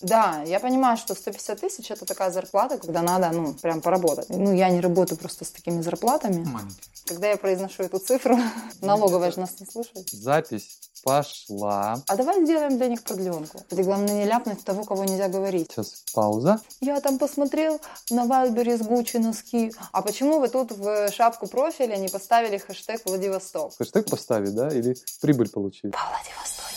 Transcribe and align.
Да, 0.00 0.42
я 0.46 0.60
понимаю, 0.60 0.96
что 0.96 1.14
150 1.14 1.60
тысяч 1.60 1.90
это 1.90 2.04
такая 2.04 2.30
зарплата, 2.30 2.78
когда 2.78 3.02
надо, 3.02 3.30
ну, 3.30 3.54
прям 3.54 3.80
поработать. 3.80 4.28
Ну, 4.28 4.52
я 4.52 4.68
не 4.70 4.80
работаю 4.80 5.18
просто 5.18 5.44
с 5.44 5.50
такими 5.50 5.80
зарплатами. 5.80 6.44
Маленький. 6.44 6.76
Когда 7.06 7.28
я 7.28 7.36
произношу 7.36 7.84
эту 7.84 7.98
цифру, 7.98 8.38
налоговая 8.80 9.30
же 9.30 9.40
нас 9.40 9.60
не 9.60 9.66
слушает. 9.66 10.08
Запись 10.10 10.78
пошла. 11.06 12.02
А 12.08 12.16
давай 12.16 12.44
сделаем 12.44 12.78
для 12.78 12.88
них 12.88 13.04
продленку. 13.04 13.60
Ты, 13.68 13.82
главное, 13.84 14.12
не 14.14 14.24
ляпнуть 14.24 14.64
того, 14.64 14.82
кого 14.82 15.04
нельзя 15.04 15.28
говорить. 15.28 15.70
Сейчас 15.70 16.02
пауза. 16.12 16.60
Я 16.80 17.00
там 17.00 17.18
посмотрел 17.18 17.80
на 18.10 18.24
Вайлбере 18.24 18.76
с 18.76 18.82
Гуччи 18.82 19.18
носки. 19.18 19.72
А 19.92 20.02
почему 20.02 20.40
вы 20.40 20.48
тут 20.48 20.72
в 20.72 21.10
шапку 21.12 21.46
профиля 21.46 21.96
не 21.96 22.08
поставили 22.08 22.58
хэштег 22.58 23.02
Владивосток? 23.06 23.76
Хэштег 23.78 24.10
поставить, 24.10 24.54
да? 24.54 24.68
Или 24.68 24.96
прибыль 25.20 25.48
получить? 25.48 25.92
По 25.92 26.00
Владивостоке. 26.10 26.75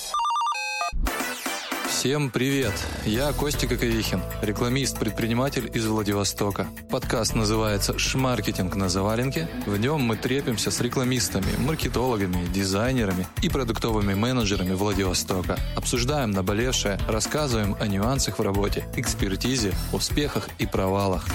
Всем 1.99 2.31
привет! 2.31 2.71
Я 3.03 3.33
Костя 3.33 3.67
Коковихин, 3.67 4.21
рекламист-предприниматель 4.41 5.69
из 5.73 5.85
Владивостока. 5.85 6.67
Подкаст 6.89 7.35
называется 7.35 7.99
«Шмаркетинг 7.99 8.73
на 8.77 8.87
заваленке». 8.87 9.49
В 9.65 9.77
нем 9.77 9.99
мы 10.03 10.15
трепимся 10.15 10.71
с 10.71 10.79
рекламистами, 10.79 11.57
маркетологами, 11.57 12.45
дизайнерами 12.53 13.27
и 13.43 13.49
продуктовыми 13.49 14.13
менеджерами 14.13 14.75
Владивостока. 14.75 15.57
Обсуждаем 15.75 16.31
наболевшее, 16.31 16.97
рассказываем 17.05 17.75
о 17.81 17.85
нюансах 17.85 18.39
в 18.39 18.41
работе, 18.41 18.85
экспертизе, 18.95 19.73
успехах 19.91 20.47
и 20.57 20.65
провалах. 20.65 21.25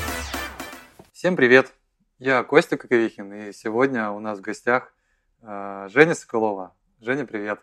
Всем 1.12 1.37
привет! 1.37 1.75
Я 2.19 2.42
Костя 2.42 2.78
Коковихин, 2.78 3.31
и 3.34 3.53
сегодня 3.53 4.11
у 4.12 4.19
нас 4.19 4.39
в 4.39 4.41
гостях 4.41 4.95
э, 5.42 5.89
Женя 5.92 6.15
Соколова. 6.15 6.75
Женя, 7.03 7.27
привет! 7.27 7.61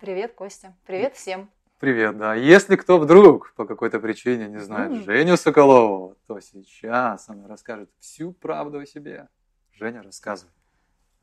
Привет, 0.00 0.32
Костя. 0.34 0.76
Привет 0.84 1.14
всем. 1.14 1.48
Привет, 1.82 2.16
да. 2.16 2.36
Если 2.36 2.76
кто 2.76 2.96
вдруг 2.96 3.52
по 3.56 3.66
какой-то 3.66 3.98
причине 3.98 4.46
не 4.46 4.58
знает. 4.58 4.92
Женю 5.02 5.36
Соколову, 5.36 6.14
то 6.28 6.38
сейчас 6.38 7.28
она 7.28 7.48
расскажет 7.48 7.90
всю 7.98 8.32
правду 8.34 8.78
о 8.78 8.86
себе. 8.86 9.28
Женя, 9.72 10.00
рассказывай. 10.00 10.52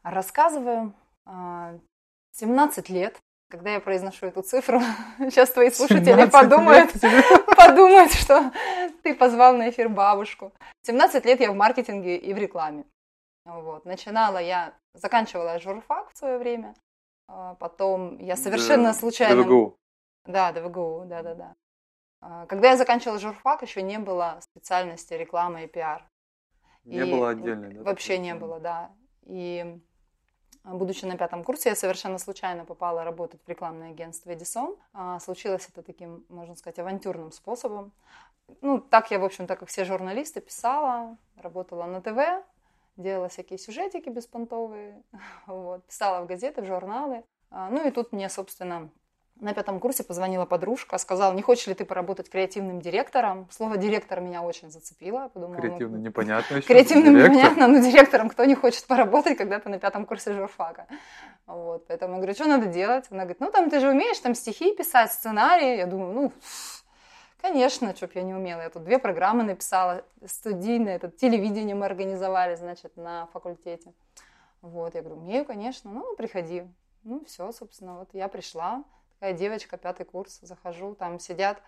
Рассказываю. 0.03 0.93
а, 1.25 1.79
17 2.33 2.89
лет. 2.89 3.17
Когда 3.49 3.69
я 3.69 3.79
произношу 3.79 4.25
эту 4.25 4.41
цифру, 4.41 4.81
сейчас 5.19 5.49
твои 5.51 5.71
слушатели 5.71 6.03
17 6.03 6.29
подумают, 6.29 6.91
подумают, 7.55 8.11
что 8.11 8.51
ты 9.01 9.15
позвал 9.15 9.55
на 9.55 9.69
эфир 9.69 9.87
бабушку. 9.87 10.51
17 10.81 11.23
лет 11.23 11.39
я 11.39 11.53
в 11.53 11.55
маркетинге 11.55 12.17
и 12.17 12.33
в 12.33 12.37
рекламе. 12.37 12.83
Вот. 13.45 13.85
Начинала 13.85 14.39
я, 14.39 14.73
заканчивала 14.93 15.57
журфак 15.57 16.11
в 16.11 16.17
свое 16.17 16.37
время. 16.37 16.75
а, 17.29 17.55
Потом 17.55 18.17
я 18.17 18.35
совершенно 18.35 18.89
Да, 18.89 18.93
случайно... 18.93 19.71
Да, 20.25 20.51
ДВГУ, 20.51 21.05
да-да-да. 21.05 21.55
А, 22.21 22.45
Когда 22.45 22.71
я 22.71 22.77
заканчивала 22.77 23.19
журфак, 23.19 23.61
еще 23.61 23.81
не 23.81 23.99
было 23.99 24.39
специальности 24.41 25.13
реклама 25.13 25.63
и 25.63 25.67
пиар. 25.67 26.09
Не 26.83 26.99
И 26.99 27.11
было 27.11 27.29
отдельной, 27.29 27.73
да? 27.73 27.83
Вообще 27.83 28.17
не 28.17 28.35
было, 28.35 28.59
да. 28.59 28.91
И 29.23 29.79
а, 30.63 30.73
будучи 30.73 31.05
на 31.05 31.17
пятом 31.17 31.43
курсе, 31.43 31.69
я 31.69 31.75
совершенно 31.75 32.17
случайно 32.17 32.65
попала 32.65 33.03
работать 33.03 33.41
в 33.45 33.49
рекламное 33.49 33.91
агентство 33.91 34.33
Эдисон. 34.33 34.75
А, 34.93 35.19
Случилось 35.19 35.67
это 35.71 35.81
таким, 35.81 36.25
можно 36.29 36.55
сказать, 36.55 36.79
авантюрным 36.79 37.31
способом. 37.31 37.93
Ну, 38.61 38.79
так 38.79 39.11
я, 39.11 39.19
в 39.19 39.23
общем-то, 39.23 39.55
как 39.55 39.69
все 39.69 39.85
журналисты, 39.85 40.41
писала, 40.41 41.17
работала 41.37 41.85
на 41.85 42.01
ТВ, 42.01 42.43
делала 42.97 43.29
всякие 43.29 43.59
сюжетики 43.59 44.09
беспонтовые, 44.09 45.03
вот, 45.45 45.85
писала 45.85 46.23
в 46.23 46.27
газеты, 46.27 46.61
в 46.61 46.65
журналы. 46.65 47.23
Ну 47.51 47.87
и 47.87 47.89
тут 47.89 48.11
мне, 48.11 48.29
собственно, 48.29 48.91
на 49.39 49.53
пятом 49.53 49.79
курсе 49.79 50.03
позвонила 50.03 50.45
подружка, 50.45 50.97
сказала, 50.97 51.33
не 51.33 51.41
хочешь 51.41 51.67
ли 51.67 51.73
ты 51.73 51.85
поработать 51.85 52.29
креативным 52.29 52.81
директором? 52.81 53.47
Слово 53.51 53.77
директор 53.77 54.19
меня 54.19 54.41
очень 54.41 54.69
зацепило. 54.69 55.29
Подумала, 55.29 55.55
ну, 55.55 55.61
Креативно 55.61 55.97
непонятно 55.97 56.55
еще. 56.55 56.67
Креативным 56.67 57.15
Директор. 57.15 57.33
непонятно, 57.33 57.67
но 57.67 57.79
директором 57.79 58.29
кто 58.29 58.45
не 58.45 58.55
хочет 58.55 58.85
поработать, 58.85 59.37
когда 59.37 59.59
ты 59.59 59.69
на 59.69 59.79
пятом 59.79 60.05
курсе 60.05 60.33
журфака. 60.33 60.87
Вот, 61.47 61.87
поэтому 61.87 62.13
я 62.13 62.17
говорю, 62.17 62.33
что 62.33 62.45
надо 62.45 62.67
делать? 62.67 63.05
Она 63.09 63.23
говорит, 63.23 63.39
ну 63.39 63.51
там 63.51 63.69
ты 63.69 63.79
же 63.79 63.89
умеешь 63.89 64.19
там 64.19 64.35
стихи 64.35 64.75
писать, 64.75 65.11
сценарии. 65.11 65.77
Я 65.77 65.85
думаю, 65.85 66.13
ну, 66.13 66.31
конечно, 67.41 67.95
что 67.95 68.07
б 68.07 68.13
я 68.15 68.23
не 68.23 68.33
умела. 68.33 68.61
Я 68.61 68.69
тут 68.69 68.83
две 68.83 68.99
программы 68.99 69.43
написала 69.43 70.03
студийные, 70.25 70.97
это 70.97 71.09
телевидение 71.09 71.75
мы 71.75 71.85
организовали, 71.85 72.55
значит, 72.55 72.97
на 72.97 73.27
факультете. 73.27 73.93
Вот, 74.61 74.95
я 74.95 75.01
говорю, 75.01 75.21
умею, 75.21 75.45
конечно, 75.45 75.89
ну, 75.89 76.15
приходи. 76.17 76.63
Ну, 77.03 77.23
все, 77.25 77.49
собственно, 77.53 77.99
вот 77.99 78.09
я 78.11 78.27
пришла, 78.27 78.83
девочка, 79.21 79.77
пятый 79.77 80.05
курс, 80.05 80.39
захожу, 80.41 80.95
там 80.95 81.19
сидят 81.19 81.61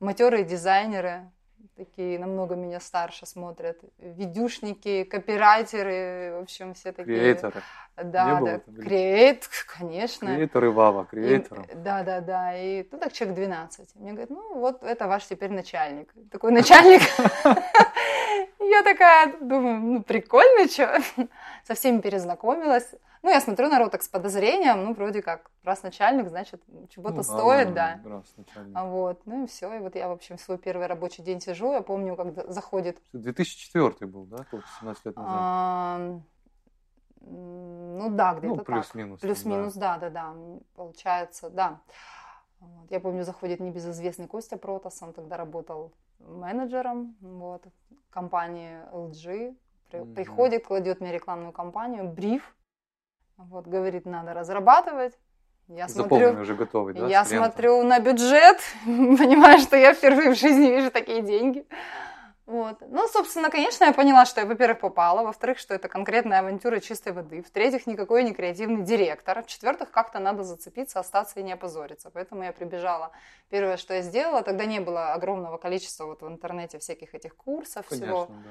матерые 0.00 0.44
дизайнеры, 0.44 1.30
такие 1.76 2.18
намного 2.18 2.54
меня 2.54 2.80
старше 2.80 3.26
смотрят, 3.26 3.78
видюшники, 3.98 5.04
копирайтеры, 5.04 6.34
в 6.38 6.42
общем, 6.42 6.74
все 6.74 6.92
такие. 6.92 7.18
Креаторы. 7.18 7.62
Да, 7.96 8.26
Не 8.34 8.40
было 8.40 8.62
да, 8.66 8.82
креат, 8.82 9.48
конечно. 9.78 10.34
Креаторы 10.34 10.70
Вава, 10.70 11.04
И- 11.04 11.06
креаторы. 11.06 11.64
Да, 11.74 12.02
да, 12.02 12.20
да. 12.20 12.56
И 12.56 12.86
ну 12.90 12.98
так 12.98 13.12
человек 13.12 13.36
12. 13.36 13.94
Мне 13.96 14.10
говорят, 14.10 14.30
ну 14.30 14.54
вот 14.58 14.82
это 14.82 15.06
ваш 15.06 15.24
теперь 15.26 15.50
начальник. 15.50 16.12
Такой 16.30 16.52
начальник. 16.52 17.02
Я 18.58 18.82
такая 18.82 19.34
думаю, 19.40 19.80
ну 19.80 20.02
прикольно, 20.02 20.68
что. 20.68 20.98
Со 21.64 21.74
всеми 21.74 22.00
перезнакомилась. 22.00 22.94
Ну, 23.26 23.32
я 23.32 23.40
смотрю 23.40 23.68
народ 23.68 23.90
так 23.90 24.04
с 24.04 24.08
подозрением, 24.08 24.84
ну, 24.84 24.94
вроде 24.94 25.20
как, 25.20 25.50
раз 25.64 25.82
начальник, 25.82 26.28
значит, 26.28 26.62
чего-то 26.90 27.16
Ну, 27.16 27.22
стоит, 27.24 27.74
да. 27.74 27.98
раз 28.04 28.32
начальник. 28.36 28.78
Вот, 28.80 29.20
ну 29.26 29.42
и 29.42 29.46
все. 29.48 29.74
И 29.74 29.80
вот 29.80 29.96
я, 29.96 30.06
в 30.08 30.12
общем, 30.12 30.38
свой 30.38 30.58
первый 30.58 30.86
рабочий 30.86 31.24
день 31.24 31.40
сижу, 31.40 31.72
я 31.72 31.80
помню, 31.80 32.14
когда 32.14 32.46
заходит 32.46 33.02
2004 33.14 34.08
был, 34.08 34.26
да? 34.26 34.44
Сколько, 34.44 34.64
17 34.78 35.06
лет 35.06 35.16
назад. 35.16 35.32
а, 35.40 36.20
ну 37.20 38.10
да, 38.10 38.34
где-то 38.34 38.54
Ну, 38.58 38.64
плюс-минус. 38.64 39.20
Плюс-минус, 39.20 39.74
да, 39.74 39.98
да, 39.98 40.10
да. 40.10 40.32
Получается, 40.76 41.50
да. 41.50 41.80
Вот. 42.60 42.88
Я 42.92 43.00
помню, 43.00 43.24
заходит 43.24 43.58
небезызвестный 43.58 44.28
Костя 44.28 44.56
Протас, 44.56 45.02
он 45.02 45.12
тогда 45.12 45.36
работал 45.36 45.90
менеджером 46.20 47.16
вот, 47.20 47.64
компании 48.10 48.78
LG. 48.92 49.56
При- 49.90 49.98
Мгм. 50.00 50.14
Приходит, 50.14 50.64
кладет 50.64 51.00
мне 51.00 51.10
рекламную 51.12 51.52
кампанию, 51.52 52.08
бриф, 52.08 52.55
вот, 53.36 53.66
говорит, 53.66 54.06
надо 54.06 54.34
разрабатывать. 54.34 55.14
Я 55.68 55.88
Заполненный 55.88 56.28
смотрю, 56.28 56.42
уже 56.42 56.54
готовый, 56.54 56.94
да? 56.94 57.08
я 57.08 57.24
смотрю 57.24 57.82
на 57.82 57.98
бюджет, 57.98 58.60
понимаю, 58.84 59.58
что 59.58 59.76
я 59.76 59.94
впервые 59.94 60.30
в 60.30 60.38
жизни 60.38 60.68
вижу 60.68 60.90
такие 60.92 61.22
деньги. 61.22 61.66
Вот. 62.46 62.76
Ну, 62.88 63.08
собственно, 63.08 63.50
конечно, 63.50 63.84
я 63.84 63.92
поняла, 63.92 64.24
что 64.24 64.40
я, 64.40 64.46
во-первых, 64.46 64.78
попала, 64.78 65.24
во-вторых, 65.24 65.58
что 65.58 65.74
это 65.74 65.88
конкретная 65.88 66.38
авантюра 66.38 66.78
чистой 66.78 67.12
воды, 67.12 67.42
в-третьих, 67.42 67.88
никакой 67.88 68.22
не 68.22 68.32
креативный 68.32 68.84
директор, 68.84 69.42
в-четвертых, 69.42 69.90
как-то 69.90 70.20
надо 70.20 70.44
зацепиться, 70.44 71.00
остаться 71.00 71.40
и 71.40 71.42
не 71.42 71.52
опозориться. 71.52 72.10
Поэтому 72.10 72.44
я 72.44 72.52
прибежала. 72.52 73.10
Первое, 73.50 73.76
что 73.76 73.94
я 73.94 74.02
сделала, 74.02 74.42
тогда 74.42 74.64
не 74.64 74.78
было 74.78 75.12
огромного 75.12 75.58
количества 75.58 76.06
вот 76.06 76.22
в 76.22 76.28
интернете 76.28 76.78
всяких 76.78 77.16
этих 77.16 77.34
курсов, 77.34 77.86
всего. 77.88 78.26
Конечно, 78.26 78.44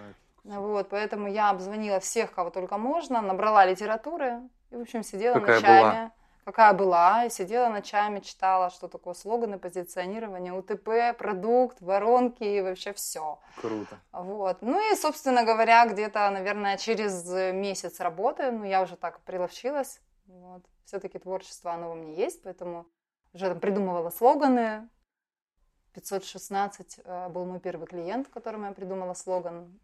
да. 0.43 0.59
Вот, 0.59 0.89
поэтому 0.89 1.29
я 1.29 1.49
обзвонила 1.49 2.01
всех, 2.01 2.33
кого 2.33 2.49
только 2.49 2.77
можно, 2.77 3.21
набрала 3.21 3.65
литературы 3.65 4.41
и, 4.75 4.77
в 4.77 4.81
общем, 4.81 5.03
сидела 5.03 5.33
Какая 5.35 5.55
ночами. 5.55 6.11
Какая 6.43 6.73
была, 6.73 7.25
и 7.25 7.31
сидела 7.31 7.69
ночами, 7.69 8.19
читала, 8.19 8.69
что 8.69 8.87
такое 8.87 9.15
слоганы, 9.15 9.57
позиционирование, 9.57 10.53
УТП, 10.53 11.17
продукт, 11.17 11.81
воронки 11.81 12.43
и 12.43 12.61
вообще 12.61 12.93
все. 12.93 13.39
Круто. 13.59 13.97
Вот. 14.11 14.61
Ну 14.61 14.79
и, 14.91 14.95
собственно 14.95 15.43
говоря, 15.43 15.87
где-то, 15.87 16.29
наверное, 16.29 16.77
через 16.77 17.27
месяц 17.51 17.99
работы, 17.99 18.51
ну, 18.51 18.63
я 18.63 18.83
уже 18.83 18.95
так 18.95 19.21
приловчилась. 19.21 20.01
Вот. 20.27 20.61
Все-таки 20.85 21.17
творчество, 21.17 21.73
оно 21.73 21.89
во 21.89 21.95
мне 21.95 22.13
есть, 22.13 22.43
поэтому 22.43 22.85
уже 23.33 23.49
там 23.49 23.59
придумывала 23.59 24.11
слоганы. 24.11 24.87
516 25.95 26.99
э, 27.05 27.29
был 27.29 27.45
мой 27.45 27.59
первый 27.59 27.87
клиент, 27.87 28.27
которому 28.27 28.65
я 28.65 28.71
придумала 28.73 29.13
слоган. 29.13 29.79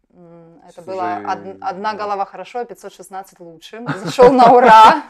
Это 0.68 0.82
Слушай, 0.82 0.86
была 0.86 1.16
од- 1.16 1.58
одна 1.60 1.92
да. 1.92 1.98
голова 1.98 2.24
хорошо, 2.26 2.60
а 2.60 2.64
516 2.64 3.40
лучше. 3.40 3.84
Зашел 4.04 4.30
на 4.32 4.52
ура. 4.52 5.04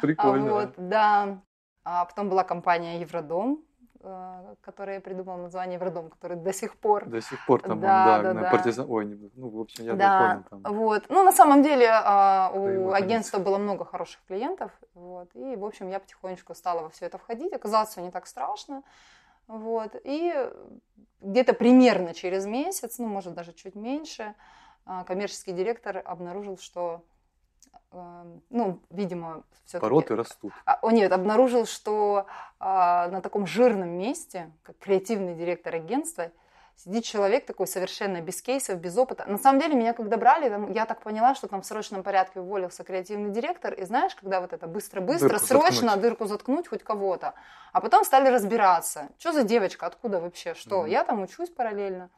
Прикольно. 0.00 0.50
Вот, 0.52 0.70
да. 0.76 1.38
А 1.84 2.04
потом 2.06 2.28
была 2.30 2.44
компания 2.44 3.00
Евродом, 3.00 3.62
э, 4.00 4.54
которая 4.62 5.00
придумала 5.00 5.36
название 5.36 5.74
Евродом, 5.74 6.08
который 6.08 6.38
до 6.38 6.52
сих 6.52 6.76
пор 6.78 7.04
До 7.06 7.20
сих 7.20 7.44
пор 7.44 7.60
там, 7.60 7.72
он, 7.72 7.80
Да, 7.80 8.22
да, 8.22 8.32
да, 8.32 8.40
да. 8.40 8.50
партизан... 8.50 8.86
Ой, 8.88 9.04
не... 9.04 9.30
ну, 9.34 9.50
в 9.50 9.60
общем, 9.60 9.84
я 9.84 9.94
да, 9.94 10.44
помню 10.48 10.62
там. 10.62 10.74
вот. 10.74 11.04
Ну, 11.10 11.24
на 11.24 11.32
самом 11.32 11.62
деле, 11.62 11.88
Да, 11.88 12.50
его 12.54 12.88
у 12.88 12.90
конец. 12.92 13.04
агентства 13.04 13.38
было 13.38 13.58
много 13.58 13.84
хороших 13.84 14.20
клиентов, 14.26 14.70
вот, 14.94 15.28
и, 15.34 15.56
в 15.56 15.64
общем, 15.64 15.90
я 15.90 15.98
потихонечку 16.00 16.54
стала 16.54 16.82
во 16.82 16.88
все 16.88 17.04
это 17.06 17.18
входить. 17.18 17.52
Оказалось, 17.52 17.90
все 17.90 18.00
не 18.00 18.10
так 18.10 18.26
страшно, 18.26 18.82
вот, 19.52 19.96
и 20.02 20.50
где-то 21.20 21.52
примерно 21.52 22.14
через 22.14 22.46
месяц, 22.46 22.98
ну, 22.98 23.06
может, 23.06 23.34
даже 23.34 23.52
чуть 23.52 23.74
меньше, 23.74 24.34
а, 24.86 25.04
коммерческий 25.04 25.52
директор 25.52 26.00
обнаружил, 26.04 26.56
что 26.56 27.04
э, 27.92 28.24
ну, 28.48 28.80
видимо, 28.88 29.44
все-таки... 29.66 29.86
Обороты 29.86 30.16
растут. 30.16 30.52
А, 30.64 30.78
О, 30.80 30.90
нет, 30.90 31.12
обнаружил, 31.12 31.66
что 31.66 32.26
а, 32.58 33.08
на 33.08 33.20
таком 33.20 33.46
жирном 33.46 33.90
месте, 33.90 34.50
как 34.62 34.78
креативный 34.78 35.34
директор 35.34 35.74
агентства, 35.74 36.32
сидит 36.76 37.04
человек 37.04 37.46
такой 37.46 37.66
совершенно 37.66 38.20
без 38.20 38.42
кейсов, 38.42 38.78
без 38.78 38.96
опыта. 38.96 39.24
На 39.26 39.38
самом 39.38 39.60
деле, 39.60 39.74
меня 39.74 39.92
когда 39.92 40.16
брали, 40.16 40.48
там, 40.48 40.72
я 40.72 40.86
так 40.86 41.02
поняла, 41.02 41.34
что 41.34 41.48
там 41.48 41.62
в 41.62 41.66
срочном 41.66 42.02
порядке 42.02 42.40
уволился 42.40 42.84
креативный 42.84 43.30
директор, 43.30 43.72
и 43.72 43.84
знаешь, 43.84 44.14
когда 44.14 44.40
вот 44.40 44.52
это 44.52 44.66
быстро-быстро, 44.66 45.28
Дырку 45.28 45.46
срочно 45.46 45.72
заткнуть. 45.72 46.00
дырку 46.00 46.26
заткнуть 46.26 46.68
хоть 46.68 46.82
кого-то. 46.82 47.34
А 47.72 47.80
потом 47.80 48.04
стали 48.04 48.28
разбираться, 48.28 49.08
что 49.18 49.32
за 49.32 49.44
девочка, 49.44 49.86
откуда 49.86 50.20
вообще, 50.20 50.54
что. 50.54 50.80
Мгм. 50.82 50.90
Я 50.90 51.04
там 51.04 51.22
учусь 51.22 51.50
параллельно, 51.50 52.10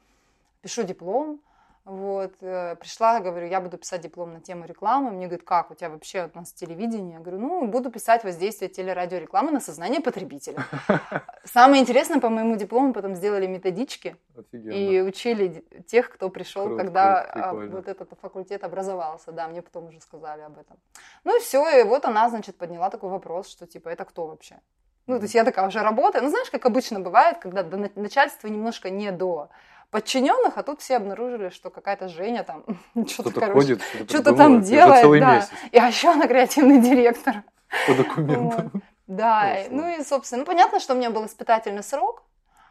пишу 0.62 0.82
диплом, 0.82 1.40
вот, 1.84 2.32
э, 2.40 2.76
пришла, 2.76 3.20
говорю, 3.20 3.46
я 3.46 3.60
буду 3.60 3.76
писать 3.76 4.00
диплом 4.00 4.32
на 4.32 4.40
тему 4.40 4.64
рекламы. 4.64 5.10
Мне 5.10 5.26
говорит, 5.26 5.46
как, 5.46 5.70
у 5.70 5.74
тебя 5.74 5.90
вообще 5.90 6.30
у 6.32 6.38
нас 6.38 6.50
телевидение? 6.54 7.14
Я 7.14 7.20
говорю, 7.20 7.38
ну, 7.38 7.66
буду 7.66 7.90
писать 7.90 8.24
воздействие 8.24 8.70
телерадиорекламы 8.70 9.50
на 9.50 9.60
сознание 9.60 10.00
потребителя. 10.00 10.64
Самое 11.44 11.82
интересное, 11.82 12.20
по 12.20 12.30
моему 12.30 12.56
диплому 12.56 12.94
потом 12.94 13.14
сделали 13.14 13.46
методички 13.46 14.16
Офигенно. 14.34 14.72
и 14.72 15.00
учили 15.02 15.62
тех, 15.86 16.08
кто 16.08 16.30
пришел, 16.30 16.68
Круто, 16.68 16.82
когда 16.82 17.22
круто, 17.22 17.48
а, 17.50 17.52
вот 17.52 17.88
этот 17.88 18.10
факультет 18.18 18.64
образовался. 18.64 19.32
Да, 19.32 19.46
мне 19.48 19.60
потом 19.60 19.88
уже 19.88 20.00
сказали 20.00 20.40
об 20.40 20.58
этом. 20.58 20.78
Ну 21.24 21.36
и 21.36 21.40
все, 21.40 21.80
и 21.80 21.82
вот 21.82 22.06
она, 22.06 22.30
значит, 22.30 22.56
подняла 22.56 22.88
такой 22.88 23.10
вопрос, 23.10 23.48
что 23.50 23.66
типа, 23.66 23.90
это 23.90 24.06
кто 24.06 24.26
вообще? 24.26 24.58
Ну, 25.06 25.16
то 25.18 25.24
есть 25.24 25.34
я 25.34 25.44
такая 25.44 25.68
уже 25.68 25.80
работаю. 25.82 26.24
Ну, 26.24 26.30
знаешь, 26.30 26.50
как 26.50 26.64
обычно 26.64 26.98
бывает, 26.98 27.38
когда 27.38 27.62
до 27.62 27.76
на- 27.76 27.90
начальства 27.94 28.48
немножко 28.48 28.88
не 28.88 29.12
до 29.12 29.50
подчиненных, 29.94 30.58
а 30.58 30.64
тут 30.64 30.80
все 30.80 30.96
обнаружили, 30.96 31.50
что 31.50 31.70
какая-то 31.70 32.08
Женя 32.08 32.42
там 32.42 32.64
что-то, 33.06 33.30
Кто-то 33.30 33.40
короче, 33.46 33.54
ходит, 33.54 33.82
что-то, 33.82 34.08
что-то 34.08 34.34
там 34.34 34.60
делает, 34.60 35.20
да. 35.20 35.36
месяц 35.36 35.50
И 35.70 35.78
а 35.78 35.86
еще 35.86 36.10
она 36.10 36.26
креативный 36.26 36.80
директор. 36.80 37.44
по 37.86 37.94
документам. 37.94 38.82
Да, 39.06 39.54
Классно. 39.54 39.76
ну 39.76 39.88
и, 39.96 40.02
собственно, 40.02 40.40
ну, 40.40 40.46
понятно, 40.46 40.80
что 40.80 40.94
у 40.94 40.96
меня 40.96 41.10
был 41.10 41.24
испытательный 41.26 41.84
срок. 41.84 42.24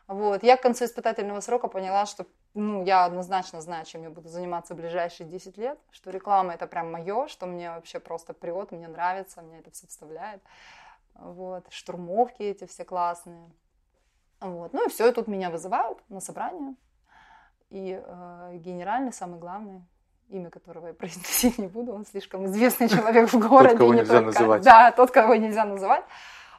Вот, 0.07 0.43
я 0.43 0.57
к 0.57 0.61
концу 0.61 0.83
испытательного 0.83 1.39
срока 1.39 1.69
поняла, 1.69 2.05
что 2.05 2.25
ну, 2.55 2.83
я 2.83 3.05
однозначно 3.05 3.61
знаю, 3.61 3.85
чем 3.85 4.03
я 4.03 4.09
буду 4.09 4.27
заниматься 4.27 4.73
в 4.73 4.77
ближайшие 4.77 5.25
10 5.25 5.57
лет, 5.57 5.79
что 5.91 6.11
реклама 6.11 6.55
это 6.55 6.67
прям 6.67 6.91
мое, 6.91 7.29
что 7.29 7.45
мне 7.45 7.69
вообще 7.69 8.01
просто 8.01 8.33
прет, 8.33 8.73
мне 8.73 8.89
нравится, 8.89 9.41
мне 9.41 9.59
это 9.59 9.71
все 9.71 9.87
вставляет. 9.87 10.41
Вот, 11.15 11.67
штурмовки 11.69 12.43
эти 12.43 12.65
все 12.65 12.83
классные. 12.83 13.49
Вот. 14.41 14.73
Ну 14.73 14.85
и 14.85 14.89
все, 14.89 15.07
и 15.07 15.13
тут 15.13 15.27
меня 15.27 15.49
вызывают 15.49 15.99
на 16.09 16.19
собрание. 16.19 16.75
И 17.73 17.99
э, 18.05 18.57
генеральный, 18.57 19.11
самый 19.11 19.39
главный, 19.39 19.81
имя 20.29 20.51
которого 20.51 20.87
я 20.87 20.93
произносить 21.01 21.57
не 21.57 21.67
буду, 21.67 21.91
он 21.91 22.05
слишком 22.05 22.45
известный 22.45 22.87
человек 22.87 23.33
в 23.33 23.39
городе. 23.39 23.75
кого 23.77 23.93
не 23.95 24.01
нельзя 24.01 24.13
только- 24.21 24.25
называть. 24.27 24.61
Да, 24.63 24.91
тот, 24.91 25.09
кого 25.09 25.33
нельзя 25.35 25.65
называть. 25.65 26.05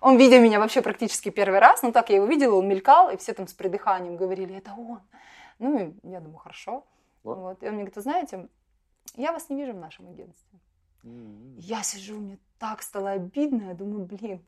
Он 0.01 0.17
видел 0.19 0.41
меня 0.41 0.59
вообще 0.59 0.83
практически 0.83 1.31
первый 1.31 1.61
раз, 1.61 1.83
но 1.83 1.93
так 1.93 2.11
я 2.11 2.17
его 2.17 2.27
видела, 2.27 2.57
он 2.57 2.67
мелькал, 2.69 3.11
и 3.11 3.17
все 3.17 3.33
там 3.33 3.47
с 3.47 3.53
придыханием 3.55 4.17
говорили, 4.17 4.57
это 4.57 4.73
он. 4.77 5.01
Ну, 5.61 5.79
и 5.79 5.95
я 6.03 6.19
думаю, 6.21 6.39
хорошо. 6.39 6.85
Вот. 7.23 7.39
Вот. 7.39 7.63
И 7.63 7.67
он 7.69 7.75
мне 7.75 7.85
говорит, 7.85 7.97
вы 7.97 8.03
знаете, 8.03 8.49
я 9.15 9.33
вас 9.33 9.49
не 9.51 9.57
вижу 9.57 9.73
в 9.73 9.79
нашем 9.79 10.09
агентстве. 10.09 10.59
М. 11.05 11.55
Я 11.59 11.83
сижу, 11.85 12.19
мне 12.19 12.39
так 12.59 12.83
стало 12.83 13.13
обидно, 13.13 13.69
я 13.69 13.75
думаю, 13.75 14.05
блин, 14.05 14.45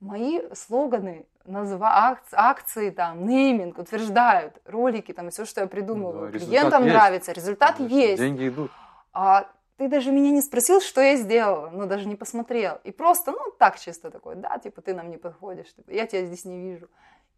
мои 0.00 0.42
слоганы, 0.54 1.26
назва, 1.44 2.18
акции, 2.32 2.90
там, 2.90 3.26
нейминг 3.26 3.78
утверждают, 3.78 4.60
ролики 4.64 5.12
там, 5.12 5.30
все, 5.30 5.44
что 5.44 5.62
я 5.62 5.66
придумываю, 5.66 6.32
да, 6.32 6.38
клиентам 6.38 6.84
есть. 6.84 6.94
нравится, 6.94 7.32
результат 7.32 7.76
Конечно, 7.76 7.96
есть. 7.96 8.18
Деньги 8.18 8.48
идут. 8.48 8.70
А 9.12 9.48
ты 9.76 9.88
даже 9.88 10.10
меня 10.10 10.30
не 10.30 10.42
спросил, 10.42 10.80
что 10.80 11.00
я 11.00 11.16
сделала, 11.16 11.70
ну, 11.70 11.86
даже 11.86 12.08
не 12.08 12.16
посмотрел. 12.16 12.80
И 12.84 12.90
просто, 12.90 13.32
ну, 13.32 13.52
так 13.58 13.78
чисто 13.78 14.10
такой, 14.10 14.36
да, 14.36 14.58
типа, 14.58 14.80
ты 14.82 14.94
нам 14.94 15.10
не 15.10 15.18
подходишь, 15.18 15.72
типа, 15.74 15.90
я 15.90 16.06
тебя 16.06 16.24
здесь 16.24 16.44
не 16.44 16.60
вижу. 16.60 16.88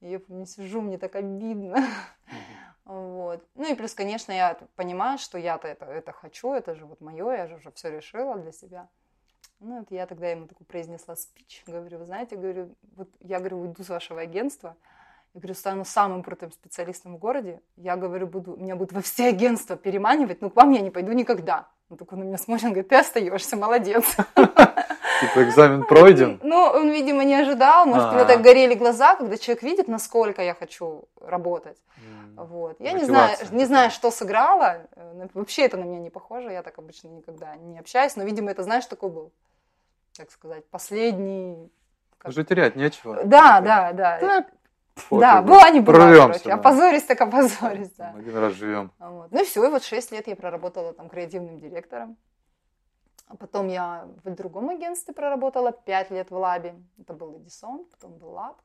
И 0.00 0.10
я 0.10 0.20
помню, 0.20 0.46
сижу, 0.46 0.80
мне 0.80 0.98
так 0.98 1.16
обидно. 1.16 1.84
Вот. 2.84 3.44
Ну 3.54 3.70
и 3.70 3.74
плюс, 3.74 3.92
конечно, 3.92 4.32
я 4.32 4.58
понимаю, 4.74 5.18
что 5.18 5.36
я-то 5.36 5.68
это, 5.68 5.84
это 5.84 6.10
хочу, 6.12 6.54
это 6.54 6.74
же 6.74 6.86
вот 6.86 7.02
мое, 7.02 7.32
я 7.32 7.46
же 7.46 7.56
уже 7.56 7.70
все 7.72 7.90
решила 7.90 8.38
для 8.38 8.50
себя. 8.50 8.88
Ну, 9.60 9.80
вот 9.80 9.90
я 9.90 10.06
тогда 10.06 10.28
ему 10.28 10.46
такую 10.46 10.66
произнесла 10.66 11.16
спич, 11.16 11.64
говорю, 11.66 11.98
вы 11.98 12.04
знаете, 12.04 12.36
говорю, 12.36 12.76
вот 12.94 13.08
я 13.20 13.40
говорю, 13.40 13.60
уйду 13.60 13.82
с 13.82 13.88
вашего 13.88 14.20
агентства, 14.20 14.76
я 15.34 15.40
говорю, 15.40 15.54
стану 15.54 15.84
самым 15.84 16.22
крутым 16.22 16.52
специалистом 16.52 17.16
в 17.16 17.18
городе, 17.18 17.60
я 17.76 17.96
говорю, 17.96 18.28
буду, 18.28 18.56
меня 18.56 18.76
будут 18.76 18.92
во 18.92 19.02
все 19.02 19.28
агентства 19.28 19.76
переманивать, 19.76 20.40
но 20.42 20.50
к 20.50 20.54
вам 20.54 20.70
я 20.70 20.80
не 20.80 20.90
пойду 20.90 21.10
никогда. 21.10 21.68
Он 21.88 21.96
такой 21.96 22.18
на 22.18 22.22
меня 22.22 22.38
смотрит, 22.38 22.66
говорит, 22.66 22.88
ты 22.88 22.96
остаешься, 22.96 23.56
молодец. 23.56 24.04
Типа 25.20 25.42
экзамен 25.44 25.84
пройден. 25.84 26.38
Ну, 26.42 26.56
он, 26.56 26.90
видимо, 26.90 27.24
не 27.24 27.34
ожидал, 27.34 27.86
может, 27.86 28.08
у 28.10 28.12
него 28.12 28.22
А. 28.22 28.26
так 28.26 28.40
горели 28.42 28.74
глаза, 28.74 29.16
когда 29.16 29.36
человек 29.36 29.62
видит, 29.62 29.88
насколько 29.88 30.42
я 30.42 30.54
хочу 30.54 31.04
работать. 31.20 31.76
Вот. 32.36 32.76
Я 32.78 32.92
не 32.92 33.04
знаю, 33.04 33.36
не 33.50 33.64
знаю, 33.64 33.90
что 33.90 34.10
сыграло. 34.12 34.82
Э, 34.94 35.26
Вообще 35.34 35.62
это 35.62 35.76
на 35.76 35.82
меня 35.82 35.98
не 35.98 36.10
похоже. 36.10 36.52
Я 36.52 36.62
так 36.62 36.78
обычно 36.78 37.08
никогда 37.08 37.56
не 37.56 37.80
общаюсь. 37.80 38.14
Но, 38.14 38.22
видимо, 38.22 38.50
это, 38.52 38.62
знаешь, 38.62 38.86
такой 38.86 39.10
был, 39.10 39.32
так 40.16 40.30
сказать, 40.30 40.64
последний... 40.70 41.68
как- 42.18 42.30
Уже 42.30 42.44
терять 42.44 42.76
нечего. 42.76 43.24
Да, 43.24 43.60
да, 43.60 43.92
да. 43.92 44.18
Да, 44.20 44.46
пофиг, 44.94 45.18
Да, 45.20 45.42
была 45.42 45.70
не 45.70 45.80
была, 45.80 45.98
короче. 46.14 46.44
да. 46.44 46.54
Опозорись 46.54 47.02
так 47.02 47.20
опозорись, 47.20 47.90
да. 47.98 48.14
Один 48.16 48.36
раз 48.38 48.52
живем. 48.52 48.92
Вот. 49.00 49.32
Ну 49.32 49.40
и 49.42 49.44
все, 49.44 49.64
и 49.66 49.68
вот 49.68 49.82
6 49.82 50.12
лет 50.12 50.28
я 50.28 50.36
проработала 50.36 50.92
там 50.92 51.08
креативным 51.08 51.58
директором. 51.58 52.16
А 53.28 53.36
потом 53.36 53.68
я 53.68 54.08
в 54.24 54.34
другом 54.34 54.70
агентстве 54.70 55.12
проработала 55.12 55.70
5 55.70 56.10
лет 56.10 56.30
в 56.30 56.36
лабе. 56.36 56.74
Это 56.98 57.12
был 57.12 57.38
Эдисон, 57.38 57.84
потом 57.84 58.16
был 58.16 58.30
лаб, 58.30 58.60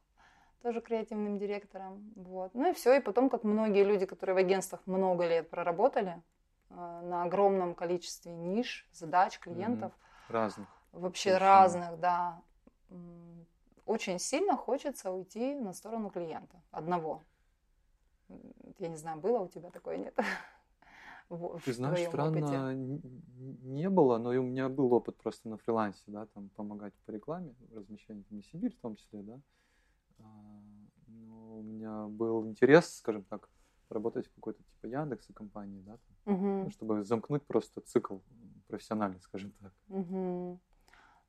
тоже 0.62 0.80
креативным 0.80 1.38
директором. 1.38 2.14
Вот. 2.16 2.54
Ну 2.54 2.70
и 2.70 2.74
все, 2.74 2.94
и 2.94 3.02
потом, 3.02 3.30
как 3.30 3.44
многие 3.44 3.84
люди, 3.84 4.06
которые 4.06 4.36
в 4.36 4.38
агентствах 4.38 4.82
много 4.86 5.28
лет 5.28 5.50
проработали, 5.50 6.22
э, 6.70 6.76
на 6.76 7.24
огромном 7.24 7.76
количестве 7.76 8.32
ниш, 8.32 8.88
задач, 8.94 9.38
клиентов, 9.40 9.92
Разных. 10.30 10.68
вообще 10.94 11.32
Совершенно. 11.32 11.50
разных, 11.52 12.00
да, 12.00 12.42
очень 13.86 14.18
сильно 14.18 14.56
хочется 14.56 15.12
уйти 15.12 15.56
на 15.56 15.74
сторону 15.74 16.10
клиента 16.10 16.56
одного. 16.72 17.22
Я 18.80 18.88
не 18.88 18.96
знаю, 18.96 19.18
было 19.20 19.40
у 19.40 19.48
тебя 19.50 19.70
такое, 19.72 19.98
нет? 19.98 20.18
В- 21.34 21.60
Ты 21.60 21.72
в 21.72 21.76
знаешь, 21.76 22.08
странно 22.08 22.68
опыте? 22.70 22.76
не 22.76 23.90
было, 23.90 24.18
но 24.18 24.34
и 24.34 24.38
у 24.38 24.44
меня 24.44 24.70
был 24.70 24.94
опыт 24.94 25.18
просто 25.18 25.50
на 25.50 25.58
фрилансе, 25.58 26.04
да, 26.08 26.28
там 26.28 26.50
помогать 26.50 26.94
по 27.06 27.12
рекламе, 27.12 27.56
размещению 27.74 28.24
там, 28.30 28.40
и 28.40 28.44
Сибирь 28.44 28.76
в 28.76 28.80
том 28.80 28.96
числе, 28.96 29.22
да. 29.24 29.40
А, 30.20 30.24
Но 31.08 31.58
у 31.60 31.64
меня 31.64 32.08
был 32.08 32.46
интерес, 32.48 32.96
скажем 32.98 33.24
так, 33.24 33.50
работать 33.90 34.28
в 34.28 34.34
какой-то 34.36 34.62
типа 34.64 34.88
Яндекса 34.88 35.34
компании, 35.34 35.82
да, 35.82 35.98
там, 36.26 36.42
ну, 36.64 36.70
чтобы 36.70 37.04
замкнуть 37.04 37.46
просто 37.48 37.82
цикл 37.82 38.18
профессиональный, 38.68 39.22
скажем 39.22 39.52
так. 39.62 39.74
мгм. 39.88 40.60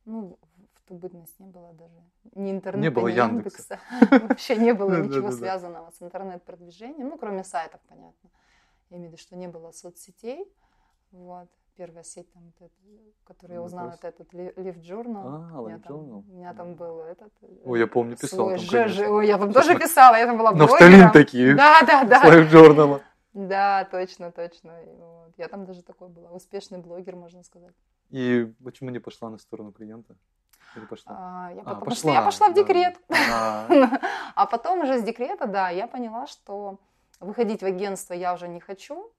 Ну, 0.06 0.38
в 0.75 0.82
ту 0.88 0.94
бытность 0.94 1.40
не 1.40 1.46
было 1.46 1.73
даже 1.73 1.94
ни 2.34 2.50
интернета, 2.50 2.82
Не 2.82 2.90
было 2.90 3.08
ни 3.08 3.12
Яндекса. 3.12 3.78
Яндекса. 3.78 3.80
Вообще 4.28 4.56
не 4.56 4.75
было 4.75 5.00
ничего 5.02 5.30
связанного 5.30 5.90
с 5.90 6.02
интернет-продвижением, 6.02 7.08
ну, 7.08 7.18
кроме 7.18 7.42
сайтов, 7.42 7.80
понятно. 7.88 8.30
Я 8.91 8.97
имею 8.99 9.11
в 9.11 9.12
виду, 9.12 9.23
что 9.23 9.37
не 9.37 9.49
было 9.49 9.73
соцсетей. 9.73 10.45
Вот. 11.12 11.49
Первая 11.76 12.05
сеть, 12.05 12.33
там, 12.33 12.53
вот 12.61 12.71
которую 13.25 13.55
я 13.57 13.61
Ну, 13.61 13.67
узнала, 13.67 13.91
это 13.91 14.07
этот 14.09 14.33
Live 14.33 14.76
Journal. 14.81 15.50
А, 15.55 15.61
У 15.61 15.67
меня 15.67 15.76
Live 15.79 15.83
там- 15.83 15.97
Journal. 15.97 16.25
У 16.31 16.37
меня 16.37 16.55
там 16.55 16.75
был 16.75 17.00
этот... 17.00 17.33
э, 17.43 17.47
Ой, 17.64 17.81
я 17.81 17.87
помню, 17.88 18.17
писал 18.17 18.47
свой 18.47 18.59
там, 18.59 18.69
конечно. 18.69 19.11
Ой, 19.11 19.26
я 19.26 19.38
там 19.38 19.53
тоже 19.53 19.76
писала, 19.76 20.14
я 20.14 20.26
там 20.26 20.38
была 20.38 20.53
Нафталин 20.53 20.91
блогером. 20.93 21.12
такие, 21.12 21.55
Да, 21.57 21.81
да, 21.83 22.05
да. 22.05 22.23
Live 22.25 22.49
Journal. 22.50 23.00
Да, 23.33 23.85
точно, 23.91 24.31
точно. 24.31 24.79
Вот 24.87 25.33
Я 25.37 25.49
там 25.49 25.64
даже 25.67 25.83
такой 25.83 26.09
была, 26.09 26.31
успешный 26.31 26.79
блогер, 26.79 27.17
можно 27.17 27.43
сказать. 27.43 27.75
И 28.11 28.45
почему 28.62 28.91
не 28.91 29.00
пошла 29.00 29.31
на 29.31 29.38
сторону 29.38 29.73
клиента? 29.73 30.14
Или 30.76 30.85
пошла? 30.87 31.17
А, 31.19 31.53
я, 31.53 31.62
А, 31.62 31.75
потому 31.75 31.91
что 31.97 32.11
я 32.11 32.23
пошла 32.23 32.49
в 32.50 32.55
да. 32.55 32.62
декрет. 32.62 32.97
А, 33.33 33.67
А 34.37 34.47
потом 34.47 34.83
уже 34.83 35.00
с 35.00 35.03
декрета, 35.03 35.47
да, 35.49 35.71
я 35.71 35.88
поняла, 35.88 36.29
что 36.29 36.79
выходить 37.21 37.62
в 37.62 37.66
агентство 37.66 38.14
я 38.14 38.35
уже 38.35 38.49
не 38.49 38.61
хочу. 38.61 39.12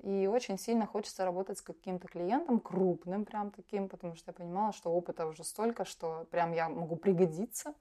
И 0.00 0.28
очень 0.28 0.58
сильно 0.58 0.86
хочется 0.86 1.24
работать 1.24 1.58
с 1.58 1.62
каким-то 1.62 2.06
клиентом, 2.06 2.60
крупным 2.60 3.24
прям 3.24 3.50
таким, 3.50 3.88
потому 3.88 4.14
что 4.14 4.30
я 4.30 4.32
понимала, 4.32 4.72
что 4.72 4.90
опыта 4.90 5.26
уже 5.26 5.42
столько, 5.42 5.84
что 5.84 6.26
прям 6.30 6.52
я 6.52 6.68
могу 6.68 6.94
пригодиться. 6.94 7.74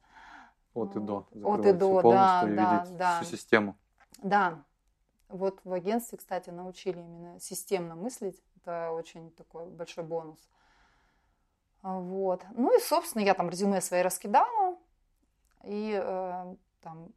От 0.74 0.96
и 0.96 1.00
до. 1.00 1.28
От 1.44 1.66
и 1.66 1.74
до, 1.74 2.02
да, 2.02 2.44
и 2.44 2.56
да, 2.56 2.88
да. 2.90 3.22
всю 3.22 3.36
систему. 3.36 3.78
Да, 4.24 4.64
вот 5.30 5.60
в 5.64 5.74
агентстве, 5.74 6.18
кстати, 6.18 6.50
научили 6.50 7.00
именно 7.00 7.40
системно 7.40 7.96
мыслить. 7.96 8.42
Это 8.56 8.92
очень 8.92 9.32
такой 9.32 9.68
большой 9.68 10.04
бонус. 10.04 10.40
А, 11.82 12.00
Вот. 12.00 12.46
Ну 12.56 12.76
и, 12.76 12.82
собственно, 12.82 13.22
я 13.24 13.34
там 13.34 13.50
резюме 13.50 13.82
свои 13.82 14.02
раскидала. 14.02 14.78
И 15.64 16.00
э, 16.02 16.56
там 16.82 17.10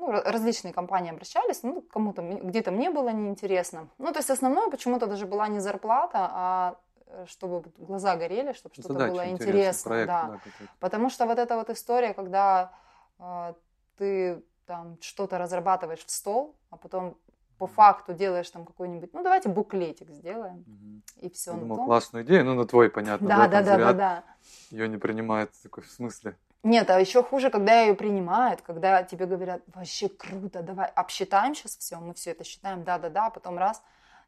ну, 0.00 0.10
ра- 0.12 0.22
различные 0.24 0.72
компании 0.72 1.12
обращались, 1.12 1.62
ну, 1.62 1.82
кому-то 1.82 2.22
где-то 2.22 2.70
мне 2.70 2.90
было 2.90 3.10
неинтересно. 3.10 3.88
Ну, 3.98 4.12
то 4.12 4.18
есть 4.18 4.30
основное 4.30 4.70
почему-то 4.70 5.06
даже 5.06 5.26
была 5.26 5.48
не 5.48 5.60
зарплата, 5.60 6.28
а 6.32 6.76
э, 7.06 7.26
чтобы 7.26 7.70
глаза 7.78 8.16
горели, 8.16 8.52
чтобы 8.54 8.74
что-то 8.74 8.94
было 8.94 9.28
интересно. 9.28 9.90
проект, 9.90 10.06
да. 10.08 10.26
да. 10.28 10.66
Потому 10.80 11.10
что 11.10 11.26
вот 11.26 11.38
эта 11.38 11.56
вот 11.56 11.70
история, 11.70 12.14
когда 12.14 12.72
э, 13.18 13.54
ты 13.98 14.42
там 14.66 14.96
что-то 15.00 15.38
разрабатываешь 15.38 16.04
в 16.04 16.10
стол, 16.10 16.56
а 16.70 16.76
потом 16.76 17.18
по 17.58 17.66
факту 17.66 18.14
делаешь 18.14 18.48
там 18.50 18.64
какой-нибудь, 18.64 19.12
ну 19.12 19.22
давайте 19.22 19.50
буклетик 19.50 20.10
сделаем, 20.10 20.64
Мгм. 20.66 21.02
и 21.16 21.28
все. 21.28 21.52
Я 21.52 21.58
думал, 21.58 21.84
классную 21.84 22.24
идею, 22.24 22.46
ну, 22.46 22.54
на 22.54 22.64
твой, 22.64 22.88
понятно, 22.88 23.28
Да, 23.28 23.48
да, 23.48 23.62
да, 23.62 23.76
да, 23.76 23.92
да. 23.92 24.24
Ее 24.70 24.88
не 24.88 24.96
принимают, 24.96 25.50
такой, 25.62 25.82
в 25.82 25.90
смысле? 25.90 26.38
Нет, 26.62 26.90
а 26.90 27.00
еще 27.00 27.22
хуже, 27.22 27.50
когда 27.50 27.80
ее 27.80 27.94
принимают, 27.94 28.60
когда 28.60 29.02
тебе 29.02 29.24
говорят, 29.24 29.62
вообще 29.74 30.08
круто, 30.10 30.62
давай 30.62 30.88
обсчитаем 30.88 31.54
сейчас 31.54 31.76
все, 31.76 31.96
мы 31.96 32.12
все 32.12 32.32
это 32.32 32.44
считаем, 32.44 32.84
да-да-да, 32.84 33.26
а 33.26 33.30
потом 33.30 33.56
раз. 33.56 33.82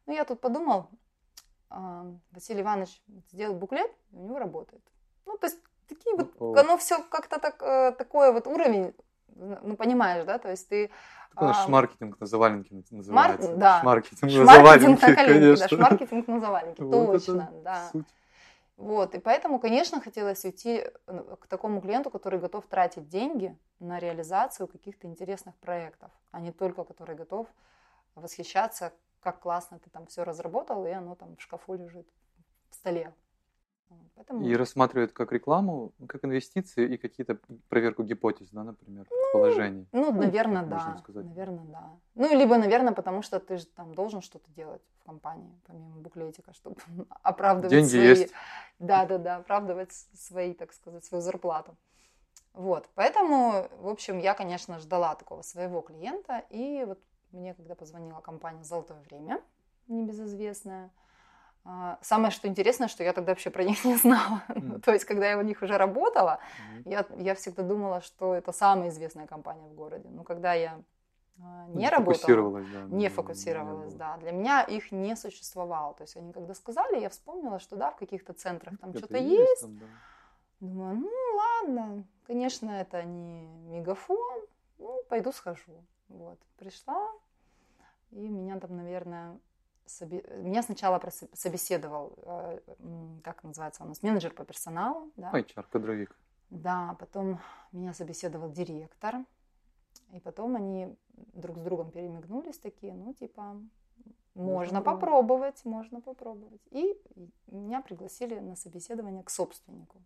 Ну, 0.07 0.15
я 0.15 0.25
тут 0.25 0.41
подумал, 0.41 0.89
а, 1.69 2.07
Василий 2.31 2.63
Иванович 2.63 3.03
сделал 3.31 3.55
буклет, 3.55 3.91
у 4.13 4.25
него 4.25 4.39
работает. 4.39 4.83
Ну, 5.27 5.37
то 5.37 5.47
есть 5.47 5.59
такие 5.89 6.17
вот, 6.17 6.33
О. 6.39 6.55
оно 6.59 6.79
все 6.79 7.03
как-то 7.03 7.39
так, 7.39 7.63
э, 7.63 7.93
такой 7.93 8.33
вот 8.33 8.47
уровень, 8.47 8.95
ну, 9.37 9.77
понимаешь, 9.77 10.25
да, 10.25 10.39
то 10.39 10.51
есть 10.51 10.69
ты... 10.69 10.91
Наш 11.35 11.57
а, 11.59 11.65
шмаркетинг 11.65 12.19
на 12.21 12.27
заваленке 12.27 12.83
называется. 12.91 13.57
да. 13.57 13.81
Шмаркетинг 13.81 14.23
на 14.23 14.29
Шмаркетинг 14.31 15.01
заваленке, 15.01 15.07
на 15.07 15.17
да, 15.17 15.25
конечно. 15.25 15.69
шмаркетинг 15.69 16.29
на 16.29 16.41
заваленке, 16.41 16.85
Вот 16.85 16.95
это 16.95 17.27
точно, 17.27 17.51
да. 17.65 17.89
суть. 17.93 18.07
Вот, 18.83 19.15
и 19.15 19.21
поэтому, 19.21 19.61
конечно, 19.61 20.01
хотелось 20.01 20.45
уйти 20.45 20.83
э, 21.07 21.37
к 21.39 21.47
такому 21.47 21.81
клиенту, 21.81 22.11
который 22.11 22.41
готов 22.41 22.67
тратить 22.67 23.09
деньги 23.09 23.57
на 23.79 24.01
реализацию 24.01 24.67
каких-то 24.67 25.07
интересных 25.07 25.55
проектов, 25.59 26.11
а 26.33 26.41
не 26.41 26.51
только 26.51 26.83
который 26.83 27.15
готов 27.15 27.47
восхищаться, 28.17 28.93
как 29.21 29.39
классно 29.39 29.79
ты 29.79 29.89
там 29.89 30.09
все 30.09 30.25
разработал, 30.25 30.85
и 30.85 30.91
оно 30.91 31.15
там 31.15 31.37
в 31.37 31.41
шкафу 31.41 31.75
лежит, 31.75 32.09
в 32.71 32.75
столе. 32.75 33.15
Поэтому... 34.15 34.47
И 34.47 34.55
рассматривают 34.55 35.13
как 35.13 35.33
рекламу, 35.33 35.93
ну, 35.99 36.07
как 36.07 36.25
инвестиции 36.25 36.95
и 36.95 36.97
какие-то 36.97 37.39
проверку 37.69 38.03
гипотез, 38.05 38.49
да, 38.51 38.63
например, 38.63 39.07
предположений. 39.07 39.89
Ну, 39.93 40.13
Ну, 40.13 40.21
наверное, 40.21 40.63
можно 40.63 40.93
да. 40.93 40.99
сказать. 40.99 41.25
Наверное, 41.25 41.65
да. 41.65 41.91
Ну, 42.15 42.39
либо, 42.39 42.57
наверное, 42.57 42.93
потому 42.93 43.23
что 43.23 43.41
ты 43.41 43.59
же 43.59 43.67
там 43.67 43.95
должен 43.95 44.21
что-то 44.23 44.51
делать 44.53 44.83
в 45.01 45.05
компании, 45.05 45.59
помимо 45.67 45.97
буклетика, 45.97 46.53
чтобы 46.53 46.77
оправдывать 47.23 47.71
Деньги 47.71 47.89
свои... 47.89 48.07
есть. 48.07 48.33
Да, 48.79 49.07
да, 49.07 49.19
да, 49.19 49.37
оправдывать 49.37 49.93
свои, 50.15 50.55
так 50.55 50.73
сказать, 50.73 51.05
свою 51.05 51.23
зарплату. 51.23 51.77
Вот, 52.53 52.89
поэтому, 52.95 53.67
в 53.79 53.89
общем, 53.89 54.19
я, 54.19 54.35
конечно, 54.35 54.79
ждала 54.79 55.15
такого 55.15 55.43
своего 55.43 55.81
клиента, 55.81 56.45
и 56.51 56.85
вот 56.87 57.01
мне, 57.31 57.55
когда 57.55 57.75
позвонила 57.75 58.21
компания 58.21 58.63
«Золотое 58.63 59.01
время», 59.01 59.41
небезызвестная, 59.89 60.91
самое, 62.01 62.31
что 62.31 62.49
интересное, 62.49 62.89
что 62.89 63.05
я 63.05 63.13
тогда 63.13 63.33
вообще 63.33 63.51
про 63.51 63.65
них 63.65 63.85
не 63.85 63.97
знала. 63.97 64.43
Мгм. 64.49 64.81
То 64.81 64.93
есть, 64.93 65.05
когда 65.05 65.31
я 65.31 65.39
у 65.39 65.43
них 65.43 65.63
уже 65.63 65.77
работала, 65.79 66.39
Мгм. 66.85 66.91
я, 66.91 67.07
я 67.19 67.35
всегда 67.35 67.63
думала, 67.63 68.01
что 68.01 68.35
это 68.35 68.53
самая 68.53 68.89
известная 68.89 69.27
компания 69.27 69.69
в 69.69 69.75
городе. 69.75 70.09
Но 70.11 70.25
когда 70.25 70.55
я 70.55 70.83
а, 71.41 71.67
Ну, 71.69 71.79
не 71.79 71.89
работала, 71.89 72.15
фокусировалась, 72.17 72.67
да, 72.69 72.97
не 72.97 73.09
фокусировалась, 73.09 73.95
было. 73.95 73.99
да, 73.99 74.17
для 74.19 74.33
меня 74.33 74.63
их 74.63 74.93
не 74.93 75.17
существовало. 75.17 75.95
То 75.95 76.03
есть 76.03 76.17
они 76.17 76.33
когда 76.33 76.55
сказали, 76.55 77.01
я 77.01 77.09
вспомнила, 77.09 77.59
что 77.59 77.77
да, 77.77 77.91
в 77.91 77.97
каких-то 77.97 78.33
центрах 78.33 78.79
там 78.79 78.95
что-то 78.95 79.19
есть. 79.19 79.61
там, 79.63 79.79
да. 79.79 79.87
Думаю, 80.61 80.97
ну 80.97 81.11
ладно, 81.37 82.05
конечно, 82.27 82.71
это 82.71 83.03
не 83.03 83.47
мегафон, 83.69 84.43
ну 84.79 85.03
пойду 85.09 85.33
схожу. 85.33 85.85
Вот, 86.09 86.39
пришла, 86.59 87.11
и 88.11 88.29
меня 88.29 88.61
там, 88.61 88.77
наверное, 88.77 89.39
собе- 89.93 90.25
меня 90.43 90.63
сначала 90.63 91.01
собеседовал, 91.33 92.13
э, 92.25 92.61
как 93.25 93.43
называется 93.45 93.85
у 93.85 93.87
нас, 93.87 94.03
менеджер 94.03 94.33
по 94.35 94.45
персоналу, 94.45 95.11
да, 95.17 95.31
HR, 95.33 95.65
кадровик. 95.71 96.17
да, 96.51 96.97
потом 96.99 97.39
меня 97.73 97.93
собеседовал 97.95 98.51
директор, 98.53 99.17
и 100.13 100.21
потом 100.21 100.57
они 100.57 100.97
друг 101.35 101.59
с 101.59 101.61
другом 101.63 101.91
перемигнулись 101.91 102.59
такие, 102.59 102.95
ну, 102.95 103.15
типа, 103.15 103.57
можно 104.35 104.81
попробовать. 104.81 105.01
попробовать, 105.01 105.65
можно 105.65 106.01
попробовать. 106.01 106.63
И 106.71 106.99
меня 107.47 107.83
пригласили 107.83 108.39
на 108.41 108.57
собеседование 108.57 109.23
к 109.23 109.31
собственнику. 109.31 110.03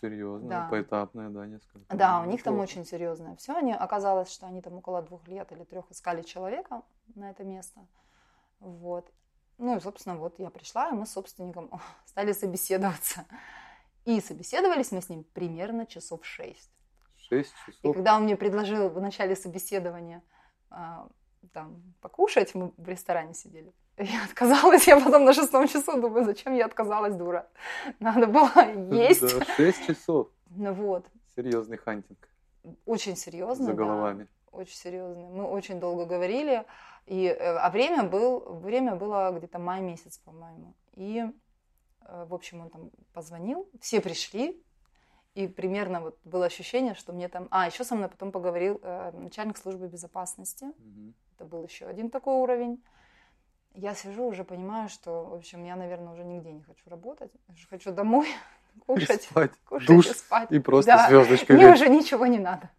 Серьезно, 0.00 0.48
Да. 0.48 0.68
поэтапное, 0.70 1.30
да, 1.30 1.46
несколько. 1.46 1.96
Да, 1.96 2.18
Ну, 2.22 2.28
у 2.28 2.30
них 2.30 2.42
там 2.42 2.58
очень 2.58 2.84
серьезное 2.84 3.36
все. 3.36 3.54
Они, 3.56 3.72
оказалось, 3.72 4.28
что 4.30 4.46
они 4.46 4.60
там 4.60 4.74
около 4.74 5.00
двух 5.02 5.26
лет 5.28 5.52
или 5.52 5.64
трех 5.64 5.90
искали 5.90 6.22
человека 6.22 6.82
на 7.14 7.30
это 7.30 7.44
место. 7.44 7.80
Вот. 8.64 9.10
Ну 9.58 9.76
и, 9.76 9.80
собственно, 9.80 10.16
вот 10.16 10.38
я 10.38 10.50
пришла, 10.50 10.88
и 10.88 10.92
мы 10.92 11.06
с 11.06 11.12
собственником 11.12 11.70
стали 12.06 12.32
собеседоваться. 12.32 13.26
И 14.04 14.20
собеседовались 14.20 14.90
мы 14.90 15.00
с 15.00 15.08
ним 15.08 15.24
примерно 15.32 15.86
часов 15.86 16.24
шесть. 16.24 16.70
Шесть 17.16 17.54
И 17.68 17.72
часов. 17.72 17.94
когда 17.94 18.16
он 18.16 18.24
мне 18.24 18.36
предложил 18.36 18.88
в 18.90 19.00
начале 19.00 19.34
собеседования 19.36 20.22
а, 20.70 21.08
там 21.52 21.94
покушать, 22.00 22.54
мы 22.54 22.72
в 22.76 22.88
ресторане 22.88 23.34
сидели. 23.34 23.72
Я 23.98 24.24
отказалась, 24.24 24.88
я 24.88 24.98
потом 25.00 25.24
на 25.24 25.32
шестом 25.32 25.68
часу 25.68 26.00
думаю, 26.00 26.24
зачем 26.24 26.54
я 26.54 26.66
отказалась, 26.66 27.14
дура. 27.14 27.48
Надо 28.00 28.26
было 28.26 28.50
есть. 28.92 29.20
Да, 29.20 29.44
шесть 29.54 29.86
часов. 29.86 30.28
Ну 30.50 30.72
вот, 30.72 31.06
Серьезный 31.36 31.76
хантинг 31.76 32.28
очень 32.86 33.16
серьезно. 33.16 33.66
за 33.66 33.70
да. 33.72 33.76
головами. 33.76 34.26
очень 34.50 34.74
серьезный. 34.76 35.24
Мы 35.28 35.44
очень 35.44 35.80
долго 35.80 36.06
говорили, 36.06 36.64
и, 37.06 37.26
э, 37.26 37.56
а 37.56 37.70
время, 37.70 38.04
был, 38.04 38.40
время 38.60 38.94
было 38.96 39.30
где-то 39.36 39.58
май 39.58 39.80
месяц, 39.80 40.18
по-моему. 40.18 40.74
И, 40.92 41.24
э, 42.00 42.24
в 42.28 42.34
общем, 42.34 42.60
он 42.60 42.70
там 42.70 42.90
позвонил, 43.12 43.68
все 43.80 44.00
пришли, 44.00 44.62
и 45.34 45.48
примерно 45.48 46.00
вот 46.00 46.18
было 46.24 46.46
ощущение, 46.46 46.94
что 46.94 47.12
мне 47.12 47.28
там... 47.28 47.48
А, 47.50 47.66
еще 47.66 47.84
со 47.84 47.94
мной 47.96 48.08
потом 48.08 48.30
поговорил 48.32 48.80
э, 48.82 49.10
начальник 49.12 49.58
службы 49.58 49.88
безопасности. 49.88 50.66
Мгм. 50.78 51.14
Это 51.34 51.44
был 51.44 51.64
еще 51.64 51.86
один 51.86 52.08
такой 52.08 52.34
уровень. 52.34 52.82
Я 53.74 53.94
сижу, 53.94 54.26
уже 54.28 54.44
понимаю, 54.44 54.88
что, 54.88 55.24
в 55.24 55.34
общем, 55.34 55.64
я, 55.64 55.74
наверное, 55.74 56.12
уже 56.12 56.24
нигде 56.24 56.52
не 56.52 56.62
хочу 56.62 56.88
работать. 56.88 57.32
Хочу 57.68 57.92
домой 57.92 58.28
И 58.76 58.80
кушать, 58.80 59.22
спать, 59.22 59.50
кушать 59.68 59.88
душ 59.88 60.06
и 60.06 60.14
спать. 60.14 60.52
и 60.52 60.58
просто 60.60 60.92
Да. 60.92 61.08
звездочкой 61.08 61.56
Мне 61.56 61.72
уже 61.72 61.88
ничего 61.88 62.26
не 62.26 62.38
надо. 62.38 62.70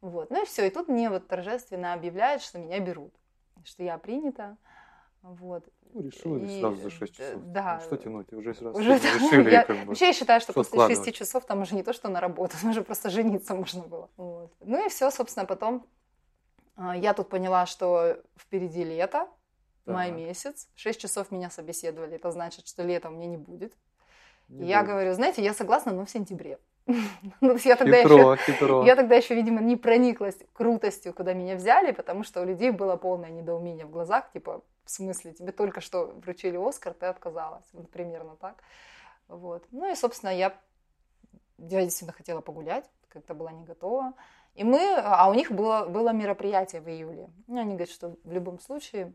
Вот. 0.00 0.30
Ну 0.30 0.42
и 0.42 0.46
все. 0.46 0.66
И 0.66 0.70
тут 0.70 0.88
мне 0.88 1.08
вот 1.10 1.28
торжественно 1.28 1.92
объявляют, 1.92 2.42
что 2.42 2.58
меня 2.58 2.80
берут, 2.80 3.14
что 3.64 3.82
я 3.82 3.98
принята. 3.98 4.56
Вот. 5.22 5.64
Ну, 5.92 6.02
решила 6.02 6.36
И, 6.38 6.60
сразу 6.60 6.76
за 6.82 6.90
6 6.90 7.02
э, 7.02 7.16
часов. 7.16 7.42
да. 7.46 7.76
Ну, 7.80 7.86
Что 7.86 7.96
тянуть? 7.96 8.32
Уже 8.32 8.54
сразу 8.54 8.78
Уже 8.78 8.98
там 9.00 9.14
решили, 9.18 9.50
я- 9.50 9.64
как 9.64 9.76
бы. 9.80 9.84
Вообще 9.86 10.06
я 10.06 10.12
считаю, 10.12 10.40
что 10.40 10.52
Что 10.52 10.60
после 10.62 10.78
шести 10.80 10.94
складывать? 10.94 11.14
часов 11.16 11.44
там 11.46 11.62
уже 11.62 11.74
не 11.74 11.82
то, 11.82 11.92
что 11.92 12.08
на 12.08 12.20
работу, 12.20 12.56
там 12.60 12.70
уже 12.70 12.82
просто 12.82 13.10
жениться 13.10 13.54
можно 13.54 13.82
было. 13.82 14.08
Вот. 14.16 14.52
Ну 14.60 14.84
и 14.84 14.88
все, 14.88 15.10
собственно, 15.10 15.44
потом 15.46 15.86
а, 16.76 16.96
я 16.96 17.14
тут 17.14 17.28
поняла, 17.28 17.66
что 17.66 18.18
впереди 18.36 18.84
лето, 18.84 19.28
май 19.86 20.08
Так. 20.10 20.16
месяц. 20.18 20.68
Шесть 20.76 21.00
часов 21.00 21.30
меня 21.32 21.50
собеседовали, 21.50 22.14
это 22.16 22.30
значит, 22.30 22.66
что 22.68 22.82
лета 22.84 23.08
у 23.08 23.12
меня 23.12 23.26
не 23.26 23.36
будет. 23.38 23.74
Не 24.48 24.66
И 24.66 24.68
я 24.68 24.80
будет. 24.80 24.90
говорю, 24.90 25.14
знаете, 25.14 25.42
я 25.42 25.52
согласна, 25.52 25.92
но 25.92 26.04
в 26.04 26.10
сентябре. 26.10 26.58
Ну, 27.40 27.56
я 27.64 27.76
тогда 27.76 27.96
еще 27.98 28.36
Хитро. 28.36 28.84
Я 28.84 28.96
тогда 28.96 29.14
еще, 29.14 29.34
видимо, 29.34 29.60
не 29.60 29.76
прониклась 29.76 30.38
крутостью, 30.52 31.14
куда 31.14 31.34
меня 31.34 31.56
взяли, 31.56 31.92
потому 31.92 32.24
что 32.24 32.42
у 32.42 32.44
людей 32.44 32.70
было 32.70 32.96
полное 32.96 33.30
недоумение 33.30 33.86
в 33.86 33.90
глазах, 33.90 34.30
типа, 34.32 34.62
в 34.84 34.90
смысле, 34.90 35.32
тебе 35.32 35.52
только 35.52 35.80
что 35.80 36.06
вручили 36.24 36.56
Оскар, 36.56 36.94
ты 36.94 37.06
отказалась. 37.06 37.66
Вот 37.72 37.90
примерно 37.90 38.36
так. 38.36 38.62
Вот. 39.28 39.64
Ну 39.70 39.90
и, 39.90 39.94
собственно, 39.94 40.30
я, 40.30 40.58
я 41.58 41.82
действительно 41.82 42.14
хотела 42.14 42.40
погулять, 42.40 42.90
как-то 43.08 43.34
была 43.34 43.52
не 43.52 43.64
готова. 43.64 44.14
И 44.54 44.64
мы, 44.64 44.96
а 44.96 45.28
у 45.28 45.34
них 45.34 45.52
было, 45.52 45.84
было 45.84 46.12
мероприятие 46.12 46.80
в 46.80 46.88
июле. 46.88 47.30
Ну, 47.46 47.60
они 47.60 47.74
говорят, 47.74 47.90
что 47.90 48.16
в 48.24 48.32
любом 48.32 48.58
случае 48.58 49.12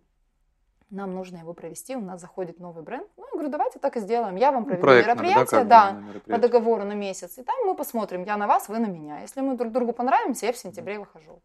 нам 0.94 1.14
нужно 1.14 1.38
его 1.38 1.54
провести, 1.54 1.96
у 1.96 2.02
нас 2.02 2.22
заходит 2.22 2.60
новый 2.60 2.84
бренд. 2.84 3.08
Ну, 3.18 3.26
я 3.26 3.32
говорю, 3.32 3.50
давайте 3.50 3.80
так 3.80 3.98
и 3.98 4.00
сделаем. 4.00 4.36
Я 4.36 4.52
вам 4.52 4.64
Ну, 4.64 4.68
проведу 4.70 4.88
да, 4.88 5.02
мероприятие, 5.02 5.64
бы, 5.64 5.70
да, 5.70 5.92
на 5.92 6.00
по 6.00 6.04
мероприятие. 6.06 6.38
договору 6.50 6.84
на 6.86 6.94
месяц. 6.94 7.38
И 7.38 7.44
там 7.44 7.56
мы 7.66 7.76
посмотрим, 7.76 8.24
я 8.24 8.38
на 8.38 8.48
вас, 8.48 8.70
вы 8.70 8.80
на 8.80 8.88
меня. 8.88 9.20
Если 9.22 9.42
мы 9.42 9.58
друг 9.58 9.72
другу 9.74 9.94
понравимся, 9.94 10.46
я 10.46 10.54
в 10.54 10.58
сентябре 10.58 11.00
выхожу. 11.00 11.42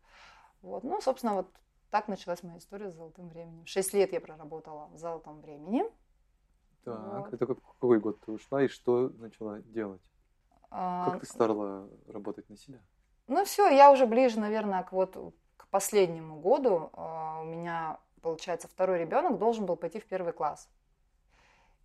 Вот. 0.62 0.85
Ну, 0.85 1.00
собственно, 1.00 1.35
вот 1.35 1.49
так 1.90 2.09
началась 2.09 2.43
моя 2.43 2.59
история 2.59 2.90
с 2.90 2.95
золотым 2.95 3.28
временем. 3.28 3.64
Шесть 3.67 3.95
лет 3.95 4.12
я 4.12 4.21
проработала 4.21 4.88
в 4.93 4.99
золотом 4.99 5.40
времени. 5.40 5.85
Так, 6.85 6.99
Вот. 7.25 7.33
это 7.35 7.47
как- 7.47 7.62
какой 7.62 7.99
год 8.00 8.21
ты 8.21 8.33
ушла 8.33 8.62
и 8.62 8.69
что 8.69 9.11
начала 9.19 9.61
делать? 9.61 10.02
А, 10.71 11.11
Как 11.11 11.21
ты 11.21 11.26
стала 11.26 11.88
работать 12.09 12.49
на 12.50 12.57
себя? 12.57 12.78
Ну 13.26 13.45
все, 13.45 13.69
я 13.69 13.90
уже 13.90 14.07
ближе, 14.07 14.38
наверное, 14.40 14.83
к 14.83 14.93
вот 14.93 15.17
к 15.57 15.67
последнему 15.69 16.40
году. 16.40 16.90
А, 16.93 17.40
У 17.40 17.45
меня, 17.45 17.99
получается, 18.19 18.69
второй 18.69 18.99
ребенок 18.99 19.39
должен 19.39 19.67
был 19.67 19.77
пойти 19.77 20.01
в 20.01 20.07
первый 20.07 20.33
класс. 20.33 20.69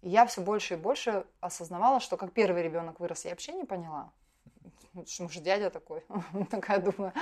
И 0.01 0.09
я 0.09 0.25
все 0.25 0.41
больше 0.41 0.73
и 0.73 0.77
больше 0.77 1.25
осознавала, 1.39 1.99
что 1.99 2.17
как 2.17 2.33
первый 2.33 2.61
ребенок 2.63 2.99
вырос, 2.99 3.25
я 3.25 3.31
вообще 3.31 3.53
не 3.53 3.63
поняла. 3.63 4.11
Что 5.07 5.27
же 5.29 5.39
дядя 5.39 5.69
такой? 5.69 6.05
Такая 6.51 6.79
думаю, 6.79 7.13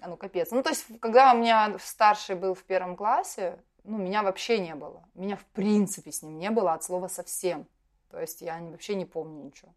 а 0.00 0.08
ну 0.08 0.16
капец. 0.16 0.50
Ну 0.50 0.62
то 0.62 0.70
есть, 0.70 0.86
когда 1.00 1.32
у 1.32 1.38
меня 1.38 1.76
старший 1.80 2.36
был 2.36 2.54
в 2.54 2.64
первом 2.64 2.96
классе, 2.96 3.58
ну 3.82 3.98
меня 3.98 4.22
вообще 4.22 4.58
не 4.58 4.74
было. 4.74 5.02
Меня 5.14 5.36
в 5.36 5.44
принципе 5.46 6.12
с 6.12 6.22
ним 6.22 6.38
не 6.38 6.50
было 6.50 6.74
от 6.74 6.84
слова 6.84 7.08
совсем. 7.08 7.66
То 8.10 8.20
есть 8.20 8.40
я 8.40 8.58
вообще 8.60 8.94
не 8.94 9.04
помню 9.04 9.44
ничего. 9.44 9.74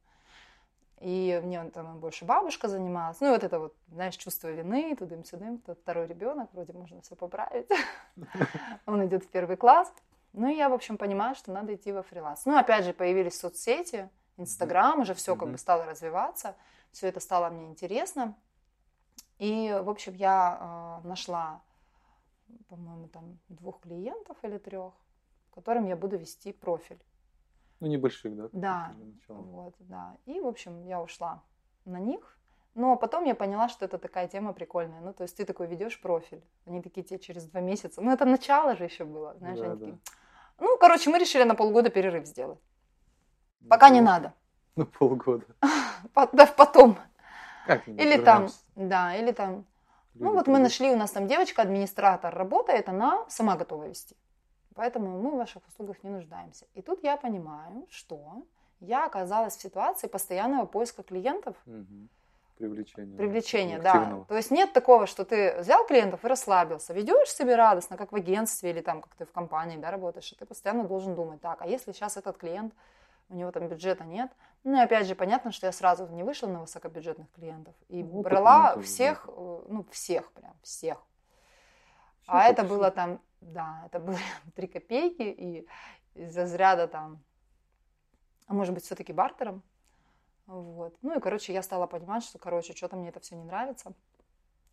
И 1.00 1.40
мне 1.44 1.64
там 1.70 2.00
больше 2.00 2.26
бабушка 2.26 2.68
занималась. 2.68 3.22
Ну, 3.22 3.28
и 3.28 3.32
вот 3.32 3.44
это 3.44 3.60
вот, 3.60 3.76
знаешь, 3.88 4.18
чувство 4.18 4.50
вины, 4.50 4.96
тудым-сюдым. 4.98 5.60
Тут 5.60 5.80
второй 5.80 6.08
ребенок, 6.08 6.50
вроде 6.52 6.74
можно 6.74 7.02
все 7.02 7.16
поправить. 7.16 7.70
Он 8.86 9.06
идет 9.06 9.24
в 9.24 9.30
первый 9.30 9.56
класс. 9.56 9.94
Ну, 10.34 10.50
и 10.50 10.56
я, 10.56 10.68
в 10.68 10.74
общем, 10.74 10.98
понимаю, 10.98 11.36
что 11.36 11.52
надо 11.52 11.74
идти 11.74 11.92
во 11.94 12.04
фриланс. 12.04 12.46
Ну, 12.46 12.58
опять 12.58 12.84
же, 12.84 12.94
появились 12.94 13.40
соцсети, 13.40 14.10
Инстаграм, 14.38 15.00
уже 15.00 15.14
все 15.14 15.36
как 15.36 15.50
бы 15.50 15.58
стало 15.58 15.86
развиваться. 15.86 16.56
Все 16.92 17.08
это 17.08 17.20
стало 17.20 17.50
мне 17.50 17.68
интересно. 17.68 18.36
И, 19.38 19.72
в 19.82 19.90
общем, 19.90 20.14
я 20.16 21.02
э, 21.04 21.08
нашла, 21.08 21.62
по-моему, 22.68 23.08
там 23.08 23.40
двух 23.48 23.80
клиентов 23.82 24.38
или 24.44 24.58
трех, 24.58 24.94
которым 25.54 25.88
я 25.88 25.96
буду 25.96 26.18
вести 26.18 26.52
профиль. 26.52 27.00
Ну, 27.80 27.88
небольших, 27.88 28.36
да? 28.36 28.50
Да. 28.52 28.92
Вот, 29.28 29.76
да. 29.80 30.18
И, 30.26 30.40
в 30.40 30.48
общем, 30.48 30.84
я 30.86 31.02
ушла 31.02 31.44
на 31.86 32.00
них. 32.00 32.38
Но 32.76 32.96
потом 32.96 33.26
я 33.26 33.36
поняла, 33.36 33.68
что 33.70 33.86
это 33.86 33.98
такая 33.98 34.28
тема 34.28 34.54
прикольная. 34.54 35.02
Ну, 35.02 35.14
то 35.14 35.24
есть 35.24 35.36
ты 35.38 35.46
такой 35.46 35.68
ведешь 35.68 36.00
профиль. 36.02 36.44
Они 36.66 36.82
такие 36.82 37.04
тебе 37.04 37.20
через 37.20 37.46
два 37.46 37.62
месяца. 37.62 38.02
Ну, 38.02 38.12
это 38.12 38.26
начало 38.26 38.76
же 38.76 38.84
еще 38.84 39.06
было. 39.06 39.36
Знаешь, 39.38 39.60
Да, 39.60 39.66
они 39.66 39.76
да. 39.76 39.80
такие. 39.86 40.00
Ну, 40.60 40.78
короче, 40.78 41.10
мы 41.10 41.20
решили 41.20 41.44
на 41.44 41.56
полгода 41.56 41.90
перерыв 41.90 42.26
сделать. 42.26 42.60
Пока 43.70 43.90
не 43.90 44.00
Неплохо. 44.00 44.20
надо. 44.20 44.34
На 44.76 44.86
полгода. 44.86 45.46
По- 46.14 46.30
да, 46.32 46.46
потом. 46.46 46.98
Как 47.66 47.88
Или 47.88 48.18
там, 48.24 48.48
да, 48.76 49.16
или 49.16 49.32
там. 49.32 49.66
Ну, 50.16 50.34
вот 50.34 50.48
мы 50.48 50.60
нашли, 50.60 50.90
у 50.92 50.98
нас 50.98 51.12
там 51.12 51.28
девочка-администратор 51.28 52.34
работает, 52.36 52.90
она 52.90 53.26
сама 53.30 53.56
готова 53.56 53.86
вести. 53.88 54.16
Поэтому 54.80 55.20
мы 55.20 55.32
в 55.32 55.36
ваших 55.36 55.68
услугах 55.68 55.98
не 56.04 56.10
нуждаемся. 56.10 56.66
И 56.74 56.82
тут 56.82 57.04
я 57.04 57.18
понимаю, 57.18 57.86
что 57.90 58.44
я 58.80 59.06
оказалась 59.06 59.58
в 59.58 59.62
ситуации 59.62 60.08
постоянного 60.08 60.66
поиска 60.68 61.04
клиентов, 61.04 61.58
Привлечение. 62.58 63.18
привлечения, 63.18 63.80
да. 63.80 63.92
активного. 63.92 64.26
То 64.26 64.38
есть 64.38 64.52
нет 64.52 64.72
такого, 64.72 65.06
что 65.06 65.26
ты 65.26 65.58
взял 65.60 65.86
клиентов 65.86 66.24
и 66.24 66.28
расслабился, 66.30 66.94
ведешь 66.94 67.30
себя 67.30 67.58
радостно, 67.58 67.98
как 67.98 68.14
в 68.14 68.16
агентстве 68.16 68.70
или 68.70 68.80
там, 68.80 69.02
как 69.02 69.16
ты 69.16 69.26
в 69.26 69.34
компании, 69.34 69.76
да, 69.76 69.92
работаешь, 69.92 70.32
и 70.32 70.36
ты 70.38 70.46
постоянно 70.46 70.86
должен 70.86 71.14
думать, 71.14 71.42
так, 71.42 71.62
а 71.62 71.68
если 71.68 71.92
сейчас 71.92 72.16
этот 72.16 72.38
клиент, 72.38 72.74
у 73.28 73.36
него 73.36 73.52
там 73.52 73.68
бюджета 73.68 74.06
нет, 74.06 74.32
ну 74.64 74.78
и 74.78 74.80
опять 74.80 75.08
же, 75.08 75.14
понятно, 75.16 75.52
что 75.52 75.66
я 75.66 75.74
сразу 75.74 76.08
не 76.08 76.24
вышла 76.24 76.48
на 76.48 76.62
высокобюджетных 76.62 77.30
клиентов 77.34 77.76
и 77.90 78.02
Ну, 78.02 78.22
брала 78.22 78.76
тоже, 78.76 78.86
всех, 78.88 79.26
да. 79.28 79.34
э, 79.36 79.62
ну, 79.68 79.86
всех 79.92 80.32
прям, 80.32 80.54
всех. 80.64 80.98
А 82.28 82.46
это 82.46 82.64
было 82.64 82.92
там, 82.92 83.20
да, 83.42 83.84
это 83.86 84.00
были 84.00 84.18
три 84.56 84.68
копейки 84.68 85.24
и 85.24 85.68
из 86.16 86.38
разряда 86.38 86.88
там, 86.88 87.24
а 88.48 88.54
может 88.54 88.74
быть, 88.74 88.84
все-таки 88.84 89.14
бартером. 89.14 89.64
Вот. 90.48 90.98
Ну 91.04 91.16
и, 91.16 91.20
короче, 91.20 91.54
я 91.54 91.62
стала 91.62 91.86
понимать, 91.86 92.24
что, 92.24 92.40
короче, 92.40 92.76
что-то 92.76 92.96
мне 92.96 93.10
это 93.10 93.20
все 93.20 93.36
не 93.36 93.44
нравится. 93.44 93.94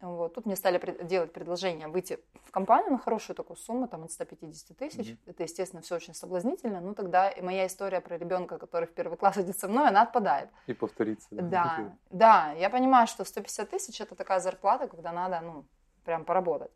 Вот. 0.01 0.35
Тут 0.35 0.47
мне 0.47 0.57
стали 0.57 0.79
делать 1.05 1.33
предложение 1.33 1.89
выйти 1.89 2.19
в 2.45 2.51
компанию 2.51 2.93
на 2.93 2.99
хорошую 2.99 3.35
такую 3.35 3.57
сумму, 3.57 3.89
там 3.89 4.05
от 4.05 4.13
150 4.13 4.77
тысяч. 4.77 5.09
Мгм. 5.09 5.19
Это, 5.27 5.43
естественно, 5.43 5.83
все 5.83 5.97
очень 5.97 6.15
соблазнительно. 6.15 6.81
Ну 6.81 6.95
тогда 6.95 7.31
и 7.31 7.41
моя 7.41 7.67
история 7.67 8.01
про 8.01 8.19
ребенка, 8.19 8.59
который 8.59 8.87
в 8.87 8.93
первый 8.93 9.17
класс 9.17 9.39
идет 9.39 9.59
со 9.59 9.69
мной, 9.69 9.89
она 9.89 10.03
отпадает. 10.03 10.51
И 10.67 10.75
повториться. 10.75 11.29
Да, 11.31 11.97
да, 12.11 12.53
я 12.53 12.69
понимаю, 12.69 13.07
что 13.07 13.25
150 13.25 13.71
тысяч 13.71 14.01
это 14.01 14.15
такая 14.15 14.41
зарплата, 14.41 14.87
когда 14.87 15.13
надо, 15.13 15.41
ну, 15.41 15.67
прям 16.05 16.25
поработать. 16.25 16.71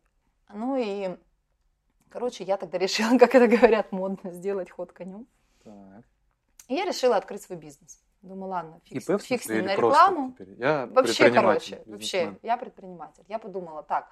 Ну 0.49 0.75
и, 0.75 1.15
короче, 2.11 2.43
я 2.43 2.57
тогда 2.57 2.77
решила, 2.77 3.17
как 3.19 3.33
это 3.33 3.47
говорят, 3.47 3.91
модно, 3.91 4.31
сделать 4.31 4.69
ход 4.69 4.91
коню. 4.91 5.25
Так. 5.63 6.03
И 6.67 6.75
я 6.75 6.85
решила 6.85 7.17
открыть 7.17 7.41
свой 7.41 7.57
бизнес. 7.57 7.99
Думаю, 8.21 8.51
ладно, 8.51 8.79
фиг, 8.83 9.09
ИП 9.09 9.21
фиг 9.21 9.41
с 9.41 9.47
ним 9.47 9.65
на 9.65 9.75
рекламу. 9.75 10.35
Я 10.57 10.85
Вообще, 10.85 11.31
короче, 11.31 11.81
вообще, 11.87 12.37
я 12.43 12.55
предприниматель. 12.55 13.23
Я 13.27 13.39
подумала, 13.39 13.81
так, 13.81 14.09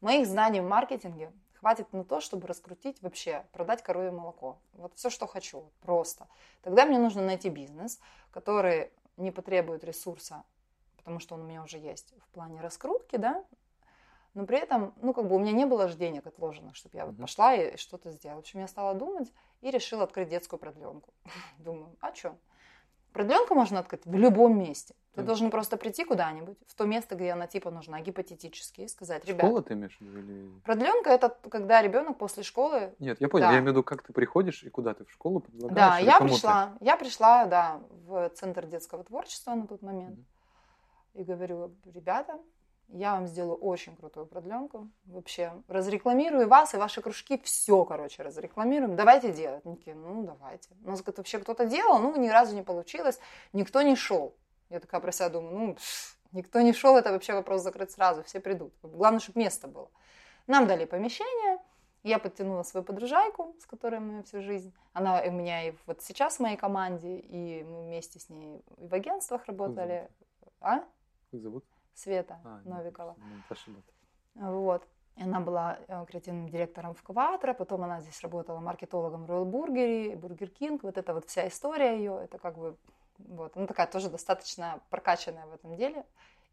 моих 0.00 0.26
знаний 0.26 0.60
в 0.60 0.64
маркетинге 0.64 1.32
хватит 1.54 1.92
на 1.92 2.04
то, 2.04 2.20
чтобы 2.20 2.48
раскрутить 2.48 3.00
вообще, 3.02 3.46
продать 3.52 3.82
коровье 3.84 4.10
молоко. 4.10 4.58
Вот 4.72 4.94
все, 4.96 5.10
что 5.10 5.28
хочу, 5.28 5.70
просто. 5.80 6.26
Тогда 6.62 6.84
мне 6.86 6.98
нужно 6.98 7.22
найти 7.22 7.50
бизнес, 7.50 8.00
который 8.32 8.90
не 9.16 9.30
потребует 9.30 9.84
ресурса, 9.84 10.42
потому 10.96 11.20
что 11.20 11.36
он 11.36 11.42
у 11.42 11.44
меня 11.44 11.62
уже 11.62 11.78
есть 11.78 12.14
в 12.18 12.28
плане 12.34 12.60
раскрутки, 12.60 13.16
да, 13.16 13.44
но 14.34 14.46
при 14.46 14.58
этом, 14.58 14.94
ну, 15.02 15.12
как 15.12 15.28
бы 15.28 15.36
у 15.36 15.38
меня 15.38 15.52
не 15.52 15.66
было 15.66 15.88
же 15.88 15.96
денег 15.96 16.26
отложенных, 16.26 16.74
чтобы 16.74 16.96
я 16.96 17.06
вот 17.06 17.16
пошла 17.18 17.54
и 17.54 17.76
что-то 17.76 18.10
сделала. 18.10 18.36
В 18.36 18.40
общем, 18.40 18.60
я 18.60 18.68
стала 18.68 18.94
думать 18.94 19.32
и 19.60 19.70
решила 19.70 20.04
открыть 20.04 20.28
детскую 20.28 20.58
продленку. 20.58 21.12
Думаю, 21.58 21.96
а 22.00 22.14
что? 22.14 22.36
Продленку 23.12 23.54
можно 23.54 23.78
открыть 23.80 24.06
в 24.06 24.14
любом 24.14 24.58
месте. 24.58 24.94
Ты 25.14 25.20
Мгм. 25.20 25.26
должен 25.26 25.50
просто 25.50 25.76
прийти 25.76 26.06
куда-нибудь, 26.06 26.56
в 26.66 26.74
то 26.74 26.86
место, 26.86 27.14
где 27.14 27.32
она 27.32 27.46
типа 27.46 27.70
нужна, 27.70 28.00
гипотетически, 28.00 28.80
и 28.80 28.88
сказать, 28.88 29.26
ребят, 29.26 29.42
Школа 29.42 29.62
ты 29.62 29.74
имеешь 29.74 29.98
в 29.98 30.00
виду? 30.00 30.18
Или... 30.20 30.60
продленка 30.60 31.10
это 31.10 31.28
когда 31.28 31.82
ребенок 31.82 32.16
после 32.16 32.42
школы 32.42 32.94
Нет, 32.98 33.20
я 33.20 33.28
понял. 33.28 33.44
Да. 33.44 33.52
Я 33.52 33.58
имею 33.58 33.72
в 33.72 33.76
виду, 33.76 33.82
как 33.82 34.02
ты 34.02 34.14
приходишь 34.14 34.62
и 34.62 34.70
куда 34.70 34.94
ты 34.94 35.04
в 35.04 35.10
школу 35.10 35.40
предлагаешь? 35.40 35.76
Да, 35.76 35.98
я 35.98 36.18
пришла, 36.18 36.78
я 36.80 36.96
пришла, 36.96 37.44
да, 37.44 37.82
в 38.06 38.30
центр 38.30 38.64
детского 38.64 39.04
творчества 39.04 39.54
на 39.54 39.66
тот 39.66 39.82
момент 39.82 40.16
Мгм. 40.16 40.26
и 41.12 41.24
говорю, 41.24 41.76
ребята, 41.84 42.38
я 42.92 43.14
вам 43.14 43.26
сделаю 43.26 43.56
очень 43.56 43.96
крутую 43.96 44.26
продленку, 44.26 44.88
вообще 45.06 45.52
разрекламирую 45.68 46.46
вас 46.46 46.74
и 46.74 46.76
ваши 46.76 47.00
кружки, 47.00 47.40
все, 47.42 47.84
короче, 47.84 48.22
разрекламируем, 48.22 48.96
давайте 48.96 49.32
делать. 49.32 49.64
Они 49.64 49.76
такие, 49.76 49.96
ну, 49.96 50.22
давайте. 50.24 50.68
У 50.84 50.90
нас 50.90 51.00
говорит, 51.00 51.18
вообще 51.18 51.38
кто-то 51.38 51.64
делал, 51.66 51.98
ну, 51.98 52.14
ни 52.16 52.28
разу 52.28 52.54
не 52.54 52.62
получилось, 52.62 53.18
никто 53.52 53.82
не 53.82 53.96
шел. 53.96 54.34
Я 54.68 54.80
такая 54.80 55.00
про 55.00 55.10
себя 55.12 55.30
думаю, 55.30 55.54
ну, 55.54 55.74
пф, 55.74 56.18
никто 56.32 56.60
не 56.60 56.72
шел, 56.72 56.96
это 56.96 57.12
вообще 57.12 57.32
вопрос 57.32 57.62
закрыт 57.62 57.90
сразу, 57.90 58.22
все 58.22 58.40
придут. 58.40 58.72
Главное, 58.82 59.20
чтобы 59.20 59.40
место 59.40 59.68
было. 59.68 59.90
Нам 60.46 60.66
дали 60.66 60.84
помещение, 60.84 61.58
я 62.02 62.18
подтянула 62.18 62.62
свою 62.62 62.84
подружайку, 62.84 63.54
с 63.60 63.66
которой 63.66 64.00
мы 64.00 64.22
всю 64.24 64.42
жизнь. 64.42 64.72
Она 64.92 65.22
у 65.22 65.30
меня 65.30 65.68
и 65.68 65.74
вот 65.86 66.02
сейчас 66.02 66.36
в 66.36 66.40
моей 66.40 66.56
команде, 66.56 67.18
и 67.18 67.64
мы 67.64 67.84
вместе 67.84 68.18
с 68.18 68.28
ней 68.28 68.64
и 68.76 68.86
в 68.86 68.92
агентствах 68.92 69.46
работали. 69.46 70.10
А? 70.60 70.80
Как 71.30 71.40
зовут? 71.40 71.64
Света 71.94 72.40
А, 72.44 72.56
нет, 72.64 72.66
Новикова. 72.66 73.16
ну, 73.18 73.74
Бат. 73.74 73.84
Вот. 74.34 74.88
Она 75.16 75.40
была 75.40 75.78
э, 75.88 76.04
креативным 76.06 76.48
директором 76.48 76.94
в 76.94 77.02
Кватро, 77.02 77.52
потом 77.52 77.84
она 77.84 78.00
здесь 78.00 78.20
работала 78.22 78.60
маркетологом 78.60 79.26
в 79.26 79.30
Royal 79.30 79.44
Burger, 79.50 80.18
Burger 80.18 80.50
King. 80.58 80.80
Вот 80.82 80.96
эта 80.96 81.12
вот 81.12 81.26
вся 81.26 81.46
история 81.48 81.96
ее, 81.98 82.18
это 82.24 82.38
как 82.38 82.56
бы, 82.56 82.76
вот, 83.18 83.54
она 83.56 83.66
такая 83.66 83.86
тоже 83.86 84.08
достаточно 84.08 84.80
прокачанная 84.88 85.44
в 85.46 85.52
этом 85.52 85.76
деле. 85.76 86.06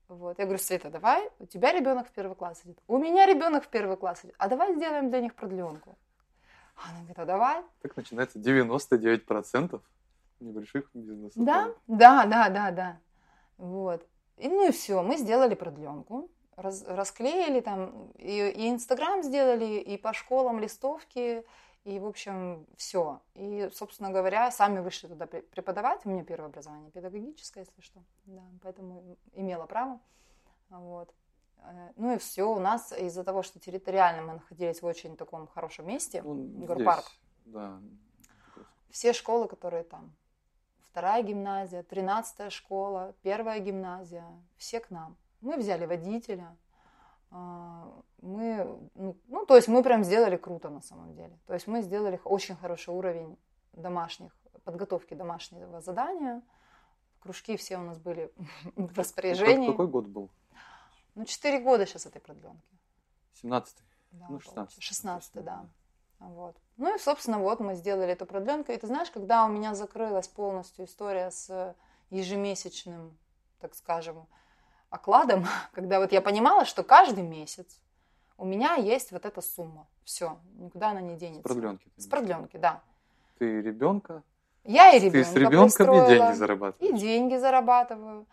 Вот. 0.10 0.40
Я 0.40 0.46
говорю, 0.46 0.60
Света, 0.62 0.90
давай, 0.90 1.30
у 1.40 1.46
тебя 1.46 1.72
ребенок 1.72 2.08
в 2.08 2.12
первый 2.12 2.36
класс 2.36 2.62
идет, 2.66 2.78
у 2.88 2.98
меня 2.98 3.26
ребенок 3.26 3.64
в 3.64 3.70
первый 3.70 3.96
класс 3.96 4.26
идет, 4.26 4.36
а 4.38 4.50
давай 4.50 4.76
сделаем 4.76 5.10
для 5.10 5.22
них 5.22 5.36
продленку. 5.36 5.98
Она 6.76 6.98
говорит, 7.00 7.20
а 7.20 7.26
давай. 7.26 7.64
Так 7.82 7.96
начинается 7.96 8.40
99% 8.40 9.82
небольших 10.40 10.90
бизнесов. 10.94 11.44
Да, 11.44 11.74
да, 11.88 12.26
да, 12.26 12.50
да, 12.50 12.72
да. 12.72 13.00
Вот. 13.58 14.06
И, 14.40 14.48
ну 14.48 14.68
и 14.68 14.72
все, 14.72 15.02
мы 15.04 15.18
сделали 15.18 15.54
продленку, 15.56 16.30
раз- 16.56 16.84
расклеили 16.88 17.60
там, 17.62 18.12
и, 18.18 18.70
Инстаграм 18.70 19.22
сделали, 19.24 19.80
и 19.80 19.98
по 19.98 20.14
школам 20.14 20.60
листовки, 20.60 21.44
и, 21.84 22.00
в 22.00 22.06
общем, 22.06 22.66
все. 22.78 23.22
И, 23.36 23.70
собственно 23.74 24.12
говоря, 24.12 24.52
сами 24.52 24.80
вышли 24.80 25.08
туда 25.08 25.26
пре- 25.26 25.42
преподавать. 25.42 26.06
У 26.06 26.10
меня 26.10 26.24
первое 26.24 26.50
образование 26.50 26.92
педагогическое, 26.92 27.64
если 27.66 27.82
что. 27.82 28.00
Да, 28.26 28.44
поэтому 28.62 29.18
имела 29.34 29.66
право. 29.66 30.00
Вот. 30.70 31.14
Э, 31.64 31.92
Ну 31.96 32.14
и 32.14 32.18
все, 32.18 32.44
у 32.44 32.60
нас 32.60 32.92
из-за 32.92 33.24
того, 33.24 33.44
что 33.44 33.60
территориально 33.60 34.22
мы 34.22 34.34
находились 34.34 34.82
в 34.82 34.86
очень 34.86 35.16
таком 35.18 35.48
хорошем 35.48 35.88
месте, 35.88 36.22
Ну, 36.22 36.66
Горпарк, 36.66 37.06
Да. 37.46 37.80
все 38.90 39.14
школы, 39.14 39.48
которые 39.48 39.84
там, 39.84 40.14
вторая 40.92 41.24
гимназия, 41.24 41.84
тринадцатая 41.84 42.50
школа, 42.50 43.14
первая 43.22 43.60
гимназия, 43.60 44.26
все 44.58 44.80
к 44.80 44.90
нам. 44.90 45.16
Мы 45.42 45.58
взяли 45.58 45.86
водителя, 45.86 46.56
а, 47.32 47.92
мы, 48.22 48.80
ну, 48.96 49.16
ну, 49.28 49.46
то 49.46 49.56
есть 49.56 49.68
мы 49.68 49.84
прям 49.84 50.04
сделали 50.04 50.36
круто 50.38 50.70
на 50.70 50.82
самом 50.82 51.16
деле. 51.16 51.38
То 51.46 51.54
есть 51.54 51.68
мы 51.68 51.82
сделали 51.82 52.20
очень 52.24 52.56
хороший 52.56 52.94
уровень 52.94 53.38
домашних, 53.74 54.36
подготовки 54.64 55.14
домашнего 55.14 55.82
задания. 55.82 56.42
Кружки 57.20 57.56
все 57.58 57.78
у 57.78 57.82
нас 57.82 58.00
были 58.00 58.32
в 58.76 58.98
распоряжении. 58.98 59.72
Какой 59.72 59.88
год 59.88 60.08
был? 60.08 60.30
Ну, 61.16 61.26
четыре 61.26 61.60
года 61.60 61.86
сейчас 61.86 62.06
этой 62.06 62.22
продленки. 62.22 62.64
17 63.42 63.78
Да, 64.12 64.26
Ну, 64.30 64.40
получается. 64.40 64.82
16. 64.82 64.84
16 64.84 65.44
да. 65.44 65.66
Вот. 66.20 66.56
Ну 66.78 66.96
и, 66.96 67.00
собственно, 67.00 67.40
вот 67.40 67.60
мы 67.60 67.76
сделали 67.76 68.12
эту 68.12 68.26
продленку. 68.26 68.72
И 68.72 68.78
ты 68.78 68.88
знаешь, 68.88 69.10
когда 69.12 69.46
у 69.46 69.50
меня 69.50 69.74
закрылась 69.74 70.28
полностью 70.28 70.86
история 70.86 71.32
с 71.32 71.76
ежемесячным, 72.10 73.18
так 73.60 73.76
скажем, 73.76 74.28
окладом, 74.90 75.46
когда 75.74 76.00
вот 76.00 76.12
я 76.12 76.22
понимала, 76.22 76.66
что 76.66 76.84
каждый 76.84 77.24
месяц 77.24 77.80
у 78.38 78.46
меня 78.46 78.76
есть 78.76 79.12
вот 79.12 79.26
эта 79.26 79.42
сумма. 79.42 79.88
Все, 80.04 80.40
никуда 80.56 80.90
она 80.92 81.02
не 81.02 81.16
С 81.16 81.20
денется. 81.20 81.44
продленки. 81.44 81.84
ты 81.84 81.90
С 82.02 82.04
в 82.04 82.08
виду? 82.08 82.10
продленки, 82.10 82.58
да. 82.58 82.82
Ты 83.38 83.62
ребенка 83.62 84.24
Я 84.64 84.92
и 84.92 85.00
Ты 85.00 85.06
ребенка 85.08 85.30
с 85.30 85.36
ребенком 85.36 85.60
и 85.60 85.68
пристроила, 85.68 86.08
деньги 86.08 86.32
И 86.32 86.36
зарабатываешь. 86.36 87.00
деньги 87.00 87.36
зарабатываю. 87.36 88.26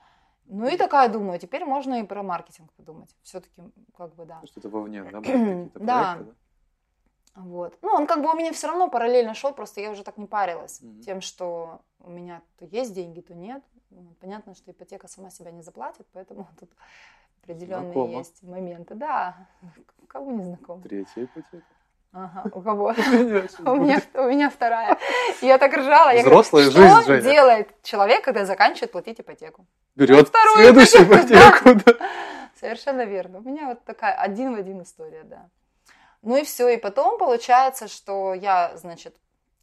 Ну 0.47 0.69
и 0.69 0.77
такая 0.77 1.09
думаю, 1.09 1.39
теперь 1.41 1.65
можно 1.65 2.01
и 2.01 2.05
про 2.05 2.23
маркетинг 2.23 2.73
подумать. 2.75 3.15
Все-таки, 3.23 3.61
как 3.97 4.15
бы, 4.15 4.25
да. 4.27 4.41
Что-то 4.47 4.69
вовне, 4.69 5.03
да? 5.03 5.11
будут 5.21 5.73
какие-то 5.73 5.81
Да. 5.81 6.19
Вот. 7.37 7.77
Ну, 7.83 7.91
он 7.91 8.07
как 8.07 8.23
бы 8.23 8.31
у 8.31 8.35
меня 8.35 8.53
все 8.53 8.67
равно 8.67 8.89
параллельно 8.89 9.35
шел, 9.35 9.53
просто 9.53 9.81
я 9.81 9.91
уже 9.91 10.03
так 10.03 10.17
не 10.17 10.27
парилась 10.27 10.81
Мгм. 10.81 11.01
тем, 11.03 11.21
что 11.21 11.81
у 12.01 12.11
меня 12.11 12.41
то 12.59 12.65
есть 12.65 12.95
деньги, 12.95 13.21
то 13.21 13.35
нет. 13.35 13.63
Понятно, 14.21 14.55
что 14.55 14.71
ипотека 14.71 15.07
сама 15.09 15.31
себя 15.31 15.51
не 15.51 15.63
заплатит, 15.63 16.07
поэтому 16.13 16.49
тут 16.61 16.71
определенные 17.43 17.93
Знакомо. 17.93 18.19
есть 18.19 18.43
моменты. 18.43 18.95
Да, 18.95 19.37
кому 20.09 20.31
не 20.33 20.45
знаком. 20.45 20.83
Третья 20.83 21.25
ипотека. 21.25 21.65
Ага, 22.13 22.51
у 22.55 22.61
кого? 22.63 22.87
У 22.97 23.75
меня, 23.77 24.01
у 24.15 24.23
меня 24.23 24.49
вторая. 24.49 24.97
Я 25.43 25.59
так 25.59 25.75
ржала. 25.75 26.11
Я 26.15 26.23
говорю, 26.23 26.41
Взрослая 26.41 26.71
что 26.71 26.81
жизнь, 26.81 27.07
Женя. 27.07 27.21
делает 27.23 27.83
человек, 27.83 28.25
когда 28.25 28.47
заканчивает 28.47 28.93
платить 28.93 29.21
ипотеку? 29.21 29.67
Берет 29.97 30.33
следующую 30.55 31.05
ипотеку, 31.07 31.69
ипотеку. 31.71 31.93
да. 31.99 32.07
Совершенно 32.59 33.05
верно. 33.05 33.39
У 33.39 33.43
меня 33.43 33.67
вот 33.69 33.85
такая 33.85 34.15
один 34.15 34.55
в 34.55 34.59
один 34.59 34.81
история, 34.83 35.25
да. 35.25 35.51
Ну 36.23 36.37
и 36.37 36.45
все. 36.45 36.69
И 36.69 36.77
потом 36.77 37.19
получается, 37.19 37.89
что 37.89 38.35
я, 38.35 38.77
значит, 38.77 39.17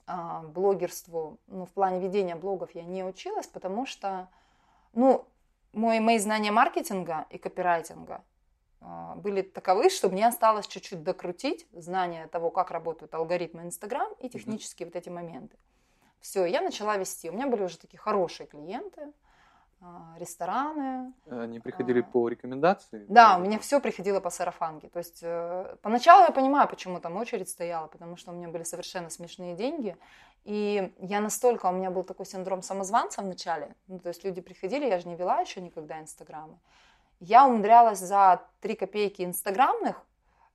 а, 0.05 0.41
блогерству, 0.43 1.39
ну, 1.47 1.65
в 1.65 1.71
плане 1.71 1.99
ведения 1.99 2.35
блогов 2.35 2.71
я 2.73 2.83
не 2.83 3.03
училась, 3.03 3.47
потому 3.47 3.85
что, 3.85 4.29
ну, 4.93 5.25
мой, 5.71 5.99
мои 5.99 6.19
знания 6.19 6.51
маркетинга 6.51 7.25
и 7.29 7.37
копирайтинга 7.37 8.23
а, 8.81 9.15
были 9.15 9.41
таковы, 9.41 9.89
что 9.89 10.09
мне 10.09 10.27
осталось 10.27 10.67
чуть-чуть 10.67 11.03
докрутить 11.03 11.67
знание 11.71 12.27
того, 12.27 12.51
как 12.51 12.71
работают 12.71 13.13
алгоритмы 13.13 13.63
Инстаграм 13.63 14.11
и 14.19 14.29
технические 14.29 14.87
вот 14.87 14.95
эти 14.95 15.09
моменты. 15.09 15.57
Все, 16.19 16.45
я 16.45 16.61
начала 16.61 16.97
вести. 16.97 17.29
У 17.29 17.33
меня 17.33 17.47
были 17.47 17.63
уже 17.63 17.77
такие 17.77 17.99
хорошие 17.99 18.47
клиенты, 18.47 19.11
рестораны, 20.17 21.13
Они 21.29 21.59
приходили 21.59 22.01
А. 22.01 22.03
по 22.03 22.27
рекомендации? 22.29 23.05
да, 23.09 23.37
у 23.37 23.39
меня 23.41 23.57
все 23.59 23.79
приходило 23.79 24.19
по 24.19 24.29
сарафанке. 24.29 24.89
То 24.89 24.99
есть 24.99 25.19
э, 25.23 25.75
поначалу 25.81 26.23
я 26.23 26.31
понимаю, 26.31 26.67
почему 26.67 26.99
там 26.99 27.17
очередь 27.17 27.49
стояла, 27.49 27.87
потому 27.87 28.15
что 28.17 28.31
у 28.31 28.35
меня 28.35 28.47
были 28.47 28.63
совершенно 28.63 29.09
смешные 29.09 29.55
деньги. 29.55 29.97
И 30.45 30.93
я 30.99 31.21
настолько, 31.21 31.67
у 31.67 31.71
меня 31.71 31.89
был 31.89 32.03
такой 32.03 32.25
синдром 32.25 32.61
самозванца 32.61 33.21
в 33.21 33.25
начале. 33.25 33.75
Ну, 33.87 33.99
то 33.99 34.09
есть 34.09 34.23
люди 34.23 34.41
приходили, 34.41 34.85
я 34.85 34.99
же 34.99 35.07
не 35.07 35.15
вела 35.15 35.39
еще 35.39 35.61
никогда 35.61 35.99
инстаграмы. 35.99 36.57
Я 37.19 37.45
умудрялась 37.47 37.99
за 37.99 38.41
3 38.61 38.75
копейки 38.75 39.21
инстаграмных 39.23 40.01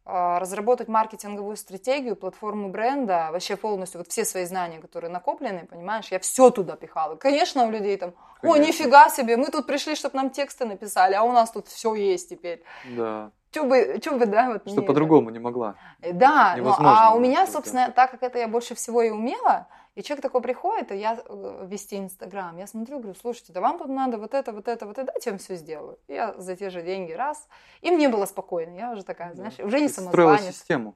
разработать 0.09 0.89
маркетинговую 0.89 1.57
стратегию, 1.57 2.17
платформу 2.17 2.71
бренда, 2.71 3.29
вообще 3.31 3.57
полностью 3.57 4.01
вот 4.01 4.09
все 4.09 4.25
свои 4.25 4.47
знания, 4.47 4.79
которые 4.79 5.11
накоплены, 5.11 5.67
понимаешь, 5.67 6.07
я 6.11 6.19
все 6.19 6.51
туда 6.51 6.77
пихала. 6.77 7.17
Конечно, 7.17 7.67
у 7.67 7.71
людей 7.71 7.97
там, 7.99 8.15
о, 8.43 8.55
Конечно. 8.55 8.67
нифига 8.67 9.11
себе, 9.11 9.37
мы 9.37 9.47
тут 9.49 9.67
пришли, 9.67 9.95
чтобы 9.95 10.17
нам 10.17 10.31
тексты 10.31 10.65
написали, 10.65 11.15
а 11.15 11.23
у 11.25 11.33
нас 11.33 11.51
тут 11.51 11.69
все 11.69 11.95
есть 11.95 12.31
теперь. 12.31 12.63
Да. 12.97 13.31
Чё 13.51 13.65
бы, 13.65 13.99
чё 14.03 14.19
бы, 14.19 14.27
да, 14.27 14.51
вот 14.53 14.71
Что 14.71 14.83
по-другому 14.83 15.31
не 15.31 15.39
могла. 15.39 15.75
Да, 16.01 16.55
Невозможно 16.57 17.09
а 17.09 17.15
у 17.15 17.21
меня, 17.21 17.47
собственно, 17.47 17.91
так 17.91 18.11
как 18.11 18.23
это 18.23 18.39
я 18.39 18.49
больше 18.49 18.75
всего 18.75 19.03
и 19.03 19.11
умела, 19.11 19.67
и 19.99 20.03
человек 20.05 20.23
такой 20.23 20.41
приходит, 20.43 20.93
и 20.93 20.97
я 20.97 21.21
э, 21.27 21.67
вести 21.69 21.99
Инстаграм, 21.99 22.57
я 22.57 22.69
смотрю, 22.69 23.01
говорю, 23.01 23.19
слушайте, 23.21 23.53
да 23.53 23.61
вам 23.61 23.79
тут 23.79 23.89
надо 23.89 24.17
вот 24.17 24.33
это, 24.33 24.53
вот 24.53 24.69
это, 24.69 24.87
вот 24.87 24.97
это, 24.97 25.11
дайте 25.13 25.31
я 25.31 25.33
вам 25.33 25.41
все 25.41 25.57
сделаю. 25.57 25.99
Я 26.07 26.35
за 26.39 26.55
те 26.55 26.71
же 26.71 26.83
деньги 26.83 27.11
раз. 27.11 27.49
И 27.81 27.91
мне 27.91 28.09
было 28.09 28.25
спокойно, 28.25 28.77
я 28.77 28.93
уже 28.93 29.03
такая, 29.03 29.35
знаешь, 29.35 29.59
уже 29.59 29.81
не 29.81 29.89
Ты 29.89 29.95
строила 29.95 30.37
самозванец. 30.37 30.55
систему. 30.55 30.95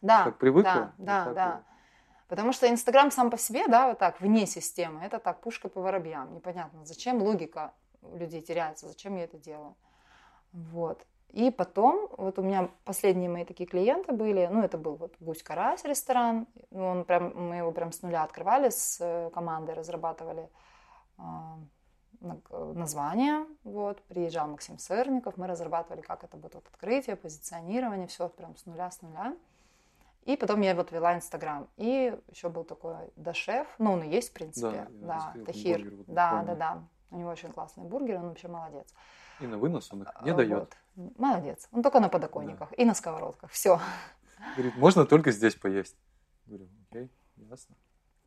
Да, 0.00 0.24
как 0.24 0.38
привыкла, 0.38 0.72
Да, 0.72 0.92
вот 0.98 1.06
да, 1.06 1.24
так 1.24 1.34
да. 1.34 1.50
вот. 1.50 1.62
Потому 2.26 2.52
что 2.52 2.68
Инстаграм 2.68 3.12
сам 3.12 3.30
по 3.30 3.38
себе, 3.38 3.68
да, 3.68 3.90
вот 3.90 4.00
так, 4.00 4.20
вне 4.20 4.44
системы, 4.46 5.04
это 5.04 5.20
так, 5.20 5.40
пушка 5.40 5.68
по 5.68 5.80
воробьям. 5.80 6.34
Непонятно, 6.34 6.84
зачем 6.84 7.22
логика 7.22 7.72
людей 8.12 8.40
теряется, 8.40 8.88
зачем 8.88 9.14
я 9.14 9.22
это 9.22 9.38
делаю. 9.38 9.76
Вот. 10.52 11.06
И 11.32 11.50
потом, 11.50 12.08
вот 12.18 12.38
у 12.38 12.42
меня 12.42 12.68
последние 12.84 13.30
мои 13.30 13.44
такие 13.46 13.66
клиенты 13.66 14.12
были, 14.12 14.48
ну, 14.52 14.62
это 14.62 14.76
был 14.76 14.96
вот 14.96 15.14
Гусь-Карась 15.20 15.82
ресторан, 15.84 16.46
он 16.70 17.04
прям, 17.04 17.48
мы 17.48 17.56
его 17.56 17.72
прям 17.72 17.90
с 17.90 18.02
нуля 18.02 18.22
открывали, 18.22 18.68
с 18.68 18.98
э, 19.00 19.30
командой 19.30 19.74
разрабатывали 19.74 20.50
а, 21.16 21.56
на- 22.20 22.40
название, 22.74 23.46
вот, 23.64 24.02
приезжал 24.02 24.46
Максим 24.48 24.78
Сырников, 24.78 25.38
мы 25.38 25.46
разрабатывали, 25.46 26.02
как 26.02 26.22
это 26.22 26.36
будет 26.36 26.54
вот 26.54 26.66
открытие, 26.70 27.16
позиционирование, 27.16 28.08
все 28.08 28.28
прям 28.28 28.54
с 28.56 28.66
нуля, 28.66 28.90
с 28.90 29.00
нуля. 29.00 29.34
И 30.24 30.36
потом 30.36 30.60
я 30.60 30.74
вот 30.74 30.92
вела 30.92 31.14
Инстаграм. 31.16 31.66
И 31.78 32.16
еще 32.28 32.48
был 32.50 32.64
такой 32.64 32.94
Дашеф, 33.16 33.66
ну, 33.78 33.92
он 33.94 34.02
и 34.02 34.08
есть, 34.08 34.30
в 34.30 34.32
принципе, 34.34 34.86
Да, 35.00 35.32
да, 35.34 35.44
Тахир. 35.46 35.78
бургер 35.80 35.96
вот 35.96 36.06
да, 36.08 36.30
помню. 36.30 36.46
да, 36.46 36.54
да. 36.54 36.82
У 37.10 37.16
него 37.16 37.30
очень 37.30 37.50
классный 37.52 37.84
бургер, 37.84 38.18
он 38.18 38.28
вообще 38.28 38.48
молодец. 38.48 38.86
И 39.40 39.46
на 39.46 39.56
вынос 39.58 39.90
он 39.92 40.02
их 40.02 40.12
не 40.22 40.30
А, 40.30 40.34
дает. 40.34 40.76
Вот. 40.94 41.18
Молодец. 41.18 41.68
Он 41.72 41.82
только 41.82 42.00
на 42.00 42.08
подоконниках 42.08 42.72
и 42.76 42.84
на 42.84 42.94
сковородках. 42.94 43.50
Все. 43.50 43.80
Говорит, 44.56 44.76
можно 44.76 45.06
только 45.06 45.30
здесь 45.30 45.54
поесть. 45.54 45.96
Говорю, 46.46 46.68
окей, 46.90 47.10
ясно. 47.36 47.76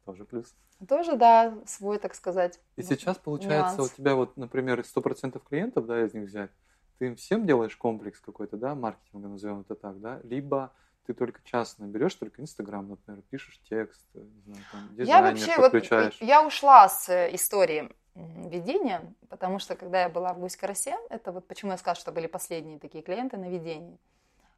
Тоже 0.06 0.26
плюс. 0.26 0.56
Тоже, 0.88 1.16
да, 1.16 1.58
свой, 1.66 2.00
так 2.00 2.16
сказать. 2.16 2.60
И 2.76 2.82
ну, 2.82 2.88
сейчас, 2.88 3.18
получается, 3.18 3.78
нюанс. 3.78 3.92
у 3.92 3.96
тебя 3.96 4.16
вот, 4.16 4.38
например, 4.38 4.80
100% 4.82 5.42
клиентов, 5.48 5.86
да, 5.86 6.06
из 6.06 6.14
них 6.14 6.28
взять, 6.28 6.52
ты 7.00 7.08
им 7.08 7.16
всем 7.16 7.46
делаешь 7.46 7.76
комплекс 7.76 8.20
какой-то, 8.20 8.58
да, 8.58 8.76
маркетинга, 8.76 9.28
назовем 9.28 9.62
это 9.62 9.76
так, 9.76 10.00
да, 10.00 10.20
либо 10.24 10.74
ты 11.06 11.14
только 11.14 11.42
частно 11.44 11.86
берешь, 11.86 12.16
только 12.16 12.42
Инстаграм, 12.42 12.88
например, 12.88 13.22
пишешь 13.30 13.60
текст, 13.70 14.06
не 14.14 14.42
знаю, 14.42 14.64
там, 14.72 14.90
Я 14.96 15.06
дизайнер 15.06 15.32
вообще 15.32 15.58
вот, 15.58 15.72
подключаешь. 15.72 16.18
я 16.20 16.46
ушла 16.46 16.90
с 16.90 17.10
э, 17.10 17.34
истории 17.34 17.90
м, 18.16 18.50
ведения, 18.50 19.14
потому 19.30 19.60
что 19.60 19.76
когда 19.76 20.04
я 20.04 20.10
была 20.10 20.34
в 20.34 20.40
Гусь-Карасе, 20.40 20.98
это 21.10 21.32
вот 21.32 21.48
почему 21.48 21.72
я 21.72 21.78
сказала, 21.78 21.96
что 21.96 22.12
были 22.12 22.28
последние 22.28 22.80
такие 22.80 23.04
клиенты 23.04 23.38
на 23.38 23.50
ведении, 23.50 23.98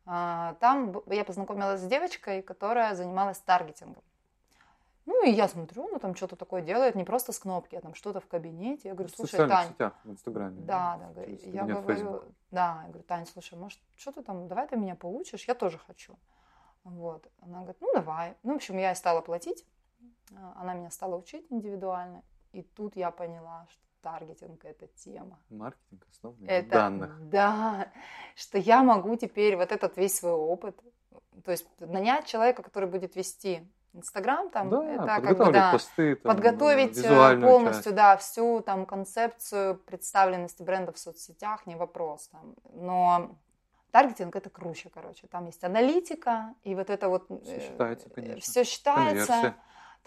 а, 0.05 0.55
там 0.59 1.01
я 1.07 1.25
познакомилась 1.25 1.81
с 1.81 1.87
девочкой, 1.87 2.41
которая 2.41 2.95
занималась 2.95 3.39
таргетингом. 3.39 4.03
Ну 5.05 5.25
и 5.25 5.31
я 5.31 5.47
смотрю, 5.47 5.87
ну 5.87 5.99
там 5.99 6.15
что-то 6.15 6.35
такое 6.35 6.61
делает, 6.61 6.95
не 6.95 7.05
просто 7.05 7.31
с 7.31 7.39
кнопки, 7.39 7.75
а 7.75 7.81
там 7.81 7.93
что-то 7.93 8.19
в 8.19 8.27
кабинете. 8.27 8.89
Я 8.89 8.93
говорю, 8.93 9.09
в 9.09 9.15
слушай, 9.15 9.31
социальных 9.31 9.57
Тань, 9.57 9.69
сетях, 9.69 9.93
в 10.03 10.11
Инстаграме. 10.11 10.55
да, 10.59 10.99
да, 11.15 11.25
через 11.25 11.43
я 11.45 11.63
говорю, 11.65 11.95
Facebook. 11.95 12.25
да, 12.51 12.81
я 12.83 12.87
говорю, 12.89 13.03
Тань, 13.03 13.25
слушай, 13.25 13.57
может, 13.57 13.79
что 13.95 14.11
ты 14.11 14.21
там, 14.21 14.47
давай 14.49 14.67
ты 14.67 14.75
меня 14.75 14.95
поучишь, 14.95 15.45
я 15.45 15.55
тоже 15.55 15.77
хочу. 15.77 16.17
Вот. 16.83 17.25
Она 17.41 17.59
говорит, 17.59 17.77
ну 17.79 17.93
давай. 17.93 18.35
Ну, 18.43 18.53
в 18.53 18.55
общем, 18.57 18.77
я 18.77 18.91
и 18.91 18.95
стала 18.95 19.21
платить, 19.21 19.65
а, 20.35 20.57
она 20.61 20.73
меня 20.73 20.89
стала 20.91 21.15
учить 21.15 21.45
индивидуально, 21.49 22.21
и 22.57 22.63
тут 22.63 22.95
я 22.95 23.11
поняла, 23.11 23.67
что 23.69 23.81
таргетинг– 24.01 24.59
это 24.65 24.87
тема. 24.87 25.39
Маркетинг 25.49 26.07
основан 26.09 26.37
на 26.41 26.49
Это, 26.49 26.69
данных. 26.69 27.29
Да, 27.29 27.91
что 28.35 28.57
я 28.57 28.81
могу 28.81 29.15
теперь 29.15 29.55
вот 29.55 29.71
этот 29.71 29.95
весь 29.97 30.15
свой 30.15 30.33
опыт, 30.33 30.79
то 31.45 31.51
есть 31.51 31.67
нанять 31.79 32.25
человека, 32.25 32.63
который 32.63 32.89
будет 32.89 33.15
вести 33.15 33.61
Инстаграм, 33.93 34.49
там, 34.49 34.69
да, 34.69 34.91
это 34.91 35.05
как 35.05 35.37
бы, 35.37 35.51
да, 35.51 35.71
посты, 35.71 36.15
там, 36.15 36.35
подготовить 36.35 36.97
э, 36.97 37.41
полностью, 37.41 37.83
часть. 37.83 37.95
да, 37.95 38.17
всю 38.17 38.61
там 38.61 38.85
концепцию 38.85 39.75
представленности 39.77 40.63
бренда 40.63 40.91
в 40.91 40.97
соцсетях, 40.97 41.65
не 41.67 41.75
вопрос 41.75 42.27
там. 42.27 42.55
Но 42.73 43.37
таргетинг 43.91 44.35
это 44.35 44.49
круче, 44.49 44.89
короче. 44.93 45.27
Там 45.27 45.45
есть 45.45 45.63
аналитика, 45.63 46.53
и 46.63 46.75
вот 46.75 46.89
это 46.89 47.07
вот... 47.07 47.27
Всё 47.43 47.59
считается, 47.59 48.09
конечно. 48.09 48.41
Все 48.41 48.63
считается. 48.63 49.27
Конверсия. 49.27 49.55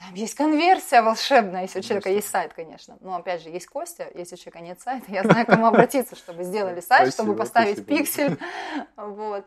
Там 0.01 0.15
есть 0.15 0.35
конверсия 0.35 1.03
волшебная, 1.03 1.63
если 1.63 1.81
у 1.81 1.83
человека 1.83 2.09
есть 2.09 2.29
сайт, 2.29 2.55
конечно. 2.55 2.97
Но 3.01 3.17
опять 3.17 3.43
же, 3.43 3.51
есть 3.51 3.67
Костя, 3.67 4.07
если 4.15 4.35
у 4.35 4.39
человека 4.39 4.61
нет 4.61 4.81
сайта, 4.81 5.05
я 5.09 5.23
знаю, 5.23 5.45
к 5.45 5.51
кому 5.51 5.67
обратиться, 5.67 6.17
чтобы 6.17 6.43
сделали 6.43 6.81
сайт, 6.81 7.13
чтобы 7.13 7.35
Спасибо, 7.35 7.37
поставить 7.37 7.79
спасибо. 7.79 7.99
пиксель. 7.99 8.39
Вот. 8.97 9.45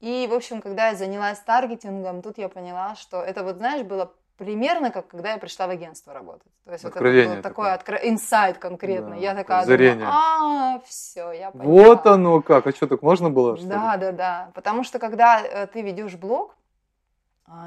И, 0.00 0.26
в 0.28 0.34
общем, 0.34 0.60
когда 0.60 0.88
я 0.88 0.96
занялась 0.96 1.38
таргетингом, 1.38 2.20
тут 2.20 2.36
я 2.36 2.48
поняла, 2.48 2.96
что 2.96 3.22
это 3.22 3.44
вот, 3.44 3.56
знаешь, 3.56 3.82
было 3.82 4.12
примерно 4.36 4.90
как 4.90 5.08
когда 5.08 5.32
я 5.32 5.38
пришла 5.38 5.66
в 5.66 5.70
агентство 5.70 6.12
работать. 6.12 6.52
То 6.64 6.72
есть 6.72 6.84
вот 6.84 6.90
это 6.90 6.98
Откровение 6.98 7.36
был 7.36 7.42
такой 7.42 7.72
откро- 7.72 8.00
инсайт 8.02 8.58
конкретно. 8.58 9.10
Да, 9.10 9.16
я 9.16 9.34
такая 9.34 9.64
думаю, 9.64 10.02
а, 10.04 10.80
все, 10.84 11.32
я 11.32 11.50
поняла. 11.50 11.70
Вот 11.70 12.06
оно 12.06 12.42
как. 12.42 12.66
А 12.66 12.72
что, 12.72 12.86
так 12.86 13.02
можно 13.02 13.30
было, 13.30 13.56
что 13.56 13.64
ли? 13.64 13.70
Да, 13.70 13.96
да, 13.96 14.12
да. 14.12 14.50
Потому 14.54 14.84
что 14.84 14.98
когда 14.98 15.40
э, 15.40 15.66
ты 15.68 15.80
ведешь 15.80 16.16
блог, 16.16 16.56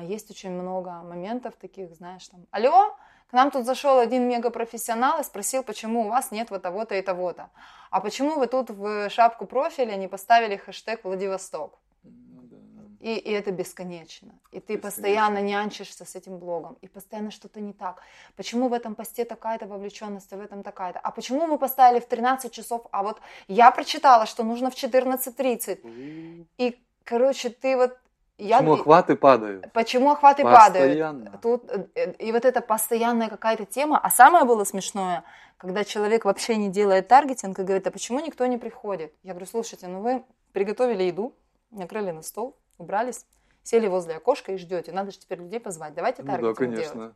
есть 0.02 0.30
очень 0.32 0.52
много 0.52 0.92
моментов 1.04 1.56
таких, 1.56 1.94
знаешь, 1.96 2.28
там, 2.28 2.46
алло, 2.52 2.96
к 3.30 3.34
нам 3.34 3.52
тут 3.52 3.66
зашел 3.66 4.00
один 4.00 4.28
мегапрофессионал 4.28 5.22
и 5.22 5.24
спросил, 5.24 5.64
почему 5.64 6.06
у 6.06 6.10
вас 6.10 6.32
нет 6.32 6.50
вот 6.50 6.64
того-то 6.64 6.96
и 6.96 7.02
того-то. 7.02 7.50
А 7.92 8.02
почему 8.02 8.40
вы 8.40 8.48
тут 8.48 8.72
в 8.72 9.10
шапку 9.10 9.46
профиля 9.46 9.96
не 9.96 10.08
поставили 10.08 10.56
хэштег 10.58 11.04
Владивосток? 11.04 11.78
Ну 12.04 12.42
да. 12.42 12.58
И, 13.00 13.16
и 13.16 13.32
это 13.32 13.52
бесконечно. 13.52 14.34
И 14.52 14.60
ты 14.60 14.74
Бесконечно. 14.74 14.82
постоянно 14.82 15.42
нянчишься 15.42 16.06
с 16.06 16.16
этим 16.16 16.40
блогом. 16.40 16.78
И 16.82 16.88
постоянно 16.88 17.30
что-то 17.30 17.62
не 17.62 17.72
так. 17.74 18.02
Почему 18.36 18.68
в 18.68 18.74
этом 18.74 18.96
посте 18.96 19.26
такая-то 19.26 19.68
вовлеченность, 19.68 20.34
а 20.34 20.38
в 20.38 20.42
этом 20.42 20.64
такая-то? 20.64 21.00
А 21.00 21.12
почему 21.12 21.46
мы 21.46 21.60
поставили 21.60 22.00
в 22.00 22.08
13 22.08 22.52
часов, 22.52 22.88
а 22.92 23.04
вот 23.04 23.22
я 23.48 23.70
прочитала, 23.70 24.26
что 24.26 24.44
нужно 24.44 24.72
в 24.72 24.74
14.30. 24.74 26.48
И, 26.58 26.80
короче, 27.04 27.50
ты 27.50 27.78
вот 27.78 27.96
я... 28.40 28.58
Почему 28.58 28.74
охваты 28.74 29.16
падают? 29.16 29.72
Почему 29.74 30.12
охваты 30.12 30.44
Постоянно. 30.44 31.32
падают? 31.32 31.42
Тут, 31.42 31.72
э, 31.96 32.14
и 32.14 32.32
вот 32.32 32.46
это 32.46 32.62
постоянная 32.62 33.30
какая-то 33.30 33.66
тема. 33.66 34.00
А 34.00 34.10
самое 34.10 34.46
было 34.46 34.64
смешное, 34.64 35.24
когда 35.58 35.84
человек 35.84 36.26
вообще 36.26 36.56
не 36.56 36.70
делает 36.70 37.08
таргетинг 37.08 37.60
и 37.60 37.64
говорит, 37.64 37.86
а 37.88 37.92
почему 37.92 38.20
никто 38.20 38.46
не 38.46 38.58
приходит? 38.58 39.14
Я 39.24 39.34
говорю, 39.34 39.46
слушайте, 39.46 39.88
ну 39.88 40.02
вы 40.02 40.24
приготовили 40.54 41.04
еду, 41.04 41.36
накрыли 41.72 42.12
на 42.12 42.22
стол, 42.22 42.58
убрались, 42.78 43.26
сели 43.64 43.88
возле 43.88 44.16
окошка 44.16 44.54
и 44.54 44.58
ждете. 44.58 44.92
Надо 44.92 45.12
же 45.12 45.20
теперь 45.20 45.40
людей 45.40 45.60
позвать. 45.60 45.94
Давайте 45.94 46.24
Ну 46.24 46.28
да, 46.28 46.34
таргетинг 46.34 46.58
конечно. 46.58 46.94
делать. 46.94 47.16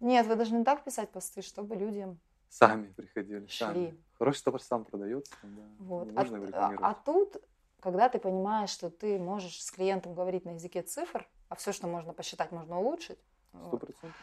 Нет, 0.00 0.26
вы 0.26 0.36
должны 0.36 0.64
так 0.64 0.82
писать 0.84 1.10
посты, 1.10 1.42
чтобы 1.42 1.74
люди 1.74 2.06
Сами 2.48 2.86
приходили, 2.86 3.46
Шли. 3.48 3.66
сами. 3.66 3.94
Хороший 4.16 4.44
товар 4.44 4.62
сам 4.62 4.84
продается, 4.84 5.32
да. 5.42 5.62
Вот. 5.80 6.08
А, 6.52 6.72
а 6.82 6.94
тут, 6.94 7.42
когда 7.84 8.08
ты 8.08 8.18
понимаешь, 8.18 8.70
что 8.70 8.88
ты 8.88 9.18
можешь 9.18 9.62
с 9.62 9.70
клиентом 9.70 10.14
говорить 10.14 10.46
на 10.46 10.52
языке 10.52 10.80
цифр, 10.80 11.28
а 11.50 11.54
все, 11.54 11.70
что 11.70 11.86
можно 11.86 12.14
посчитать, 12.14 12.50
можно 12.50 12.80
улучшить. 12.80 13.18
Сто 13.50 13.58
вот. 13.58 13.80
процентов. 13.80 14.16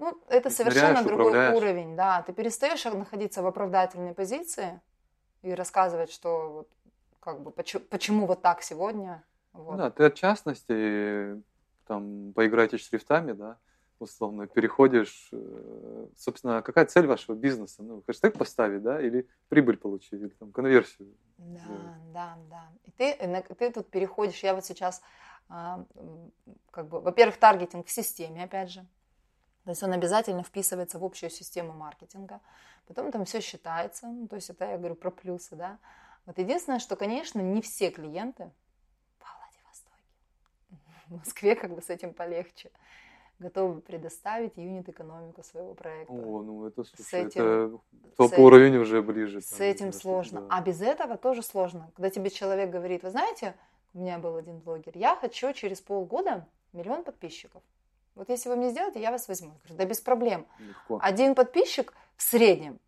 Ну, 0.00 0.20
это 0.28 0.50
совершенно 0.50 1.04
другой 1.04 1.28
управляешь. 1.28 1.56
уровень, 1.56 1.96
да. 1.96 2.22
Ты 2.22 2.32
перестаешь 2.32 2.84
находиться 2.84 3.42
в 3.42 3.46
оправдательной 3.46 4.12
позиции 4.12 4.80
и 5.42 5.54
рассказывать, 5.54 6.10
что 6.10 6.50
вот, 6.52 6.68
как 7.20 7.40
бы 7.42 7.52
почему, 7.52 7.84
почему 7.84 8.26
вот 8.26 8.42
так 8.42 8.62
сегодня. 8.62 9.22
Вот. 9.52 9.76
Да, 9.76 9.90
ты 9.90 10.06
от 10.06 10.14
частности, 10.16 11.40
там, 11.86 12.32
поиграете 12.34 12.76
шрифтами, 12.76 13.32
да, 13.32 13.56
условно, 13.98 14.46
переходишь, 14.46 15.28
э, 15.32 16.06
собственно, 16.16 16.62
какая 16.62 16.86
цель 16.86 17.06
вашего 17.06 17.34
бизнеса? 17.34 17.82
Ну, 17.82 18.02
хэштег 18.06 18.36
поставить, 18.38 18.82
да, 18.82 19.00
или 19.00 19.28
прибыль 19.48 19.76
получить, 19.76 20.12
или 20.12 20.28
там 20.28 20.52
конверсию. 20.52 21.14
Да, 21.38 21.58
сделать. 21.58 22.12
да, 22.12 22.38
да. 22.50 22.68
И 22.84 22.90
ты, 22.90 23.44
ты 23.58 23.72
тут 23.72 23.90
переходишь, 23.90 24.42
я 24.42 24.54
вот 24.54 24.64
сейчас, 24.64 25.02
а, 25.48 25.84
как 26.70 26.88
бы, 26.88 27.00
во-первых, 27.00 27.36
таргетинг 27.38 27.86
в 27.86 27.90
системе, 27.90 28.44
опять 28.44 28.70
же. 28.70 28.86
То 29.64 29.70
есть 29.70 29.82
он 29.82 29.92
обязательно 29.92 30.44
вписывается 30.44 30.98
в 30.98 31.04
общую 31.04 31.28
систему 31.28 31.72
маркетинга. 31.72 32.40
Потом 32.86 33.10
там 33.10 33.24
все 33.24 33.40
считается. 33.40 34.06
Ну, 34.06 34.28
то 34.28 34.36
есть 34.36 34.48
это 34.48 34.64
я 34.64 34.78
говорю 34.78 34.94
про 34.94 35.10
плюсы, 35.10 35.56
да. 35.56 35.78
Вот 36.24 36.38
единственное, 36.38 36.78
что, 36.78 36.94
конечно, 36.94 37.40
не 37.40 37.60
все 37.62 37.90
клиенты 37.90 38.52
во 39.18 39.26
Владивостоке, 39.38 39.96
в 41.08 41.10
Москве 41.16 41.56
как 41.56 41.74
бы 41.74 41.82
с 41.82 41.90
этим 41.90 42.14
полегче, 42.14 42.70
готовы 43.38 43.80
предоставить 43.80 44.56
юнит-экономику 44.56 45.42
своего 45.42 45.74
проекта. 45.74 46.12
О, 46.12 46.42
ну 46.42 46.66
это, 46.66 46.84
слушай, 46.84 47.26
этим- 47.26 47.42
это 47.42 47.78
с 48.12 48.16
топ-уровень 48.16 48.76
уже 48.76 49.02
ближе. 49.02 49.40
С 49.40 49.48
там, 49.50 49.60
этим 49.60 49.92
сложно. 49.92 50.40
да. 50.42 50.46
А 50.50 50.62
без 50.62 50.80
этого 50.80 51.16
тоже 51.16 51.42
сложно. 51.42 51.90
Когда 51.96 52.10
тебе 52.10 52.30
человек 52.30 52.70
говорит, 52.70 53.02
вы 53.02 53.10
знаете, 53.10 53.54
у 53.94 53.98
меня 54.00 54.18
был 54.18 54.36
один 54.36 54.58
блогер, 54.58 54.92
я 54.96 55.16
хочу 55.16 55.52
через 55.52 55.80
полгода 55.80 56.46
миллион 56.72 57.04
подписчиков. 57.04 57.62
Вот 58.14 58.30
если 58.30 58.48
вы 58.48 58.56
мне 58.56 58.70
сделаете, 58.70 59.00
я 59.00 59.10
вас 59.10 59.28
возьму. 59.28 59.48
Я 59.48 59.58
говорю, 59.64 59.76
да 59.76 59.84
без 59.84 60.00
проблем. 60.00 60.46
Легко. 60.58 60.98
Один 61.02 61.34
подписчик 61.34 61.92
в 62.16 62.22
среднем 62.22 62.78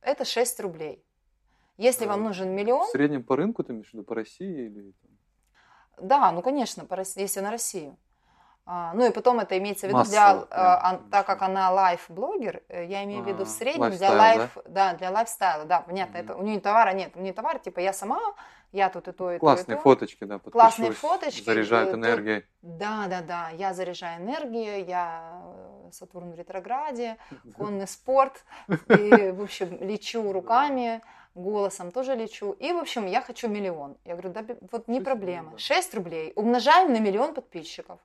это 0.00 0.24
6 0.24 0.60
рублей. 0.60 1.02
Если 1.78 2.06
вам 2.06 2.20
А, 2.20 2.28
нужен 2.28 2.48
В 2.48 2.52
миллион, 2.52 2.86
среднем 2.88 3.22
по 3.24 3.36
рынку, 3.36 3.64
ты 3.64 3.72
имеешь 3.72 3.90
в 3.90 3.92
виду, 3.94 4.04
по 4.04 4.14
России 4.14 4.66
или 4.66 4.92
там? 4.92 5.10
да, 6.08 6.30
ну 6.32 6.40
конечно, 6.42 6.84
по 6.84 6.94
России, 6.96 7.20
если 7.22 7.40
на 7.40 7.50
Россию. 7.50 7.96
А, 8.68 8.92
ну 8.94 9.06
и 9.06 9.12
потом 9.12 9.38
это 9.38 9.56
имеется 9.58 9.86
в 9.86 9.90
виду 9.90 10.02
для, 10.02 10.32
э, 10.34 10.46
прям, 10.46 10.78
ан- 10.82 11.08
так 11.08 11.24
как 11.24 11.42
она 11.42 11.70
лайф-блогер, 11.70 12.64
э, 12.68 12.84
я 12.86 13.04
имею 13.04 13.22
в 13.22 13.28
виду 13.28 13.44
в 13.44 13.48
среднем 13.48 13.90
для 13.92 14.10
лайф, 14.10 14.56
да? 14.66 14.94
для 14.94 15.12
лайфстайла, 15.12 15.66
да, 15.66 15.82
понятно, 15.82 16.18
Мгм. 16.18 16.24
это 16.24 16.36
у 16.36 16.42
нее 16.42 16.60
товара 16.60 16.90
нет, 16.92 17.12
у 17.14 17.20
нее 17.20 17.32
товар 17.32 17.60
типа 17.60 17.78
я 17.78 17.92
сама, 17.92 18.20
я 18.72 18.90
тут 18.90 19.06
и 19.06 19.12
то, 19.12 19.30
и 19.30 19.36
то, 19.36 19.40
Классные 19.40 19.76
то. 19.76 19.82
фоточки, 19.82 20.24
да, 20.24 20.40
Классные 20.40 20.90
фоточки, 20.90 21.44
Заряжают 21.44 21.92
э, 21.92 21.94
энергией. 21.94 22.44
Да, 22.62 23.06
да, 23.08 23.20
да, 23.22 23.50
я 23.50 23.72
заряжаю 23.72 24.20
энергию, 24.20 24.84
я 24.84 25.42
э, 25.86 25.90
Сатурн 25.92 26.32
в 26.32 26.34
ретрограде, 26.34 27.18
конный 27.56 27.86
спорт, 27.86 28.44
и, 28.88 29.32
в 29.32 29.42
общем, 29.42 29.78
лечу 29.80 30.32
руками, 30.32 31.02
голосом 31.36 31.92
тоже 31.92 32.16
лечу, 32.16 32.50
и, 32.50 32.72
в 32.72 32.78
общем, 32.78 33.06
я 33.06 33.20
хочу 33.20 33.46
миллион. 33.46 33.96
Я 34.04 34.14
говорю, 34.16 34.30
да, 34.30 34.44
вот 34.72 34.88
не 34.88 35.00
проблема, 35.00 35.42
миллионов. 35.42 35.60
6 35.60 35.94
рублей, 35.94 36.32
умножаем 36.34 36.92
на 36.92 36.98
миллион 36.98 37.32
подписчиков. 37.32 38.00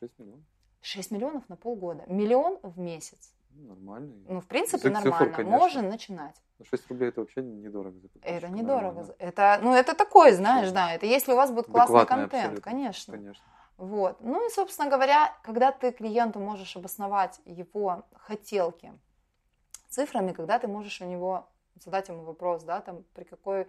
6 0.00 0.18
миллионов. 0.18 0.44
6 0.80 1.10
миллионов 1.10 1.48
на 1.48 1.56
полгода. 1.56 2.04
Миллион 2.06 2.58
в 2.62 2.78
месяц. 2.78 3.32
Ну, 3.50 3.68
нормально. 3.68 4.14
Ну, 4.28 4.40
в 4.40 4.46
принципе, 4.46 4.78
цифр, 4.78 4.92
нормально. 4.92 5.34
конечно. 5.34 5.44
Можно 5.58 5.82
начинать. 5.82 6.36
Ну, 6.58 6.64
6 6.64 6.88
рублей 6.90 7.08
это 7.08 7.20
вообще 7.20 7.42
недорого. 7.42 7.98
за 8.00 8.08
Это 8.22 8.48
недорого. 8.48 8.86
нормально. 9.00 9.14
Это, 9.18 9.58
ну, 9.62 9.74
это 9.74 9.94
такое, 9.94 10.32
знаешь, 10.34 10.70
да. 10.72 10.92
Это 10.92 11.06
если 11.06 11.32
у 11.32 11.36
вас 11.36 11.50
будет 11.50 11.66
классный 11.66 12.06
контент, 12.06 12.34
абсолютно. 12.34 12.60
конечно. 12.62 13.14
Конечно. 13.14 13.44
Вот. 13.78 14.20
Ну 14.20 14.46
и, 14.46 14.50
собственно 14.50 14.90
говоря, 14.90 15.34
когда 15.42 15.70
ты 15.72 15.92
клиенту 15.92 16.38
можешь 16.38 16.76
обосновать 16.76 17.40
его 17.44 18.04
хотелки 18.14 18.92
цифрами, 19.88 20.32
когда 20.32 20.58
ты 20.58 20.66
можешь 20.68 21.00
у 21.00 21.04
него 21.06 21.48
задать 21.82 22.08
ему 22.08 22.24
вопрос, 22.24 22.62
да, 22.62 22.80
там, 22.80 23.04
при 23.14 23.24
какой 23.24 23.68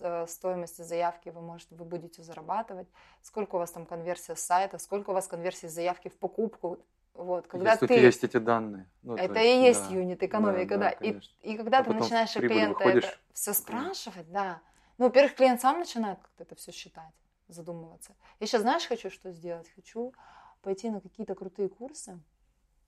э, 0.00 0.26
стоимости 0.26 0.82
заявки 0.82 1.28
вы 1.28 1.40
можете, 1.40 1.74
вы 1.74 1.84
будете 1.84 2.22
зарабатывать, 2.22 2.88
сколько 3.22 3.56
у 3.56 3.58
вас 3.58 3.70
там 3.70 3.86
конверсия 3.86 4.34
с 4.34 4.40
сайта, 4.40 4.78
сколько 4.78 5.10
у 5.10 5.12
вас 5.12 5.26
конверсии 5.26 5.66
с 5.66 5.72
заявки 5.72 6.08
в 6.08 6.16
покупку, 6.18 6.78
вот, 7.14 7.46
когда 7.46 7.72
Если 7.72 7.86
ты... 7.86 7.94
есть 7.94 8.24
эти 8.24 8.38
данные. 8.38 8.88
Ну, 9.02 9.16
то 9.16 9.22
Это 9.22 9.40
и 9.40 9.62
есть 9.62 9.88
да. 9.88 9.94
юнит 9.94 10.22
экономика, 10.22 10.78
да. 10.78 10.90
И, 10.90 11.10
конечно. 11.10 11.34
и 11.42 11.56
когда 11.56 11.78
А 11.78 11.84
ты 11.84 11.92
начинаешь 11.92 12.32
клиента 12.32 12.84
это 12.84 12.84
выходишь. 12.84 13.20
все 13.34 13.52
спрашивать, 13.52 14.30
да. 14.32 14.62
Ну, 14.96 15.06
во-первых, 15.06 15.34
клиент 15.34 15.60
сам 15.60 15.78
начинает 15.78 16.18
как-то 16.20 16.44
это 16.44 16.54
все 16.54 16.72
считать, 16.72 17.12
задумываться. 17.48 18.14
Я 18.40 18.46
сейчас, 18.46 18.62
знаешь, 18.62 18.86
хочу 18.86 19.10
что 19.10 19.30
сделать? 19.32 19.70
Хочу 19.74 20.14
пойти 20.62 20.90
на 20.90 21.00
какие-то 21.00 21.34
крутые 21.34 21.68
курсы, 21.68 22.18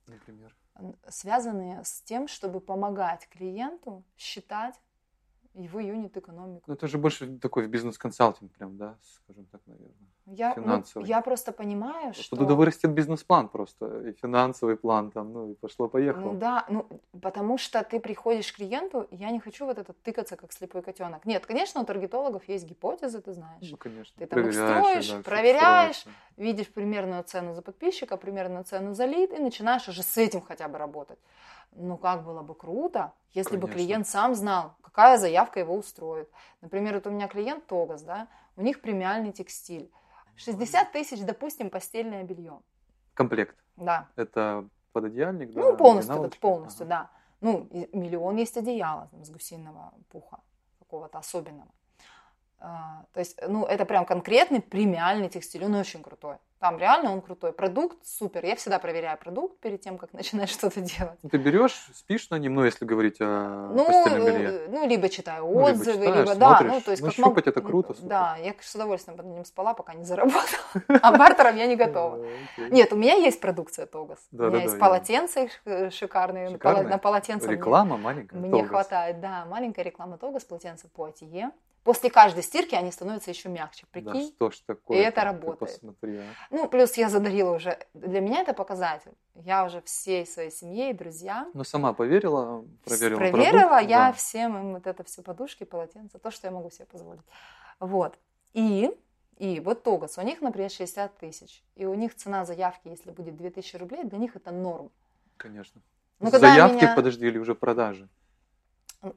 Например. 0.07 0.55
Связанные 1.07 1.83
с 1.83 2.01
тем, 2.01 2.27
чтобы 2.27 2.59
помогать 2.59 3.27
клиенту 3.29 4.03
считать 4.17 4.79
его 5.55 5.79
юнит 5.79 6.17
экономику. 6.17 6.63
Ну, 6.67 6.73
это 6.73 6.87
же 6.87 6.97
больше 6.97 7.37
такой 7.37 7.67
бизнес-консалтинг 7.67 8.51
прям, 8.51 8.77
да, 8.77 8.97
скажем 9.01 9.45
так, 9.45 9.61
наверное. 9.65 9.93
Я, 10.27 10.53
ну, 10.55 10.63
финансовый. 10.63 11.07
я 11.07 11.21
просто 11.21 11.51
понимаю, 11.51 12.13
что... 12.13 12.23
Что 12.23 12.35
туда 12.35 12.55
вырастет 12.55 12.91
бизнес-план 12.91 13.47
просто, 13.47 14.09
и 14.09 14.13
финансовый 14.13 14.75
план 14.75 15.11
там, 15.11 15.31
ну, 15.33 15.51
и 15.51 15.53
пошло-поехало. 15.53 16.31
Ну 16.31 16.39
да, 16.39 16.65
ну 16.67 16.87
потому 17.21 17.57
что 17.57 17.83
ты 17.83 17.99
приходишь 17.99 18.51
к 18.51 18.55
клиенту, 18.55 19.07
я 19.11 19.29
не 19.29 19.39
хочу 19.39 19.65
вот 19.65 19.77
этот 19.77 20.01
тыкаться 20.01 20.35
как 20.35 20.51
слепой 20.51 20.81
котенок. 20.81 21.25
Нет, 21.25 21.45
конечно, 21.45 21.81
у 21.81 21.85
таргетологов 21.85 22.49
есть 22.49 22.65
гипотезы, 22.65 23.21
ты 23.21 23.33
знаешь. 23.33 23.69
Ну, 23.69 23.77
конечно. 23.77 24.15
Ты 24.17 24.25
там 24.25 24.47
их 24.47 24.53
строишь, 24.53 25.09
да, 25.11 25.21
проверяешь. 25.21 25.97
строится. 25.97 26.21
видишь 26.37 26.67
примерную 26.69 27.23
цену 27.23 27.53
за 27.53 27.61
подписчика, 27.61 28.17
примерную 28.17 28.63
цену 28.63 28.93
за 28.93 29.05
лид, 29.05 29.31
и 29.31 29.37
начинаешь 29.37 29.87
уже 29.87 30.01
с 30.01 30.17
этим 30.17 30.41
хотя 30.41 30.67
бы 30.67 30.77
работать. 30.79 31.19
Ну, 31.71 31.97
как 31.97 32.23
было 32.23 32.41
бы 32.41 32.55
круто, 32.55 33.13
если 33.31 33.57
бы 33.57 33.67
Конечно. 33.67 33.73
клиент 33.73 34.07
сам 34.07 34.35
знал, 34.35 34.75
какая 34.81 35.17
заявка 35.17 35.59
его 35.59 35.75
устроит. 35.75 36.29
Например, 36.61 36.95
вот 36.95 37.07
у 37.07 37.09
меня 37.09 37.27
клиент 37.27 37.65
Тогас, 37.67 38.01
да, 38.01 38.27
у 38.55 38.61
них 38.61 38.81
премиальный 38.81 39.31
текстиль. 39.31 39.91
60 40.37 40.91
тысяч, 40.91 41.21
допустим, 41.23 41.69
постельное 41.69 42.23
белье. 42.23 42.61
Комплект. 43.13 43.55
Да. 43.75 44.07
Это 44.15 44.67
пододеяльник, 44.93 45.53
да? 45.53 45.61
Ну, 45.61 45.77
полностью, 45.77 46.13
наволочки? 46.13 46.39
полностью, 46.39 46.85
Ага. 46.85 46.89
да. 46.89 47.09
Ну, 47.41 47.67
миллион 47.93 48.37
есть 48.37 48.57
одеяла 48.57 49.07
там, 49.11 49.23
с 49.23 49.29
гусиного 49.29 49.93
пуха, 50.09 50.39
какого-то 50.79 51.17
особенного. 51.17 51.71
А, 52.59 53.05
то 53.13 53.19
есть, 53.19 53.37
ну, 53.47 53.65
это 53.65 53.85
прям 53.85 54.05
конкретный 54.05 54.61
премиальный 54.61 55.29
текстиль, 55.29 55.65
он 55.65 55.75
очень 55.75 56.01
крутой. 56.01 56.37
Там 56.65 56.79
реально 56.79 57.11
он 57.13 57.21
крутой. 57.21 57.53
Продукт 57.53 57.97
супер. 58.03 58.43
Я 58.43 58.55
всегда 58.55 58.79
проверяю 58.79 59.19
продукт 59.19 59.59
перед 59.59 59.81
тем, 59.81 59.99
как 59.99 60.13
начинать 60.19 60.49
что-то 60.49 60.81
делать. 60.81 61.19
Ну, 61.21 61.29
Ты 61.29 61.37
берешь, 61.37 61.75
спишь 61.93 62.31
на 62.31 62.39
нем, 62.39 62.55
ну, 62.55 62.63
если 62.63 62.85
говорить 62.85 63.17
о 63.21 63.69
Ну, 63.71 63.85
постельном 63.85 64.25
белье. 64.25 64.49
э, 64.49 64.67
ну, 64.69 64.87
либо 64.87 65.09
читаю 65.09 65.45
Ну, 65.45 65.67
либо 65.67 65.69
отзывы, 65.69 66.05
либо, 66.05 66.21
читаешь, 66.25 66.37
да, 66.39 66.61
ну, 66.63 66.81
то 66.81 66.89
есть 66.91 67.03
Ну, 67.03 67.09
как 67.09 67.17
мог- 67.19 67.27
щупать 67.27 67.45
это 67.47 67.61
круто, 67.61 67.93
супер. 67.93 68.09
Да, 68.09 68.35
я 68.37 68.55
с 68.59 68.73
удовольствием 68.73 69.15
под 69.15 69.27
ним 69.27 69.45
спала, 69.45 69.75
пока 69.75 69.93
не 69.93 70.05
заработала. 70.05 70.41
А 71.03 71.15
бартером 71.15 71.55
я 71.55 71.67
не 71.67 71.75
готова. 71.75 72.25
Нет, 72.57 72.91
у 72.93 72.95
меня 72.95 73.13
есть 73.13 73.39
продукция 73.39 73.85
Тогас. 73.85 74.17
У 74.31 74.37
меня 74.37 74.63
есть 74.63 74.79
полотенца 74.79 75.47
э, 75.65 75.91
шикарные. 75.91 76.49
на 76.49 76.97
полотенце 76.97 77.51
Реклама 77.51 77.97
маленькая. 77.97 78.37
Мне 78.37 78.65
хватает, 78.65 79.19
да, 79.19 79.45
маленькая 79.45 79.83
реклама 79.83 80.17
Тогас, 80.17 80.43
полотенце 80.43 80.87
по 80.87 81.05
Атие. 81.05 81.51
После 81.85 82.09
каждой 82.09 82.41
стирки 82.41 82.73
они 82.73 82.91
становятся 82.91 83.29
еще 83.29 83.47
мягче, 83.47 83.85
Да 83.93 84.01
прикинь. 84.01 84.29
что 84.35 84.49
ж 84.49 84.57
такое? 84.65 84.97
И 84.97 85.01
это 85.01 85.23
работает. 85.23 85.59
посмотри, 85.73 86.17
а. 86.17 86.23
Ну, 86.49 86.67
плюс 86.67 86.97
я 86.97 87.09
задарила 87.09 87.51
уже, 87.55 87.77
для 87.93 88.21
меня 88.21 88.41
это 88.41 88.53
показатель. 88.55 89.11
Я 89.35 89.63
уже 89.65 89.81
всей 89.81 90.25
своей 90.25 90.49
семье 90.49 90.89
и 90.89 90.93
друзьям 90.93 91.51
Ну, 91.53 91.63
сама 91.63 91.93
поверила, 91.93 92.65
проверила 92.85 93.17
проверила, 93.19 93.67
продукт, 93.69 93.89
я 93.91 94.07
да. 94.07 94.13
всем 94.13 94.57
им 94.57 94.73
вот 94.73 94.87
это 94.87 95.03
все 95.03 95.21
подушки, 95.21 95.63
полотенца, 95.63 96.17
то, 96.17 96.31
что 96.31 96.47
я 96.47 96.51
могу 96.51 96.71
себе 96.71 96.87
позволить. 96.87 97.21
Вот. 97.79 98.17
И, 98.53 98.89
и 99.37 99.59
вот 99.59 99.83
Тогас, 99.83 100.17
у 100.17 100.21
них, 100.23 100.41
например, 100.41 100.71
60 100.71 101.15
тысяч. 101.19 101.63
И 101.75 101.85
у 101.85 101.93
них 101.93 102.15
цена 102.15 102.45
заявки, 102.45 102.87
если 102.87 103.11
будет 103.11 103.35
2000 103.37 103.75
рублей, 103.77 104.05
для 104.05 104.17
них 104.17 104.35
это 104.35 104.49
норм. 104.49 104.89
Конечно. 105.37 105.81
Ну, 106.19 106.31
когда 106.31 106.49
Заявки, 106.49 106.83
меня- 106.85 106.95
подожди, 106.95 107.27
или 107.27 107.37
уже 107.37 107.53
продажи? 107.53 108.07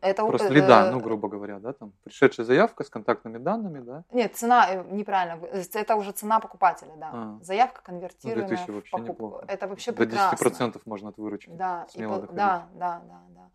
Это 0.01 0.27
Просто 0.27 0.49
э, 0.49 0.51
лида, 0.53 0.87
э, 0.87 0.91
ну, 0.91 1.01
грубо 1.01 1.29
говоря, 1.29 1.59
да, 1.59 1.73
там, 1.73 1.93
пришедшая 2.05 2.45
заявка 2.47 2.85
с 2.85 2.91
контактными 2.91 3.39
данными, 3.39 3.81
да, 3.81 4.05
Нет, 4.13 4.37
цена 4.37 4.67
э, 4.71 4.85
неправильно. 4.91 5.37
вы- 5.37 5.49
Это 5.49 5.97
уже 5.97 6.13
цена 6.13 6.41
покупателя, 6.41 6.93
да. 6.97 7.11
А. 7.13 7.39
Заявка 7.43 7.81
ну, 7.81 7.87
конвертируемая 7.87 8.49
2000 8.49 8.71
в 8.71 8.75
вообще 8.75 8.97
покуп- 8.97 9.09
неплохо. 9.09 9.45
Это 9.49 9.67
вообще 9.69 9.93
До 9.93 9.97
прекрасно. 9.99 10.37
10% 10.37 10.83
можно 10.85 11.09
от 11.09 11.17
выручки. 11.19 11.51
Да, 11.51 11.87
и 11.89 11.93
смело 11.93 12.15
доходить. 12.17 12.37
да, 12.37 12.67
да, 12.75 13.03
да, 13.09 13.21
да. 13.31 13.51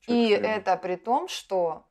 Человек 0.00 0.24
И 0.24 0.28
средний. 0.34 0.48
это 0.48 0.76
при 0.76 0.96
том, 0.96 1.28
что, 1.28 1.84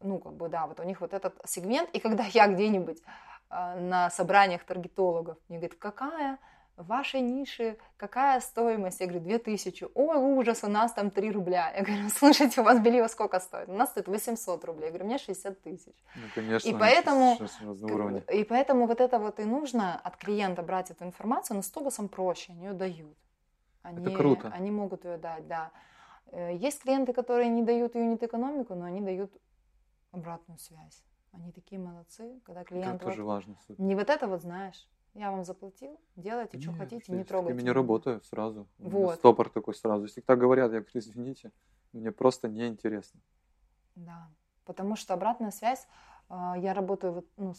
ну, 0.00 0.18
как 0.18 0.34
бы, 0.34 0.48
да, 0.48 0.66
вот 0.66 0.78
у 0.80 0.84
них 0.84 1.00
вот 1.00 1.12
этот 1.12 1.34
сегмент, 1.44 1.90
и 1.90 1.98
когда 1.98 2.24
я 2.24 2.46
где-нибудь 2.46 3.02
на 3.50 4.10
собраниях 4.10 4.64
таргетологов, 4.64 5.36
мне 5.48 5.58
говорят, 5.58 5.78
какая 5.78 6.38
в 6.76 6.86
вашей 6.86 7.20
нише, 7.20 7.76
какая 7.96 8.40
стоимость? 8.40 9.00
Я 9.00 9.06
говорю, 9.06 9.24
2000. 9.24 9.86
Ой, 9.94 10.16
ужас, 10.16 10.64
у 10.64 10.68
нас 10.68 10.92
там 10.92 11.10
3 11.10 11.30
рубля. 11.32 11.72
Я 11.76 11.82
говорю, 11.84 12.08
слушайте, 12.14 12.60
у 12.60 12.64
вас 12.64 12.80
белье 12.80 13.08
сколько 13.08 13.38
стоит? 13.40 13.68
У 13.68 13.72
нас 13.74 13.90
стоит 13.90 14.08
800 14.08 14.64
рублей. 14.64 14.84
Я 14.86 14.90
говорю, 14.90 15.04
у 15.04 15.08
меня 15.08 15.18
60 15.18 15.62
тысяч. 15.62 15.94
Ну, 16.16 16.22
конечно. 16.34 16.68
И 16.68 16.72
поэтому- 16.74 17.36
И 18.32 18.44
поэтому 18.44 18.86
вот 18.86 19.00
это 19.00 19.18
вот 19.18 19.38
и 19.40 19.44
нужно 19.44 19.94
от 20.00 20.16
клиента 20.16 20.62
брать 20.62 20.90
эту 20.90 21.04
информацию, 21.04 21.56
но 21.56 21.62
с 21.62 21.70
Тобусом 21.70 22.08
проще, 22.08 22.52
они 22.52 22.64
ее 22.66 22.72
дают. 22.72 23.16
Они, 23.82 24.14
круто. 24.16 24.48
Они 24.54 24.70
могут 24.70 25.04
ее 25.04 25.16
дать, 25.18 25.46
да. 25.46 25.70
Э, 26.32 26.56
Есть 26.56 26.82
клиенты, 26.82 27.12
которые 27.12 27.48
не 27.50 27.62
дают 27.62 27.94
юнит-экономику, 27.94 28.74
но 28.74 28.86
они 28.86 29.00
дают 29.00 29.30
обратную 30.10 30.58
связь. 30.58 31.04
Они 31.32 31.52
такие 31.52 31.80
молодцы, 31.80 32.40
когда 32.44 32.60
Это 32.62 32.68
клиент 32.70 33.02
вот- 33.02 33.10
тоже 33.10 33.22
важно. 33.24 33.56
супер. 33.66 33.80
не 33.84 33.94
вот 33.94 34.08
это 34.08 34.26
вот 34.26 34.40
знаешь, 34.40 34.88
я 35.14 35.30
вам 35.30 35.44
заплатил, 35.44 35.98
делайте, 36.16 36.60
что 36.60 36.72
хотите, 36.72 37.12
не 37.12 37.18
я 37.18 37.24
трогайте. 37.24 37.54
такими 37.54 37.62
не 37.62 37.70
меня». 37.70 37.74
работаю 37.74 38.20
сразу. 38.22 38.66
Вот. 38.78 39.16
Стопор 39.16 39.48
такой 39.48 39.74
сразу. 39.74 40.04
Если 40.04 40.20
так 40.20 40.38
говорят, 40.38 40.72
я 40.72 40.80
говорю, 40.80 40.90
извините, 40.94 41.52
мне 41.92 42.10
просто 42.12 42.48
неинтересно. 42.48 43.20
Да, 43.94 44.28
потому 44.64 44.96
что 44.96 45.14
обратная 45.14 45.52
связь, 45.52 45.86
э, 46.28 46.52
я 46.58 46.74
работаю, 46.74 47.12
вот, 47.12 47.26
ну, 47.36 47.54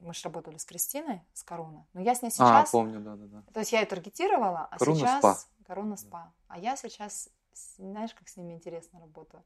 мы 0.00 0.12
же 0.12 0.20
работали 0.24 0.58
с 0.58 0.64
Кристиной, 0.64 1.22
с 1.32 1.42
Коруна, 1.42 1.86
но 1.94 2.00
я 2.00 2.14
с 2.14 2.22
ней 2.22 2.30
сейчас... 2.30 2.68
А, 2.68 2.72
помню, 2.72 3.00
да-да-да. 3.00 3.42
То 3.52 3.60
есть 3.60 3.72
я 3.72 3.80
ее 3.80 3.86
таргетировала, 3.86 4.68
а 4.70 4.78
Коруна 4.78 4.98
сейчас... 4.98 5.18
спа. 5.18 5.36
Корона 5.66 5.96
спа. 5.96 6.32
А 6.48 6.58
я 6.58 6.76
сейчас, 6.76 7.30
знаешь, 7.78 8.12
как 8.14 8.28
с 8.28 8.36
ними 8.36 8.52
интересно 8.52 9.00
работаю? 9.00 9.42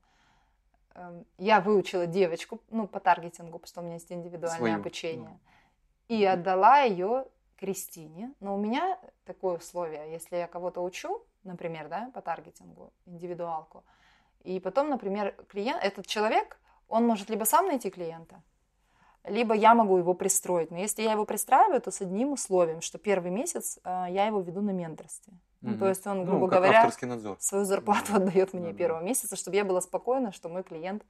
Эм, 0.95 1.25
Я 1.39 1.61
выучила 1.61 2.07
девочку, 2.09 2.61
ну, 2.71 2.89
по 2.89 2.99
таргетингу, 2.99 3.59
потому 3.61 3.69
что 3.69 3.81
у 3.81 3.85
меня 3.85 3.95
есть 3.95 4.11
индивидуальное 4.11 4.59
Свою, 4.59 4.75
обучение. 4.81 5.29
ну. 5.31 5.41
И 6.09 6.25
отдала 6.25 6.81
ее 6.81 7.27
Кристине. 7.57 8.33
Но 8.41 8.55
у 8.55 8.59
меня 8.59 8.99
такое 9.25 9.59
условие, 9.59 10.11
если 10.13 10.37
я 10.37 10.47
кого-то 10.47 10.81
учу, 10.83 11.23
например, 11.45 11.89
да, 11.89 12.11
по 12.15 12.23
таргетингу, 12.23 12.93
индивидуалку, 13.07 13.85
и 14.45 14.61
потом, 14.61 14.89
например, 14.89 15.35
клиент, 15.49 15.83
этот 15.83 16.07
человек, 16.07 16.59
он 16.89 17.07
может 17.07 17.29
либо 17.29 17.45
сам 17.45 17.67
найти 17.67 17.91
клиента, 17.91 18.43
либо 19.25 19.55
я 19.55 19.75
могу 19.75 19.99
его 19.99 20.15
пристроить. 20.15 20.71
Но 20.71 20.79
если 20.79 21.03
я 21.03 21.13
его 21.13 21.25
пристраиваю, 21.25 21.81
то 21.81 21.91
с 21.91 22.01
одним 22.01 22.33
условием, 22.33 22.81
что 22.81 22.99
первый 22.99 23.31
месяц 23.31 23.79
э, 23.85 24.07
я 24.11 24.27
его 24.27 24.41
веду 24.41 24.63
на 24.63 24.71
менторстве. 24.71 25.35
Ну, 25.61 25.77
то 25.77 25.89
есть 25.89 26.07
он, 26.07 26.25
Ну, 26.25 26.27
грубо 26.27 26.49
как 26.49 26.63
говоря, 26.63 26.91
свою 27.39 27.65
зарплату 27.65 28.13
Да. 28.13 28.17
отдает 28.17 28.55
мне 28.55 28.67
Да-да. 28.67 28.79
первого 28.79 29.03
месяца, 29.03 29.37
чтобы 29.37 29.57
я 29.57 29.65
была 29.65 29.81
спокойна, 29.81 30.33
что 30.33 30.49
мой 30.49 30.63
клиент, 30.63 31.05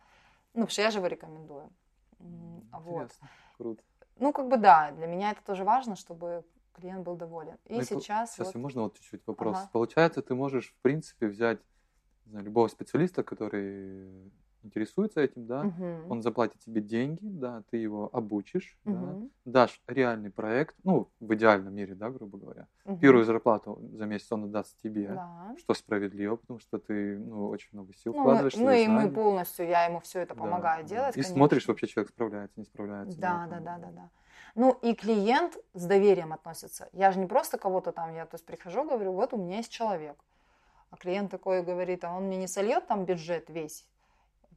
ну, 0.55 0.63
потому 0.63 0.71
что 0.71 0.83
я 0.83 0.91
же 0.91 0.99
его 0.99 1.07
рекомендую. 1.07 1.71
М, 2.19 2.65
Вот. 2.73 3.05
Интересно, 3.05 3.29
круто. 3.59 3.83
Ну, 4.19 4.33
как 4.33 4.49
бы 4.49 4.57
да, 4.57 4.91
для 4.93 5.07
меня 5.07 5.33
это 5.33 5.43
тоже 5.45 5.65
важно, 5.65 5.97
чтобы 5.97 6.45
клиент 6.73 7.05
был 7.05 7.17
доволен. 7.17 7.57
И 7.65 7.75
Ну 7.75 7.83
сейчас, 7.83 8.35
Сейчас 8.35 8.55
вот- 8.55 8.63
можно 8.63 8.83
вот 8.83 8.95
чуть-чуть 8.95 9.27
вопрос. 9.27 9.57
Ага. 9.57 9.71
Получается, 9.73 10.23
ты 10.23 10.35
можешь, 10.35 10.71
в 10.71 10.83
принципе, 10.83 11.27
взять 11.27 11.59
знаю, 12.27 12.45
любого 12.45 12.69
специалиста, 12.69 13.23
который 13.23 14.31
интересуется 14.63 15.21
этим, 15.21 15.47
да, 15.47 15.65
Мгм. 15.65 16.11
он 16.11 16.23
заплатит 16.23 16.59
тебе 16.59 16.81
деньги, 16.81 17.21
да, 17.23 17.63
ты 17.71 17.77
его 17.77 18.09
обучишь, 18.13 18.77
да, 18.85 18.93
Мгм. 18.93 19.31
дашь 19.45 19.81
реальный 19.87 20.31
проект, 20.31 20.77
ну, 20.85 21.09
в 21.21 21.35
идеальном 21.35 21.75
мире, 21.75 21.95
да, 21.95 22.11
грубо 22.11 22.39
говоря. 22.39 22.67
Мгм. 22.85 22.99
Первую 22.99 23.25
зарплату 23.25 23.79
за 23.93 24.07
месяц 24.07 24.31
он 24.33 24.45
отдаст 24.45 24.77
тебе, 24.83 25.09
Да. 25.09 25.55
что 25.59 25.75
справедливо, 25.75 26.37
потому 26.37 26.61
что 26.61 26.79
ты, 26.79 27.19
ну, 27.19 27.49
очень 27.49 27.69
много 27.73 27.93
сил 27.95 28.13
Ну, 28.13 28.19
мы- 28.19 28.23
вкладываешь, 28.25 28.55
ну 28.57 28.71
и 28.71 28.87
мы 28.89 29.03
знания. 29.03 29.11
полностью, 29.11 29.67
я 29.69 29.85
ему 29.87 30.01
все 30.01 30.21
это 30.21 30.35
Да, 30.35 30.41
помогаю 30.41 30.83
да. 30.83 30.89
делать. 30.89 31.11
И 31.17 31.21
конечно. 31.21 31.33
смотришь, 31.35 31.69
вообще 31.69 31.87
человек 31.87 32.11
справляется, 32.11 32.59
не 32.61 32.67
справляется. 32.67 33.19
Да, 33.21 33.47
да, 33.51 33.61
да, 33.61 33.79
да, 33.79 33.91
да. 33.91 34.11
Ну 34.55 34.73
и 34.83 34.95
клиент 34.95 35.57
с 35.75 35.85
доверием 35.87 36.33
относится. 36.33 36.89
Я 36.93 37.13
же 37.13 37.19
не 37.21 37.27
просто 37.27 37.59
кого-то 37.59 37.93
там, 37.93 38.15
я 38.15 38.27
то 38.27 38.35
есть 38.35 38.47
прихожу, 38.47 38.83
говорю, 38.85 39.13
вот 39.13 39.33
у 39.33 39.37
меня 39.37 39.59
есть 39.59 39.71
человек. 39.71 40.17
А 40.91 40.97
клиент 40.97 41.31
такой 41.31 41.63
говорит, 41.63 42.03
а 42.05 42.17
он 42.17 42.25
мне 42.25 42.39
не 42.39 42.49
сольет 42.49 42.87
там 42.87 43.05
бюджет 43.05 43.51
весь. 43.51 43.87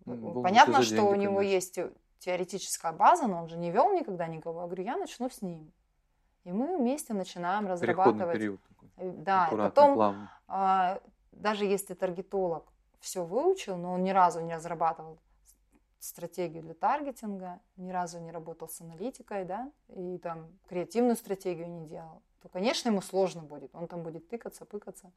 Полностью 0.05 0.41
Понятно, 0.41 0.81
что 0.81 0.95
деньги, 0.95 1.07
у 1.07 1.15
него 1.15 1.35
конечно. 1.37 1.53
есть 1.55 1.75
те- 1.75 1.91
теоретическая 2.19 2.91
база, 2.91 3.27
но 3.27 3.39
он 3.43 3.47
же 3.47 3.57
не 3.57 3.71
вел 3.71 3.91
никогда 3.93 4.27
никого. 4.27 4.61
Я 4.61 4.65
говорю, 4.67 4.83
я 4.83 4.97
начну 4.97 5.29
с 5.29 5.41
ним. 5.41 5.71
И 6.43 6.51
мы 6.51 6.77
вместе 6.77 7.13
начинаем 7.13 7.65
Переходный 7.65 7.89
разрабатывать. 7.93 8.37
период 8.37 8.61
такой. 8.63 8.89
Э, 8.97 9.11
Да, 9.11 9.49
и 9.51 9.55
потом 9.55 10.27
а, 10.47 10.99
даже 11.31 11.65
если 11.65 11.93
таргетолог 11.93 12.65
все 12.99 13.23
выучил, 13.23 13.77
но 13.77 13.93
он 13.93 14.03
ни 14.03 14.09
разу 14.11 14.41
не 14.41 14.53
разрабатывал 14.55 15.19
стратегию 15.99 16.63
для 16.63 16.73
таргетинга, 16.73 17.59
ни 17.77 17.91
разу 17.91 18.19
не 18.19 18.31
работал 18.31 18.67
с 18.67 18.81
аналитикой, 18.81 19.45
да, 19.45 19.71
и 19.89 20.17
там 20.17 20.47
креативную 20.67 21.15
стратегию 21.15 21.69
не 21.69 21.85
делал, 21.85 22.21
то, 22.41 22.49
конечно, 22.49 22.89
ему 22.89 23.01
сложно 23.01 23.43
будет. 23.43 23.69
Он 23.75 23.87
там 23.87 24.01
будет 24.01 24.27
тыкаться, 24.27 24.65
пыкаться. 24.65 25.11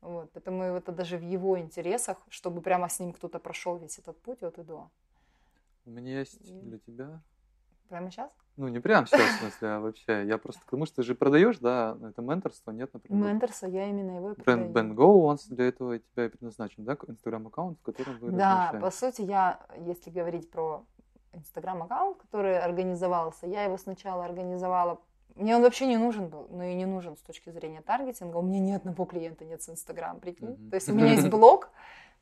Вот, 0.00 0.30
поэтому 0.32 0.62
это 0.62 0.92
даже 0.92 1.18
в 1.18 1.22
его 1.22 1.58
интересах, 1.58 2.18
чтобы 2.28 2.60
прямо 2.60 2.88
с 2.88 3.00
ним 3.00 3.12
кто-то 3.12 3.38
прошел 3.38 3.76
весь 3.76 3.98
этот 3.98 4.20
путь 4.20 4.42
от 4.42 4.58
и 4.58 4.62
до. 4.62 4.90
У 5.84 5.90
меня 5.90 6.18
есть 6.20 6.40
И- 6.40 6.60
для 6.60 6.78
тебя 6.78 7.20
Прямо 7.88 8.10
сейчас? 8.10 8.30
Ну, 8.56 8.66
не 8.68 8.80
прям 8.80 9.06
сейчас, 9.06 9.20
в 9.36 9.38
смысле, 9.40 9.68
а 9.68 9.80
вообще. 9.80 10.26
Я 10.26 10.38
просто 10.38 10.62
к 10.62 10.70
тому, 10.70 10.86
что 10.86 10.96
ты 10.96 11.02
же 11.02 11.14
продаешь, 11.14 11.58
да, 11.58 11.96
это 12.02 12.20
менторство, 12.22 12.72
нет, 12.72 12.92
например. 12.92 13.24
Менторса, 13.28 13.68
я 13.68 13.88
именно 13.88 14.16
его 14.16 14.32
и 14.32 14.34
Бренд 14.34 14.72
продаю. 14.72 14.72
Ben 14.72 14.96
Go, 14.96 15.04
он 15.26 15.38
для 15.50 15.68
этого 15.68 15.98
тебя 15.98 16.24
и 16.26 16.28
предназначен, 16.28 16.84
да, 16.84 16.96
инстаграм-аккаунт, 17.06 17.78
в 17.78 17.82
котором 17.82 18.18
вы 18.18 18.32
Да, 18.32 18.70
размещаете. 18.72 18.78
по 18.80 18.90
сути, 18.90 19.22
я, 19.22 19.64
если 19.78 20.10
говорить 20.10 20.50
про 20.50 20.84
инстаграм-аккаунт, 21.32 22.16
который 22.22 22.58
организовался, 22.58 23.46
я 23.46 23.62
его 23.64 23.76
сначала 23.76 24.24
организовала. 24.24 25.00
Мне 25.36 25.54
он 25.54 25.62
вообще 25.62 25.86
не 25.86 25.98
нужен 25.98 26.28
был, 26.28 26.48
но 26.50 26.64
и 26.64 26.74
не 26.74 26.86
нужен 26.86 27.16
с 27.16 27.20
точки 27.20 27.50
зрения 27.50 27.82
таргетинга. 27.82 28.38
У 28.38 28.42
меня 28.42 28.58
ни 28.58 28.72
одного 28.72 29.04
клиента 29.04 29.44
нет 29.44 29.62
с 29.62 29.68
Инстаграм, 29.68 30.18
прикинь. 30.18 30.48
Мгм. 30.48 30.70
То 30.70 30.76
есть 30.76 30.88
у 30.88 30.94
меня 30.94 31.12
есть 31.12 31.28
блог, 31.30 31.70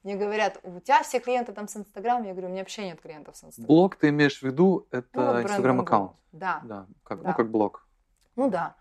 мне 0.02 0.16
говорят, 0.16 0.58
у 0.64 0.80
тебя 0.80 1.02
все 1.02 1.20
клиенты 1.20 1.52
там 1.52 1.68
с 1.68 1.76
Инстаграм, 1.76 2.22
я 2.24 2.32
говорю, 2.32 2.48
у 2.48 2.50
меня 2.50 2.60
вообще 2.62 2.84
нет 2.86 3.00
клиентов 3.00 3.36
с 3.36 3.44
Инстаграм. 3.44 3.68
Блог 3.68 3.96
ты 3.96 4.08
имеешь 4.08 4.40
в 4.40 4.42
виду, 4.42 4.86
это 4.90 5.08
Ну, 5.14 5.42
инстаграм-аккаунт. 5.42 6.10
Go. 6.10 6.16
Да, 6.32 6.60
Да, 6.64 6.86
как, 7.04 7.22
Да. 7.22 7.28
ну, 7.28 7.34
как 7.34 7.50
блог. 7.50 7.86
ну 8.36 8.50
да. 8.50 8.76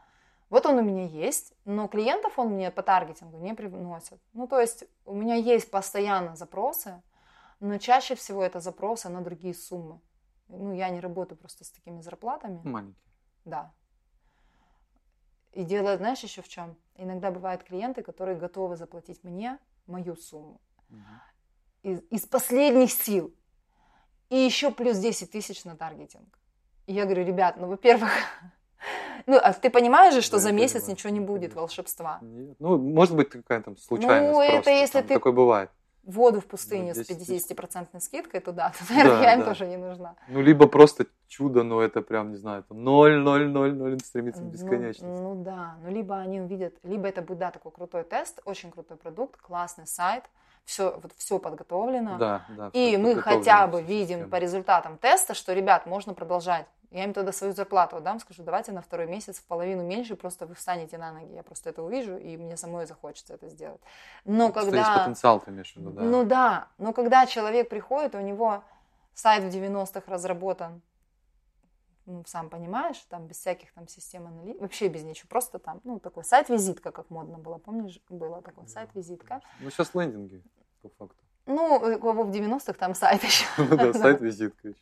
Вот 0.49 0.65
он 0.65 0.77
у 0.77 0.81
меня 0.83 1.05
есть, 1.05 1.53
но 1.65 1.87
клиентов 1.87 2.37
он 2.37 2.49
мне 2.49 2.69
по 2.71 2.83
таргетингу 2.83 3.37
не 3.39 3.53
приносит. 3.55 4.19
Ну, 4.33 4.47
то 4.47 4.59
есть 4.59 4.83
у 5.05 5.13
меня 5.13 5.35
есть 5.35 5.71
постоянно 5.71 6.35
запросы, 6.35 7.01
но 7.59 7.77
чаще 7.77 8.15
всего 8.15 8.43
это 8.43 8.59
запросы 8.59 9.09
на 9.09 9.21
другие 9.21 9.53
суммы. 9.53 9.99
Ну, 10.49 10.73
я 10.73 10.89
не 10.89 10.99
работаю 10.99 11.37
просто 11.39 11.63
с 11.63 11.71
такими 11.71 12.01
зарплатами. 12.01 12.61
Маленький. 12.63 12.99
Да. 13.45 13.71
И 15.53 15.63
дело, 15.63 15.97
знаешь, 15.97 16.19
еще 16.23 16.41
в 16.41 16.47
чем? 16.47 16.75
Иногда 16.95 17.31
бывают 17.31 17.63
клиенты, 17.63 18.01
которые 18.01 18.37
готовы 18.37 18.75
заплатить 18.75 19.23
мне 19.23 19.57
мою 19.85 20.15
сумму 20.15 20.59
из, 21.83 22.01
из 22.09 22.25
последних 22.25 22.91
сил. 22.91 23.33
И 24.29 24.35
еще 24.35 24.71
плюс 24.71 24.97
10 24.97 25.31
тысяч 25.31 25.63
на 25.63 25.75
таргетинг. 25.75 26.39
И 26.87 26.93
я 26.93 27.05
говорю, 27.05 27.23
ребят, 27.25 27.57
ну, 27.57 27.67
во-первых, 27.67 28.11
ну, 29.27 29.37
а 29.37 29.53
ты 29.53 29.69
понимаешь 29.69 30.13
же, 30.13 30.21
что 30.21 30.37
Да, 30.37 30.43
за 30.43 30.51
месяц 30.51 30.73
понимаю, 30.81 30.91
ничего 30.91 31.09
не 31.11 31.19
будет 31.19 31.53
волшебства. 31.53 32.19
Нет. 32.21 32.55
Ну, 32.59 32.77
может 32.77 33.15
быть, 33.15 33.29
какая-то 33.29 33.65
там 33.65 33.77
случайность 33.77 34.33
Ну, 34.33 34.41
это 34.41 34.53
просто, 34.53 34.71
если 34.71 34.99
там 34.99 35.07
ты- 35.07 35.13
Такое 35.15 35.33
бывает. 35.33 35.69
Воду 36.03 36.41
в 36.41 36.45
пустыне 36.45 36.93
Ну, 36.95 37.03
с 37.03 37.07
10 37.07 37.17
тысяч. 37.27 37.49
50% 37.51 37.99
скидкой 38.01 38.41
туда, 38.41 38.73
то, 38.77 38.93
наверное, 38.93 39.17
Да, 39.17 39.23
я 39.23 39.33
им 39.33 39.39
да. 39.39 39.45
тоже 39.45 39.65
не 39.67 39.77
нужна. 39.77 40.15
Ну, 40.27 40.41
либо 40.41 40.67
просто 40.67 41.05
чудо, 41.27 41.63
но 41.63 41.81
это 41.81 42.01
прям, 42.01 42.31
не 42.31 42.37
знаю, 42.37 42.63
там 42.63 42.83
0, 42.83 43.19
0, 43.21 43.47
0, 43.49 43.73
0, 43.73 43.99
стремится 44.01 44.41
к 44.41 44.45
Ну, 44.45 44.51
бесконечности. 44.51 45.05
Ну, 45.05 45.35
да, 45.43 45.75
ну 45.83 45.89
либо 45.91 46.17
они 46.17 46.41
увидят, 46.41 46.73
либо 46.83 47.07
это 47.07 47.21
будет, 47.21 47.39
да, 47.39 47.51
такой 47.51 47.71
крутой 47.71 48.03
тест, 48.03 48.41
очень 48.43 48.71
крутой 48.71 48.97
продукт, 48.97 49.41
классный 49.41 49.87
сайт, 49.87 50.25
все, 50.65 50.99
вот 51.01 51.11
все 51.17 51.39
подготовлено. 51.39 52.17
Да, 52.17 52.45
да. 52.49 52.69
И 52.73 52.97
мы 52.97 53.15
хотя 53.15 53.67
бы 53.67 53.81
видим 53.81 54.17
система. 54.17 54.31
по 54.31 54.35
результатам 54.37 54.97
теста, 54.97 55.33
что, 55.33 55.53
ребят, 55.53 55.85
можно 55.85 56.13
продолжать. 56.13 56.65
Я 56.91 57.05
им 57.05 57.13
тогда 57.13 57.31
свою 57.31 57.53
зарплату 57.53 57.99
дам, 58.01 58.19
скажу, 58.19 58.43
давайте 58.43 58.71
на 58.71 58.81
второй 58.81 59.07
месяц 59.07 59.39
в 59.39 59.45
половину 59.45 59.83
меньше, 59.83 60.15
просто 60.15 60.45
вы 60.45 60.53
встанете 60.53 60.99
на 60.99 61.11
ноги. 61.11 61.33
Я 61.33 61.41
просто 61.41 61.71
это 61.71 61.81
увижу, 61.81 62.17
и 62.17 62.37
мне 62.37 62.55
самой 62.55 62.85
захочется 62.85 63.33
это 63.33 63.49
сделать. 63.49 63.81
Но 64.25 64.49
Что 64.49 64.59
есть 64.59 64.71
когда... 64.71 64.99
потенциал, 64.99 65.39
ты 65.39 65.49
имеешь 65.49 65.73
в 65.73 65.77
виду, 65.77 65.89
да. 65.89 66.01
Ну 66.03 66.23
да, 66.23 66.67
но 66.77 66.93
когда 66.93 67.25
человек 67.25 67.67
приходит, 67.67 68.13
у 68.13 68.19
него 68.19 68.63
сайт 69.15 69.43
в 69.43 69.47
90-х 69.47 70.03
разработан, 70.05 70.81
ну, 72.05 72.23
сам 72.27 72.49
понимаешь, 72.49 72.97
там 73.09 73.27
без 73.27 73.37
всяких 73.37 73.73
там 73.73 73.87
систем 73.87 74.27
аналитики, 74.27 74.61
вообще 74.61 74.87
без 74.87 75.03
ничего, 75.03 75.27
просто 75.29 75.59
там, 75.59 75.81
ну, 75.83 75.99
такой 75.99 76.23
сайт-визитка, 76.23 76.91
как 76.91 77.09
модно 77.09 77.37
было, 77.37 77.57
помнишь, 77.57 77.99
было 78.09 78.41
такой 78.41 78.67
сайт-визитка. 78.67 79.41
Ну, 79.59 79.69
сейчас 79.69 79.93
лендинги, 79.95 80.43
по 80.81 80.89
факту. 80.89 81.17
Ну, 81.45 81.79
кого 81.99 82.23
в 82.23 82.29
90-х 82.29 82.73
там 82.73 82.95
сайт 82.95 83.23
еще. 83.23 83.45
Ну 83.57 83.77
да, 83.77 83.93
сайт-визитка 83.93 84.69
еще. 84.69 84.79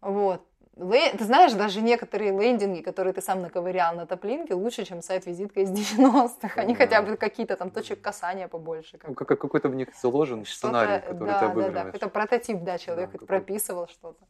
Вот. 0.00 0.44
Ты 0.76 1.24
знаешь, 1.24 1.52
даже 1.54 1.80
некоторые 1.80 2.30
лендинги, 2.30 2.82
которые 2.82 3.12
ты 3.12 3.20
сам 3.20 3.42
наковырял 3.42 3.96
на 3.96 4.06
топлинке, 4.06 4.54
лучше, 4.54 4.84
чем 4.84 5.02
сайт-визитка 5.02 5.60
из 5.62 5.70
90-х. 5.70 6.60
Они 6.60 6.74
Да. 6.74 6.78
хотя 6.78 7.02
бы 7.02 7.16
какие-то 7.16 7.56
там 7.56 7.70
точек 7.70 8.00
касания 8.00 8.46
побольше. 8.46 8.96
Ну, 9.04 9.14
как 9.14 9.26
как, 9.26 9.40
какой-то 9.40 9.68
в 9.70 9.74
них 9.74 9.88
заложен 10.00 10.44
сценарий, 10.46 11.00
который 11.00 11.18
да, 11.18 11.24
ты 11.26 11.26
да, 11.26 11.40
да, 11.40 11.50
обыгрываешь. 11.50 11.86
какой-то 11.86 12.08
прототип, 12.08 12.62
да, 12.62 12.78
человек 12.78 13.10
какой-то. 13.10 13.26
прописывал 13.26 13.88
что-то. 13.88 14.24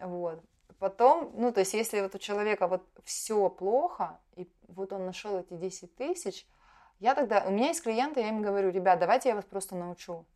Вот. 0.00 0.40
Потом, 0.78 1.32
ну, 1.34 1.52
то 1.52 1.60
есть, 1.60 1.74
если 1.74 2.00
вот 2.00 2.14
у 2.14 2.18
человека 2.18 2.66
вот 2.66 2.82
все 3.04 3.48
плохо, 3.48 4.18
и 4.36 4.48
вот 4.68 4.92
он 4.92 5.06
нашел 5.06 5.38
эти 5.38 5.54
10 5.54 5.94
тысяч, 5.96 6.46
я 7.00 7.14
тогда, 7.14 7.44
у 7.46 7.50
меня 7.50 7.68
есть 7.68 7.82
клиенты, 7.82 8.20
я 8.20 8.28
им 8.28 8.42
говорю, 8.42 8.70
ребят, 8.70 8.98
давайте 8.98 9.28
я 9.30 9.34
вас 9.34 9.44
просто 9.44 9.76
научу. 9.76 10.26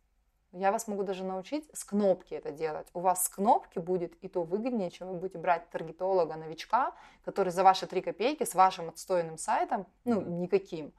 Я 0.51 0.71
вас 0.71 0.87
могу 0.87 1.03
даже 1.03 1.23
научить 1.23 1.69
с 1.73 1.83
кнопки 1.83 2.33
это 2.33 2.51
делать. 2.51 2.87
У 2.93 3.01
вас 3.01 3.25
с 3.25 3.29
кнопки 3.29 3.77
будет 3.77 4.15
и 4.23 4.27
то 4.27 4.41
выгоднее, 4.43 4.89
чем 4.89 5.09
вы 5.09 5.13
будете 5.15 5.37
брать 5.37 5.69
таргетолога, 5.69 6.35
новичка, 6.35 6.95
который 7.23 7.51
за 7.51 7.63
ваши 7.63 7.85
3 7.85 8.01
копейки 8.01 8.43
с 8.43 8.55
вашим 8.55 8.89
отстойным 8.89 9.37
сайтом, 9.37 9.85
ну, 10.05 10.21
никаким, 10.21 10.91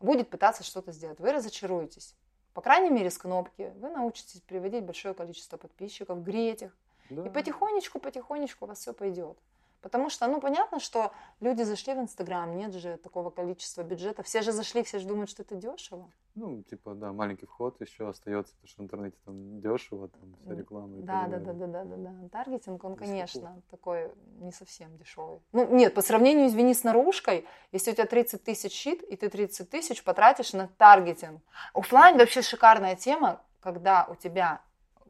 будет 0.00 0.30
пытаться 0.30 0.64
что-то 0.64 0.92
сделать. 0.92 1.20
Вы 1.20 1.32
разочаруетесь. 1.32 2.16
По 2.54 2.62
крайней 2.62 2.88
мере, 2.88 3.10
с 3.10 3.18
кнопки 3.18 3.70
вы 3.76 3.90
научитесь 3.90 4.40
приводить 4.40 4.84
большое 4.84 5.12
количество 5.12 5.58
подписчиков, 5.58 6.22
греть 6.22 6.62
их. 6.62 6.76
Да. 7.10 7.26
И 7.26 7.30
потихонечку, 7.30 7.98
потихонечку 7.98 8.64
у 8.64 8.68
вас 8.68 8.78
все 8.78 8.92
пойдет. 8.92 9.38
Потому 9.86 10.10
что, 10.10 10.26
ну, 10.26 10.40
понятно, 10.40 10.80
что 10.80 11.12
люди 11.38 11.62
зашли 11.62 11.94
в 11.94 11.98
Инстаграм, 11.98 12.56
нет 12.56 12.72
же 12.74 12.96
такого 12.96 13.30
количества 13.30 13.82
бюджета. 13.82 14.24
Все 14.24 14.42
же 14.42 14.50
зашли, 14.50 14.82
все 14.82 14.98
же 14.98 15.06
думают, 15.06 15.30
что 15.30 15.42
это 15.42 15.54
дешево. 15.54 16.10
Ну, 16.34 16.62
типа, 16.64 16.94
да, 16.94 17.12
маленький 17.12 17.46
вход 17.46 17.80
еще 17.80 18.08
остается, 18.08 18.52
потому 18.54 18.68
что 18.68 18.82
в 18.82 18.84
интернете 18.84 19.16
там 19.24 19.60
дешево, 19.60 20.08
там 20.08 20.34
вся 20.42 20.54
реклама. 20.54 20.96
Да, 21.02 21.28
да, 21.28 21.38
да, 21.38 21.52
да, 21.52 21.66
да, 21.66 21.84
да, 21.84 21.96
да. 21.96 22.28
Таргетинг, 22.30 22.82
он, 22.82 22.94
Высоко. 22.94 23.06
конечно, 23.06 23.62
такой 23.70 24.12
не 24.40 24.50
совсем 24.50 24.96
дешевый. 24.96 25.40
Ну, 25.52 25.72
нет, 25.72 25.94
по 25.94 26.02
сравнению, 26.02 26.48
извини, 26.48 26.74
с 26.74 26.82
наружкой, 26.82 27.46
если 27.70 27.92
у 27.92 27.94
тебя 27.94 28.06
30 28.06 28.42
тысяч 28.42 28.72
щит, 28.72 29.04
и 29.04 29.14
ты 29.14 29.28
30 29.28 29.70
тысяч 29.70 30.02
потратишь 30.02 30.52
на 30.52 30.66
таргетинг. 30.66 31.40
Оффлайн 31.74 32.18
вообще 32.18 32.42
шикарная 32.42 32.96
тема, 32.96 33.40
когда 33.60 34.06
у 34.10 34.16
тебя 34.16 34.62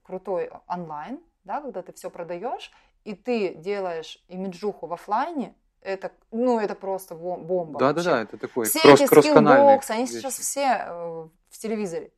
крутой 0.03 0.51
онлайн, 0.69 1.19
да, 1.47 1.61
когда 1.61 1.81
ты 1.83 1.93
все 1.93 2.11
продаешь, 2.11 2.73
и 3.05 3.15
ты 3.15 3.55
делаешь 3.55 4.23
имиджуху 4.29 4.87
в 4.87 4.93
оффлайне, 4.93 5.55
это, 5.81 6.11
ну, 6.33 6.59
это 6.59 6.75
просто 6.75 7.15
бом- 7.15 7.45
бомба. 7.45 7.79
Да, 7.79 7.93
да, 7.93 7.95
вообще. 7.95 8.11
да, 8.11 8.23
это 8.23 8.37
такой 8.39 8.67
Все 8.67 8.81
кросс 8.81 9.01
эти 9.01 9.07
Skillbox 9.21 9.78
ы, 9.78 9.93
они 9.93 10.07
сейчас 10.07 10.39
вещи. 10.39 10.43
все 10.43 10.85
э, 10.89 11.29
в 11.51 11.59
телевизоре. 11.59 12.11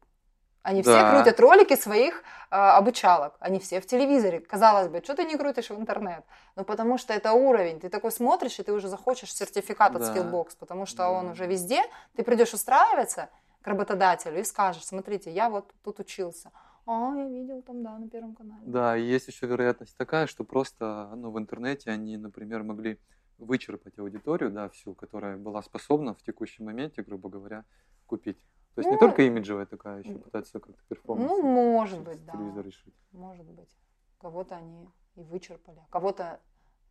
Они 0.63 0.83
все 0.83 0.93
Да. 0.93 1.11
крутят 1.15 1.39
ролики 1.41 1.77
своих 1.77 2.23
э, 2.51 2.57
обучалок. 2.57 3.37
Они 3.41 3.59
все 3.59 3.81
в 3.81 3.87
телевизоре. 3.87 4.41
Казалось 4.41 4.89
бы, 4.89 5.03
что 5.05 5.15
ты 5.15 5.25
не 5.25 5.37
крутишь 5.37 5.71
в 5.71 5.79
интернет? 5.79 6.25
Ну, 6.57 6.65
потому 6.65 6.99
что 6.99 7.13
это 7.13 7.33
уровень. 7.33 7.79
Ты 7.81 7.89
такой 7.91 8.11
смотришь, 8.11 8.59
и 8.59 8.63
ты 8.63 8.73
уже 8.73 8.89
захочешь 8.89 9.33
сертификат 9.35 9.95
от 9.97 10.03
Да. 10.03 10.15
Skillbox, 10.15 10.57
потому 10.59 10.87
что 10.87 10.99
Да. 10.99 11.11
он 11.11 11.29
уже 11.31 11.47
везде. 11.47 11.83
Ты 12.17 12.23
придешь 12.23 12.55
устраиваться 12.55 13.29
к 13.63 13.67
работодателю 13.67 14.41
и 14.41 14.45
скажешь, 14.45 14.85
смотрите, 14.85 15.31
я 15.31 15.49
вот 15.51 15.71
тут 15.85 16.01
учился. 16.01 16.51
А, 16.91 17.15
я 17.15 17.29
видел 17.29 17.61
там, 17.63 17.83
да, 17.83 17.99
на 17.99 18.09
Первом 18.09 18.35
канале. 18.35 18.63
Да, 18.65 18.97
и 18.97 19.03
есть 19.03 19.29
еще 19.29 19.47
вероятность 19.47 19.95
такая, 19.99 20.27
что 20.27 20.43
просто 20.43 21.13
ну, 21.17 21.31
в 21.31 21.39
интернете 21.39 21.91
они, 21.91 22.17
например, 22.17 22.63
могли 22.63 22.99
вычерпать 23.37 23.99
аудиторию, 23.99 24.51
да, 24.51 24.71
всю, 24.71 24.95
которая 24.95 25.37
была 25.37 25.63
способна 25.63 26.15
в 26.15 26.23
текущем 26.23 26.65
моменте, 26.65 27.03
грубо 27.03 27.29
говоря, 27.29 27.67
купить. 28.07 28.39
То 28.75 28.81
есть 28.81 28.89
не 28.89 28.95
Ну, 28.95 29.01
только 29.01 29.23
имиджевая 29.23 29.67
такая, 29.67 29.99
еще 29.99 30.13
м, 30.13 30.23
пытаются 30.23 30.61
как-то 30.61 30.83
performance. 30.89 31.31
Ну, 31.31 31.43
может 31.43 32.01
быть, 32.01 32.25
да. 32.25 32.33
телевизор 32.33 32.65
решить. 32.65 32.95
Может 33.13 33.47
быть. 33.47 33.77
Кого-то 34.19 34.57
они 34.57 34.89
и 35.15 35.23
вычерпали, 35.23 35.81
а 35.81 35.93
кого-то 35.93 36.41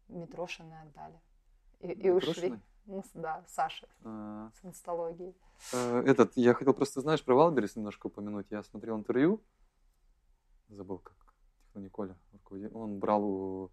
Митрошины 0.10 0.76
отдали. 0.84 1.20
И, 1.80 1.88
и 1.88 2.10
ушли. 2.12 2.54
Ну, 2.86 3.04
да, 3.16 3.44
Саша 3.48 3.88
с 4.04 4.64
инсталогией. 4.64 5.36
э, 5.74 6.04
Этот, 6.06 6.38
я 6.38 6.54
хотел 6.54 6.74
просто, 6.74 7.02
знаешь, 7.02 7.24
про 7.26 7.36
Wildberries 7.36 7.76
немножко 7.76 8.08
упомянуть. 8.08 8.48
Я 8.52 8.64
смотрел 8.64 8.96
интервью, 8.98 9.42
забыл 10.70 11.00
как, 11.00 11.16
Николя, 11.76 12.16
руководитель. 12.34 12.74
он 12.74 13.00
брал 13.00 13.24
у 13.24 13.72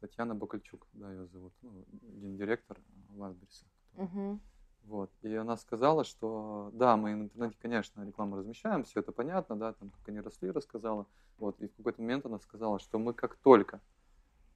Татьяны 0.00 0.34
Бакальчук, 0.34 0.86
да, 0.92 1.10
ее 1.10 1.26
зовут, 1.28 1.52
ну, 1.62 1.84
гендиректор 1.90 2.78
Валбериса. 3.10 3.66
Мгм. 3.94 4.40
Вот. 4.84 5.12
И 5.22 5.32
она 5.34 5.56
сказала, 5.56 6.04
что 6.04 6.70
да, 6.72 6.96
мы 6.96 7.14
в 7.14 7.22
интернете, 7.22 7.56
конечно, 7.60 8.04
рекламу 8.04 8.36
размещаем, 8.36 8.84
все 8.84 9.00
это 9.00 9.12
понятно, 9.12 9.56
да, 9.56 9.72
там, 9.74 9.90
как 9.90 10.08
они 10.08 10.20
росли, 10.20 10.50
рассказала. 10.50 11.06
Вот. 11.38 11.60
И 11.60 11.68
в 11.68 11.76
какой-то 11.76 12.00
момент 12.00 12.26
она 12.26 12.38
сказала, 12.40 12.78
что 12.78 12.98
мы 12.98 13.14
как 13.14 13.36
только 13.36 13.80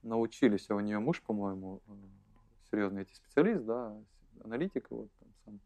научились, 0.03 0.69
а 0.69 0.75
у 0.75 0.79
нее 0.79 0.99
муж, 0.99 1.21
по-моему, 1.21 1.81
э, 1.87 1.91
серьезный 2.69 3.03
IT-специалист, 3.03 3.63
да, 3.65 3.95
аналитик, 4.43 4.91
вот, 4.91 5.09
там, 5.19 5.29
сам 5.45 5.59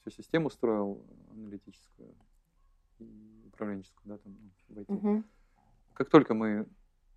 всю 0.00 0.10
систему 0.10 0.50
строил 0.50 1.04
аналитическую 1.30 2.14
управленческую, 3.46 4.02
да, 4.04 4.18
там, 4.18 4.36
ну, 4.68 4.74
в 4.74 4.78
IT. 4.78 4.86
Мгм. 4.88 5.24
Как 5.94 6.10
только 6.10 6.34
мы 6.34 6.66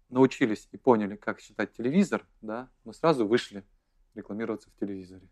научились 0.10 0.68
и 0.72 0.78
поняли, 0.78 1.16
как 1.16 1.40
считать 1.40 1.74
телевизор, 1.74 2.26
да, 2.42 2.70
мы 2.86 2.94
сразу 2.94 3.28
вышли 3.28 3.64
рекламироваться 4.16 4.70
в 4.70 4.76
телевизоре. 4.80 5.28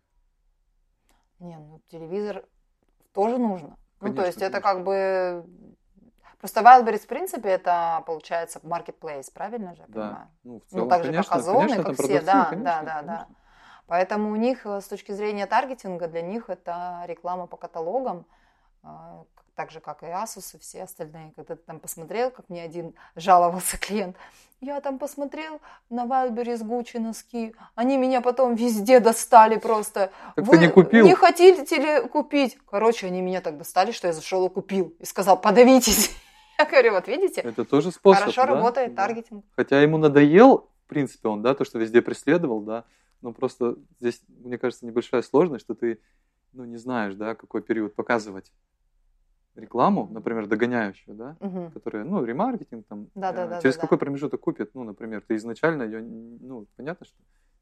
Не, 1.38 1.56
ну 1.58 1.80
телевизор 1.88 2.44
тоже 3.12 3.38
нужно. 3.38 3.76
ну, 4.00 4.14
то 4.14 4.22
Конечно, 4.22 4.24
есть 4.26 4.42
это 4.42 4.60
конечно. 4.60 4.62
как 4.62 4.84
бы... 4.84 5.46
Просто 6.38 6.60
Wildberries, 6.60 6.98
в 6.98 7.06
принципе, 7.06 7.48
это 7.48 8.02
получается 8.06 8.60
marketplace, 8.60 9.32
правильно 9.32 9.74
же 9.74 9.82
я 9.82 9.88
Да. 9.88 10.00
понимаю? 10.00 10.28
Ну, 10.44 10.60
в 10.60 10.62
Ну, 10.64 10.68
целом, 10.70 10.88
так 10.90 11.04
же, 11.04 11.10
конечно, 11.10 11.30
как 11.32 11.40
Озон, 11.40 11.56
и 11.64 11.68
конечно, 11.68 11.84
как 11.84 11.94
все, 11.94 12.06
продавцы, 12.06 12.26
да, 12.26 12.50
конечно, 12.50 12.64
да, 12.64 12.82
да, 12.82 12.82
да. 12.82 13.00
конечно. 13.00 13.36
Поэтому 13.86 14.30
у 14.32 14.36
них 14.36 14.66
э, 14.66 14.80
с 14.80 14.88
точки 14.88 15.12
зрения 15.12 15.46
таргетинга, 15.46 16.08
для 16.08 16.22
них 16.22 16.50
это 16.50 17.04
реклама 17.06 17.46
по 17.46 17.56
каталогам, 17.56 18.26
к- 18.82 19.44
так 19.56 19.70
же, 19.70 19.80
как 19.80 20.02
и 20.02 20.06
Asus 20.06 20.54
и 20.54 20.58
все 20.60 20.82
остальные. 20.82 21.32
Когда 21.34 21.56
ты 21.56 21.62
там 21.62 21.80
посмотрел, 21.80 22.30
как 22.30 22.48
мне 22.48 22.62
один 22.62 22.94
жаловался 23.16 23.78
клиент, 23.80 24.16
я 24.60 24.80
там 24.80 24.98
посмотрел 24.98 25.60
на 25.90 26.04
Wildberries 26.04 26.62
Gucci 26.62 27.00
носки, 27.00 27.54
они 27.74 27.96
меня 27.96 28.20
потом 28.20 28.54
везде 28.54 29.00
достали 29.00 29.58
просто. 29.58 30.12
Так 30.36 30.44
Вы 30.46 30.56
ты 30.56 30.62
не 30.62 30.68
купил? 30.68 31.04
не 31.06 31.14
хотите 31.14 31.76
ли 31.76 32.08
купить? 32.08 32.58
Короче, 32.70 33.06
они 33.06 33.22
меня 33.22 33.40
так 33.40 33.58
достали, 33.58 33.90
что 33.92 34.06
я 34.06 34.12
зашел 34.12 34.46
и 34.46 34.50
купил. 34.50 34.94
И 35.00 35.04
сказал, 35.04 35.40
подавитесь. 35.40 36.10
Я 36.58 36.64
говорю, 36.64 36.92
вот 36.92 37.06
видите, 37.06 37.42
Это 37.42 37.66
тоже 37.66 37.92
способ, 37.92 38.22
хорошо 38.22 38.46
да? 38.46 38.54
работает 38.54 38.94
Да. 38.94 39.02
таргетинг. 39.02 39.44
Хотя 39.56 39.82
ему 39.82 39.98
надоел, 39.98 40.70
в 40.86 40.88
принципе, 40.88 41.28
он, 41.28 41.42
да, 41.42 41.54
то, 41.54 41.66
что 41.66 41.78
везде 41.78 42.00
преследовал, 42.00 42.60
да, 42.62 42.84
но 43.20 43.34
просто 43.34 43.76
здесь, 44.00 44.22
мне 44.28 44.56
кажется, 44.56 44.86
небольшая 44.86 45.20
сложность, 45.20 45.66
что 45.66 45.74
ты, 45.74 46.00
ну, 46.54 46.64
не 46.64 46.78
знаешь, 46.78 47.12
да, 47.14 47.34
какой 47.34 47.60
период 47.60 47.94
показывать 47.94 48.52
рекламу, 49.56 50.08
например, 50.10 50.46
догоняющую, 50.46 51.16
да, 51.16 51.36
Мгм. 51.40 51.70
которая, 51.72 52.04
ну, 52.04 52.24
ремаркетинг 52.24 52.86
там, 52.86 53.08
Да-да-да-да-да. 53.14 53.58
э, 53.58 53.62
через 53.62 53.76
какой 53.76 53.98
промежуток 53.98 54.40
купит, 54.40 54.74
ну, 54.74 54.84
например, 54.84 55.22
ты 55.22 55.36
изначально 55.36 55.82
ее, 55.84 56.02
ну, 56.02 56.66
понятно, 56.76 57.06
что 57.06 57.16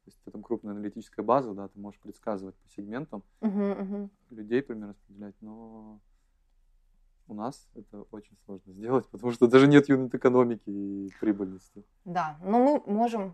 если 0.05 0.19
ты 0.25 0.31
там 0.31 0.43
крупная 0.43 0.73
аналитическая 0.73 1.23
база, 1.23 1.53
да, 1.53 1.67
ты 1.67 1.79
можешь 1.79 1.99
предсказывать 1.99 2.55
по 2.57 2.69
сегментам, 2.69 3.23
Мгм, 3.41 3.71
мгм. 3.71 4.11
людей 4.29 4.61
примерно 4.61 4.89
распределять, 4.93 5.35
но 5.41 5.99
у 7.27 7.33
нас 7.33 7.67
это 7.73 8.03
очень 8.11 8.37
сложно 8.45 8.71
сделать, 8.73 9.07
потому 9.09 9.31
что 9.31 9.47
даже 9.47 9.67
нет 9.67 9.89
юнит-экономики 9.89 10.69
и 10.69 11.09
прибыльности. 11.19 11.83
Да, 12.03 12.37
но 12.43 12.59
мы 12.63 12.83
можем 12.85 13.33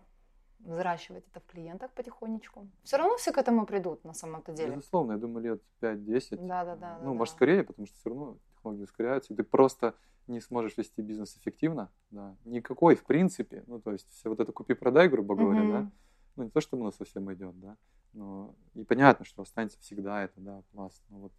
взращивать 0.59 1.27
это 1.27 1.39
в 1.39 1.45
клиентах 1.45 1.91
потихонечку. 1.91 2.67
Все 2.83 2.97
равно 2.97 3.17
все 3.17 3.31
к 3.31 3.37
этому 3.37 3.65
придут 3.65 4.03
на 4.03 4.13
самом-то 4.13 4.53
деле. 4.53 4.75
Безусловно, 4.75 5.13
я 5.13 5.17
думаю, 5.17 5.43
лет 5.43 5.63
5-10. 5.81 6.39
Да-да-да, 6.47 6.99
Ну, 7.01 7.11
да, 7.11 7.17
может, 7.17 7.33
да. 7.33 7.35
скорее, 7.37 7.63
потому 7.63 7.87
что 7.87 7.97
все 7.97 8.09
равно 8.09 8.37
технологии 8.61 8.83
ускоряются, 8.83 9.33
и 9.33 9.35
ты 9.35 9.43
просто 9.43 9.95
не 10.27 10.39
сможешь 10.39 10.77
вести 10.77 11.01
бизнес 11.01 11.35
эффективно. 11.37 11.89
Да. 12.11 12.35
Никакой, 12.45 12.95
в 12.95 13.03
принципе. 13.03 13.63
Ну, 13.67 13.79
то 13.79 13.91
есть, 13.91 14.09
все 14.11 14.29
вот 14.29 14.39
это 14.39 14.51
купи-продай, 14.51 15.09
грубо 15.09 15.35
говоря, 15.35 15.61
Мгм. 15.61 15.71
да. 15.71 15.91
Ну, 16.35 16.43
не 16.43 16.49
то, 16.49 16.61
что 16.61 16.77
нас 16.77 16.95
совсем 16.95 17.31
идет, 17.33 17.59
да. 17.59 17.75
Но 18.13 18.55
и 18.75 18.83
понятно, 18.83 19.25
что 19.25 19.41
останется 19.41 19.79
всегда 19.79 20.23
это, 20.23 20.39
да, 20.39 20.61
пласт. 20.71 21.03
Но 21.09 21.19
вот 21.19 21.33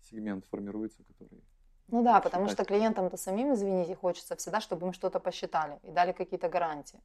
сегмент 0.00 0.44
формируется, 0.50 1.02
который... 1.04 1.42
Ну 1.88 2.02
да, 2.02 2.20
потому 2.20 2.48
считать. 2.48 2.66
что 2.66 2.74
клиентам-то 2.74 3.16
самим, 3.16 3.52
извините, 3.52 3.94
хочется 3.96 4.36
всегда, 4.36 4.60
чтобы 4.60 4.86
им 4.86 4.92
что-то 4.92 5.20
посчитали 5.20 5.78
и 5.82 5.90
дали 5.90 6.12
какие-то 6.12 6.48
гарантии. 6.48 7.00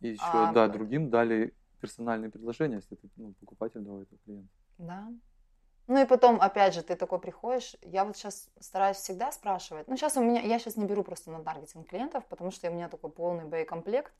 И 0.00 0.08
еще, 0.08 0.22
А, 0.24 0.52
да, 0.52 0.68
другим 0.68 1.10
дали 1.10 1.54
персональные 1.80 2.30
предложения, 2.30 2.76
если 2.76 2.96
ты 2.96 3.08
ну, 3.16 3.34
покупатель 3.40 3.80
до 3.80 4.02
этого 4.02 4.18
клиента. 4.24 4.48
Да. 4.78 5.12
Ну 5.88 6.02
и 6.02 6.04
потом, 6.04 6.40
опять 6.40 6.74
же, 6.74 6.82
ты 6.82 6.96
такой 6.96 7.20
приходишь, 7.20 7.76
я 7.82 8.04
вот 8.04 8.16
сейчас 8.16 8.48
стараюсь 8.60 8.96
всегда 8.96 9.30
спрашивать. 9.30 9.86
Ну, 9.86 9.96
сейчас 9.96 10.16
у 10.16 10.22
меня, 10.22 10.40
я 10.40 10.58
сейчас 10.58 10.76
не 10.76 10.84
беру 10.84 11.04
просто 11.04 11.30
на 11.30 11.42
таргетинг 11.42 11.88
клиентов, 11.88 12.24
потому 12.26 12.50
что 12.50 12.68
у 12.68 12.72
меня 12.72 12.88
такой 12.88 13.10
полный 13.10 13.44
боекомплект. 13.44 14.12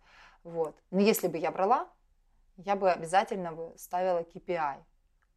Вот. 0.45 0.77
Но 0.91 1.01
если 1.01 1.27
бы 1.27 1.39
я 1.39 1.51
брала, 1.51 1.89
я 2.57 2.77
бы 2.77 2.91
обязательно 2.91 3.53
бы 3.53 3.73
ставила 3.77 4.21
KPI. 4.21 4.77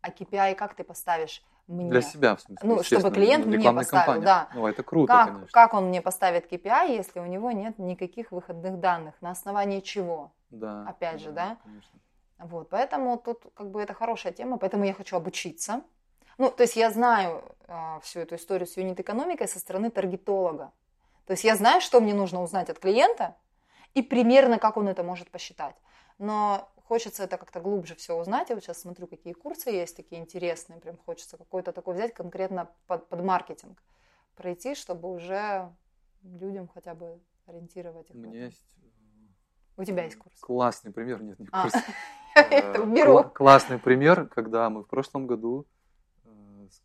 А 0.02 0.10
KPI 0.10 0.56
как 0.56 0.76
ты 0.76 0.84
поставишь 0.84 1.44
мне. 1.68 1.90
Для 1.90 2.02
себя, 2.02 2.36
в 2.36 2.42
смысле. 2.42 2.70
Ну, 2.70 2.84
чтобы 2.84 3.12
клиент 3.12 3.46
мне 3.46 3.72
поставил, 3.72 4.06
кампания. 4.06 4.26
да. 4.26 4.50
Ну, 4.54 4.68
это 4.68 4.84
круто, 4.84 5.14
как, 5.14 5.28
конечно. 5.28 5.48
как 5.52 5.74
он 5.74 5.88
мне 5.88 6.02
поставит 6.02 6.52
KPI, 6.52 6.96
если 6.96 7.20
у 7.20 7.26
него 7.26 7.52
нет 7.52 7.80
никаких 7.80 8.32
выходных 8.32 8.80
данных? 8.80 9.16
На 9.22 9.32
основании 9.32 9.80
чего? 9.80 10.32
Да. 10.52 10.86
опять 10.88 11.22
же, 11.22 11.32
да? 11.32 11.58
Конечно. 11.64 12.00
Вот, 12.40 12.70
поэтому 12.70 13.18
тут 13.18 13.44
как 13.54 13.70
бы 13.70 13.82
это 13.82 13.94
хорошая 13.94 14.32
тема, 14.34 14.58
поэтому 14.58 14.86
я 14.86 14.94
хочу 14.94 15.16
обучиться. 15.16 15.82
Ну, 16.40 16.50
то 16.50 16.64
есть 16.64 16.76
я 16.78 16.90
знаю 16.90 17.44
а, 17.68 18.00
всю 18.00 18.22
эту 18.22 18.36
историю 18.36 18.66
с 18.66 18.78
юнит-экономикой 18.78 19.48
со 19.48 19.60
стороны 19.60 19.92
таргетолога. 19.92 20.72
То 21.26 21.34
есть 21.34 21.44
я 21.44 21.56
знаю, 21.56 21.82
что 21.82 22.00
мне 22.00 22.14
нужно 22.14 22.42
узнать 22.42 22.70
от 22.70 22.80
клиента 22.80 23.36
и 23.94 24.02
примерно, 24.02 24.58
как 24.58 24.78
он 24.78 24.88
это 24.88 25.04
может 25.04 25.30
посчитать. 25.30 25.76
Но 26.18 26.72
хочется 26.88 27.24
это 27.24 27.38
как-то 27.38 27.60
глубже 27.60 27.94
все 27.96 28.16
узнать. 28.16 28.50
Я 28.50 28.56
вот 28.56 28.64
сейчас 28.64 28.80
смотрю, 28.82 29.06
какие 29.06 29.34
курсы 29.34 29.70
есть 29.70 29.98
такие 29.98 30.22
интересные. 30.22 30.80
Прям 30.80 30.98
хочется 30.98 31.38
какой-то 31.38 31.74
такой 31.74 31.94
взять 31.94 32.14
конкретно 32.14 32.70
под, 32.88 33.10
под 33.10 33.22
маркетинг. 33.22 33.84
Пройти, 34.36 34.76
чтобы 34.76 35.12
уже 35.12 35.70
людям 36.24 36.70
хотя 36.74 36.96
бы 36.96 37.20
ориентировать 37.48 38.10
их. 38.10 38.16
У 38.16 38.20
меня 38.20 38.46
есть 38.46 38.64
У 39.76 39.84
тебя 39.84 40.06
есть 40.06 40.18
курс? 40.18 40.40
классный 40.40 40.94
пример, 40.94 41.22
нет, 41.22 41.38
не 41.38 41.50
А, 41.52 41.64
курс. 41.64 41.74
Э, 42.36 42.74
кла- 42.76 43.30
Классный 43.30 43.80
пример, 43.80 44.28
когда 44.28 44.70
мы 44.70 44.84
в 44.84 44.88
прошлом 44.88 45.28
году 45.28 45.66
э, 45.66 45.79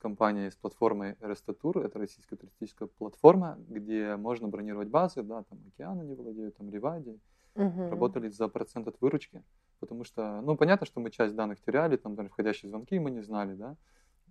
с 0.04 0.06
компанией, 0.06 0.50
с 0.50 0.56
платформой 0.56 1.16
Рестатур, 1.20 1.78
это 1.78 1.98
российская 1.98 2.36
туристическая 2.36 2.88
платформа, 2.88 3.56
где 3.68 4.16
можно 4.16 4.48
бронировать 4.48 4.88
базы, 4.88 5.22
да, 5.22 5.44
там 5.44 5.58
Океан 5.68 5.98
они 6.00 6.14
владеют, 6.14 6.56
там 6.58 6.68
Ривади, 6.68 7.18
Мгм. 7.54 7.90
работали 7.90 8.28
за 8.28 8.48
процент 8.48 8.86
от 8.86 9.00
выручки, 9.00 9.42
потому 9.80 10.04
что, 10.04 10.42
ну, 10.42 10.58
понятно, 10.58 10.84
что 10.84 11.00
мы 11.00 11.10
часть 11.10 11.34
данных 11.34 11.58
теряли, 11.62 11.96
там 11.96 12.16
даже 12.16 12.28
входящие 12.28 12.68
звонки 12.68 12.98
мы 12.98 13.10
не 13.10 13.22
знали, 13.22 13.54
да, 13.54 13.76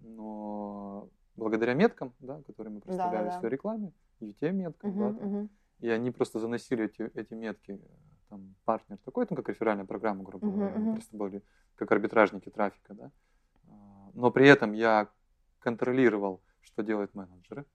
но 0.02 1.10
благодаря 1.36 1.74
меткам, 1.74 2.14
да, 2.20 2.40
которые 2.46 2.74
мы 2.74 2.80
проставляли 2.80 3.24
Да-да-да. 3.24 3.38
в 3.38 3.40
своей 3.40 3.52
рекламе, 3.54 3.92
UTM-меткам, 4.22 4.92
да, 5.00 5.14
Мгм, 5.14 5.22
там, 5.22 5.30
мгм. 5.30 5.50
и 5.80 5.90
они 5.90 6.12
просто 6.12 6.38
заносили 6.40 6.86
эти, 6.86 7.02
эти 7.16 7.34
метки, 7.34 7.80
там, 8.30 8.54
партнер 8.66 8.98
такой, 9.00 9.26
ну, 9.28 9.36
как 9.36 9.50
реферальная 9.50 9.86
программа, 9.86 10.24
грубо 10.24 10.52
говоря, 10.52 10.76
мы 10.76 10.82
мгм. 10.82 10.94
просто 10.94 11.18
были 11.18 11.42
как 11.76 11.92
арбитражники 11.92 12.50
трафика, 12.52 12.94
да. 12.94 13.12
А, 13.68 14.12
Но 14.14 14.30
при 14.30 14.48
этом 14.48 14.74
я 14.74 15.10
контролировал, 15.64 16.42
что 16.62 16.84
делают 16.84 17.16
менеджеры, 17.16 17.66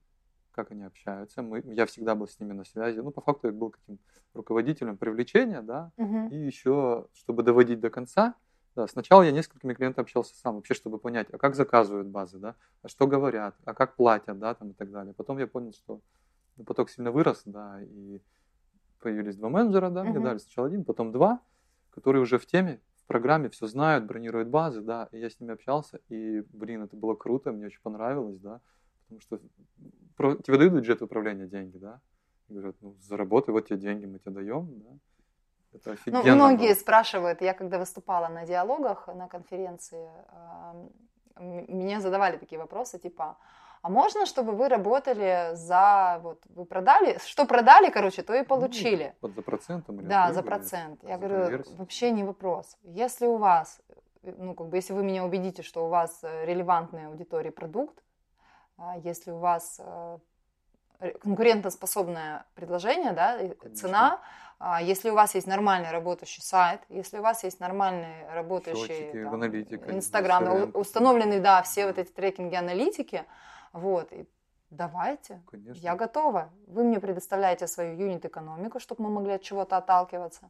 как 0.51 0.71
они 0.71 0.83
общаются. 0.83 1.41
Мы, 1.41 1.61
я 1.65 1.85
всегда 1.85 2.15
был 2.15 2.27
с 2.27 2.39
ними 2.39 2.53
на 2.53 2.63
связи. 2.63 2.99
Ну, 2.99 3.11
по 3.11 3.21
факту 3.21 3.47
я 3.47 3.53
был 3.53 3.71
каким 3.71 3.99
руководителем 4.33 4.97
привлечения, 4.97 5.61
да, 5.61 5.91
Мгм. 5.97 6.27
и 6.27 6.35
еще, 6.35 7.07
чтобы 7.13 7.43
доводить 7.43 7.79
до 7.79 7.89
конца, 7.89 8.35
да, 8.75 8.87
сначала 8.87 9.23
я 9.23 9.31
несколькими 9.31 9.73
клиентами 9.73 10.03
общался 10.03 10.35
сам, 10.35 10.55
вообще, 10.55 10.73
чтобы 10.75 10.99
понять, 10.99 11.27
а 11.33 11.37
как 11.37 11.55
заказывают 11.55 12.07
базы, 12.07 12.37
да, 12.37 12.55
а 12.83 12.87
что 12.87 13.07
говорят, 13.07 13.55
а 13.65 13.73
как 13.73 13.95
платят, 13.95 14.37
да, 14.39 14.53
там 14.53 14.69
и 14.71 14.73
так 14.73 14.91
далее. 14.91 15.13
Потом 15.13 15.39
я 15.39 15.47
понял, 15.47 15.73
что 15.73 16.01
поток 16.65 16.89
сильно 16.89 17.11
вырос, 17.11 17.41
да, 17.45 17.81
и 17.81 18.21
появились 18.99 19.37
два 19.37 19.49
менеджера, 19.49 19.89
да, 19.89 20.03
мне 20.03 20.13
Мгм. 20.13 20.23
дали 20.23 20.37
сначала 20.37 20.67
один, 20.67 20.85
потом 20.85 21.11
два, 21.11 21.41
которые 21.89 22.21
уже 22.21 22.37
в 22.37 22.45
теме, 22.45 22.79
программе 23.09 23.49
все 23.49 23.67
знают, 23.67 24.05
бронируют 24.05 24.49
базы, 24.49 24.81
да, 24.81 25.09
и 25.11 25.19
я 25.19 25.29
с 25.29 25.39
ними 25.41 25.53
общался, 25.53 25.99
и, 26.09 26.41
блин, 26.53 26.83
это 26.83 26.95
было 26.95 27.15
круто, 27.15 27.51
мне 27.51 27.67
очень 27.67 27.81
понравилось, 27.83 28.39
да, 28.39 28.61
потому 29.09 29.21
что 29.21 29.41
про- 30.15 30.37
тебе 30.37 30.57
дают 30.57 30.73
бюджет 30.73 31.01
управления 31.01 31.47
деньги, 31.47 31.77
да, 31.77 32.01
и 32.49 32.53
говорят, 32.53 32.77
ну, 32.81 32.95
заработай, 33.01 33.53
вот 33.53 33.67
тебе 33.67 33.79
деньги, 33.79 34.05
мы 34.05 34.19
тебе 34.19 34.31
даем, 34.31 34.79
да, 34.79 34.89
это 35.73 35.91
Ну, 35.91 35.93
офигенно 35.93 36.35
многие 36.35 36.67
было. 36.67 36.75
спрашивают, 36.75 37.41
я 37.41 37.53
когда 37.53 37.77
выступала 37.79 38.27
на 38.29 38.45
диалогах, 38.45 39.07
на 39.07 39.27
конференции, 39.27 40.09
ам, 40.29 40.89
м- 41.35 41.65
меня 41.79 41.99
задавали 42.01 42.37
такие 42.37 42.59
вопросы, 42.59 42.99
типа, 42.99 43.37
а 43.81 43.89
можно, 43.89 44.25
чтобы 44.25 44.51
вы 44.53 44.67
работали 44.69 45.51
за, 45.53 46.19
вот, 46.21 46.41
вы 46.49 46.65
продали, 46.65 47.17
что 47.25 47.45
продали, 47.45 47.89
короче, 47.89 48.23
то 48.23 48.33
и 48.33 48.43
получили. 48.43 49.13
Вот 49.21 49.33
за 49.35 49.41
процентом 49.41 49.99
или 49.99 50.07
Да, 50.07 50.33
за 50.33 50.43
процент. 50.43 51.03
Я 51.03 51.17
за 51.17 51.25
говорю, 51.27 51.43
конверсию. 51.43 51.77
вообще 51.77 52.11
не 52.11 52.23
вопрос. 52.23 52.77
Если 52.83 53.25
у 53.25 53.37
вас, 53.37 53.79
э, 54.23 54.33
ну, 54.37 54.53
как 54.53 54.67
бы, 54.67 54.77
если 54.77 54.93
вы 54.93 55.03
меня 55.03 55.23
убедите, 55.23 55.61
что 55.63 55.85
у 55.85 55.89
вас 55.89 56.19
э, 56.23 56.45
релевантный 56.45 57.07
аудитории 57.07 57.51
продукт, 57.51 58.03
а, 58.77 58.97
если 58.97 59.31
у 59.31 59.37
вас 59.37 59.79
э, 59.79 60.17
ре- 60.99 61.13
конкурентоспособное 61.13 62.45
предложение, 62.55 63.11
да, 63.13 63.37
Конечно. 63.37 63.75
цена, 63.75 64.19
а, 64.59 64.81
если 64.81 65.09
у 65.09 65.13
вас 65.13 65.35
есть 65.35 65.47
нормальный 65.47 65.91
работающий 65.91 66.41
сайт, 66.41 66.81
если 66.89 67.19
у 67.19 67.21
вас 67.21 67.43
есть 67.45 67.59
нормальный 67.61 68.27
работающий 68.33 68.87
Счетчики, 68.87 69.23
там, 69.23 69.33
аналитика, 69.35 69.91
Инстаграм, 69.91 70.43
CRM. 70.43 70.71
у- 70.73 70.79
установлены, 70.79 71.39
да, 71.39 71.61
все 71.61 71.87
вот 71.87 71.97
эти 71.97 72.11
трекинги, 72.11 72.55
аналитики, 72.55 73.23
вот, 73.73 74.11
и 74.11 74.27
давайте, 74.69 75.41
Конечно. 75.49 75.79
я 75.81 75.95
готова. 75.95 76.49
Вы 76.67 76.83
мне 76.83 76.99
предоставляете 76.99 77.67
свою 77.67 77.97
юнит-экономику, 77.97 78.79
чтобы 78.79 79.03
мы 79.03 79.09
могли 79.09 79.33
от 79.33 79.41
чего-то 79.41 79.77
отталкиваться. 79.77 80.49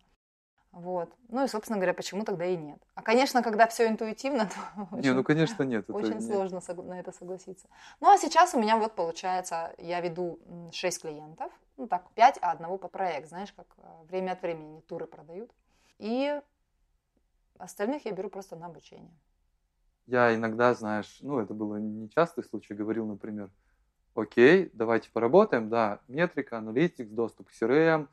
Вот. 0.72 1.12
Ну 1.30 1.44
и, 1.44 1.48
собственно 1.48 1.78
говоря, 1.80 1.96
почему 1.96 2.24
тогда 2.24 2.46
и 2.46 2.56
нет. 2.56 2.80
А, 2.94 3.02
конечно, 3.02 3.42
когда 3.42 3.66
все 3.68 3.88
интуитивно, 3.88 4.46
то 4.90 4.96
Не, 4.96 5.00
очень, 5.00 5.14
ну, 5.14 5.24
конечно, 5.24 5.64
нет. 5.64 5.90
очень 5.90 6.16
не- 6.20 6.22
сложно 6.22 6.62
на 6.84 7.00
это 7.00 7.12
согласиться. 7.12 7.68
Ну, 8.00 8.12
а 8.12 8.18
сейчас 8.18 8.54
у 8.54 8.60
меня 8.60 8.78
вот 8.78 8.94
получается, 8.94 9.74
я 9.80 10.00
веду 10.00 10.40
6 10.72 11.02
клиентов, 11.02 11.52
ну 11.78 11.88
так, 11.88 12.08
5, 12.12 12.38
а 12.42 12.52
одного 12.52 12.78
по 12.78 12.88
проект, 12.88 13.30
знаешь, 13.30 13.52
как 13.54 13.66
э, 13.78 14.04
время 14.06 14.34
от 14.34 14.42
времени 14.44 14.82
туры 14.82 15.08
продают. 15.08 15.50
И 15.98 16.40
остальных 17.58 18.06
я 18.06 18.12
беру 18.12 18.30
просто 18.30 18.56
на 18.56 18.68
обучение. 18.68 19.12
Я 20.10 20.34
иногда, 20.34 20.74
знаешь, 20.74 21.20
ну, 21.22 21.40
это 21.40 21.54
было 21.54 21.76
нечастый 21.76 22.44
случай, 22.44 22.74
говорил, 22.74 23.06
например, 23.06 23.52
окей, 24.16 24.72
давайте 24.74 25.12
поработаем, 25.12 25.70
да, 25.70 26.00
метрика, 26.08 26.58
аналитикс, 26.58 27.12
доступ 27.12 27.50
к 27.50 27.52
CRM, 27.52 28.08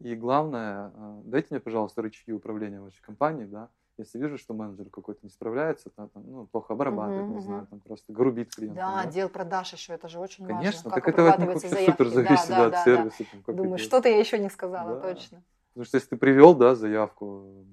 и 0.00 0.16
главное, 0.16 0.90
э, 0.92 1.20
дайте 1.24 1.48
мне, 1.50 1.60
пожалуйста, 1.60 2.02
рычаги 2.02 2.32
управления 2.32 2.80
вашей 2.80 3.00
компанией, 3.00 3.46
да, 3.46 3.68
если 3.96 4.18
вижу, 4.18 4.38
что 4.38 4.54
менеджер 4.54 4.90
какой-то 4.90 5.20
не 5.22 5.30
справляется, 5.30 5.90
там, 5.90 6.08
там, 6.08 6.24
ну, 6.26 6.46
плохо 6.48 6.72
обрабатывает, 6.72 7.28
Мгм, 7.28 7.36
не 7.36 7.40
мгм. 7.40 7.46
знаю, 7.46 7.66
там 7.68 7.78
просто 7.78 8.12
грубит 8.12 8.52
клиентов, 8.52 8.84
Да, 8.84 9.00
отдел 9.02 9.28
продаж 9.28 9.72
еще, 9.72 9.92
это 9.92 10.08
же 10.08 10.18
очень 10.18 10.44
Конечно, 10.46 10.90
важно. 10.90 10.90
так 10.90 11.04
Как 11.04 11.14
это 11.14 11.32
от 11.32 11.38
них 11.38 11.48
вообще 11.48 11.68
заявки. 11.68 11.90
супер 11.92 12.08
зависит 12.08 12.48
да, 12.48 12.56
да, 12.56 12.56
да, 12.56 12.64
от 12.66 12.72
да, 12.72 12.84
да. 12.84 12.84
сервиса. 12.84 13.24
там, 13.30 13.42
как 13.44 13.56
Думаю, 13.56 13.78
что-то 13.78 14.08
я 14.08 14.18
еще 14.18 14.38
не 14.40 14.50
сказала, 14.50 15.00
Да. 15.00 15.14
точно. 15.14 15.44
Потому 15.74 15.84
что 15.84 15.96
если 15.96 16.08
ты 16.08 16.16
привел, 16.16 16.56
да, 16.56 16.74
заявку, 16.74 17.66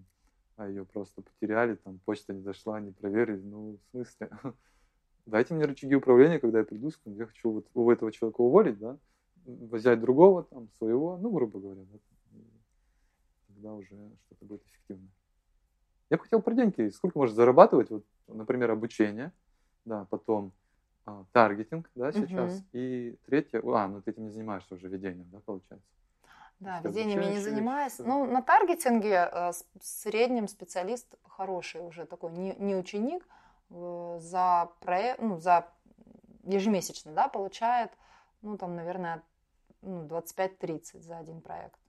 а 0.55 0.67
ее 0.67 0.85
просто 0.85 1.21
потеряли, 1.21 1.75
там 1.75 1.99
почта 2.05 2.33
не 2.33 2.41
дошла, 2.41 2.79
не 2.79 2.91
проверили, 2.91 3.41
ну, 3.41 3.77
в 3.77 3.91
смысле? 3.91 4.29
Дайте 5.25 5.53
мне 5.53 5.65
рычаги 5.65 5.95
управления, 5.95 6.39
когда 6.39 6.59
я 6.59 6.65
приду, 6.65 6.91
скажу, 6.91 7.17
я 7.17 7.25
хочу 7.27 7.51
вот 7.51 7.67
у 7.73 7.91
этого 7.91 8.11
человека 8.11 8.41
уволить, 8.41 8.79
да, 8.79 8.97
взять 9.45 10.01
другого, 10.01 10.43
там, 10.43 10.69
своего, 10.77 11.17
ну, 11.17 11.31
грубо 11.31 11.59
говоря, 11.59 11.83
да, 11.83 11.99
тогда 13.47 13.73
уже 13.73 13.95
что-то 14.25 14.45
будет 14.45 14.63
эффективно. 14.67 15.07
Я 16.09 16.17
бы 16.17 16.23
хотел 16.23 16.41
про 16.41 16.53
деньги, 16.53 16.89
сколько 16.89 17.17
можно 17.17 17.35
зарабатывать, 17.35 17.89
вот, 17.89 18.05
например, 18.27 18.71
обучение, 18.71 19.31
да, 19.85 20.05
потом 20.09 20.53
а, 21.05 21.25
таргетинг, 21.31 21.89
да, 21.95 22.11
сейчас, 22.11 22.53
Мгм. 22.53 22.65
и 22.73 23.17
третье, 23.25 23.61
а, 23.65 23.87
ну, 23.87 24.01
ты 24.01 24.11
этим 24.11 24.23
не 24.23 24.29
занимаешься 24.29 24.75
уже, 24.75 24.87
ведением, 24.89 25.29
да, 25.31 25.39
получается? 25.39 25.87
Да, 26.59 26.81
я 26.83 27.03
не 27.05 27.39
занимаюсь. 27.39 27.99
вещи, 27.99 28.07
Ну, 28.07 28.25
на 28.25 28.41
таргетинге 28.41 29.29
э, 29.31 29.51
в 29.51 29.85
среднем 29.85 30.47
специалист 30.47 31.15
хороший 31.27 31.81
уже 31.81 32.05
такой, 32.05 32.31
не, 32.31 32.55
не 32.55 32.75
ученик, 32.75 33.27
э, 33.69 34.17
за 34.19 34.69
проект, 34.79 35.21
ну, 35.21 35.39
за 35.39 35.67
ежемесячно, 36.43 37.11
да, 37.11 37.27
получает, 37.27 37.91
ну, 38.41 38.57
там, 38.57 38.75
наверное, 38.75 39.23
ну, 39.81 40.05
25-30 40.05 41.01
за 41.01 41.17
один 41.17 41.41
проект. 41.41 41.79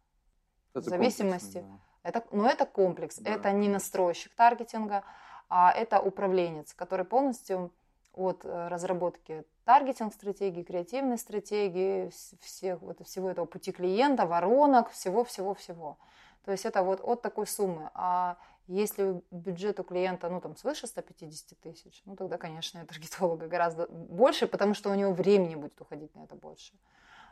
Это 0.75 0.81
В 0.81 0.85
зависимости. 0.85 1.59
да. 1.59 1.81
Это, 2.03 2.27
но 2.33 2.47
это 2.47 2.67
комплекс, 2.67 3.19
Да, 3.19 3.31
это 3.31 3.51
не 3.53 3.69
настройщик 3.69 4.35
таргетинга, 4.35 5.05
а 5.49 5.73
это 5.73 6.01
управленец, 6.01 6.75
который 6.75 7.05
полностью 7.05 7.73
от 8.13 8.45
э, 8.45 8.69
разработки 8.69 9.45
таргетинг-стратегии, 9.65 10.63
креативной 10.63 11.19
стратегии, 11.19 12.07
вс- 12.09 12.37
всех, 12.41 12.81
вот, 12.81 13.05
всего 13.07 13.31
этого 13.31 13.47
пути 13.47 13.73
клиента, 13.73 14.27
воронок, 14.27 14.91
всего-всего-всего. 14.91 15.99
То 16.45 16.53
есть 16.53 16.67
это 16.67 16.83
вот 16.83 17.01
от 17.03 17.23
такой 17.23 17.47
суммы. 17.47 17.91
А 17.95 18.37
если 18.67 19.23
бюджет 19.31 19.81
у 19.81 19.85
клиента, 19.85 20.29
ну, 20.29 20.41
там, 20.41 20.57
свыше 20.57 20.87
150 20.87 21.59
тысяч, 21.61 22.03
ну, 22.07 22.17
тогда, 22.17 22.39
конечно, 22.39 22.83
у 22.83 22.87
таргетолога 22.87 23.47
гораздо 23.49 23.87
больше, 23.89 24.47
потому 24.47 24.75
что 24.75 24.91
у 24.91 24.95
него 24.95 25.13
времени 25.13 25.55
будет 25.55 25.81
уходить 25.81 26.15
на 26.15 26.25
это 26.25 26.35
больше. 26.35 26.73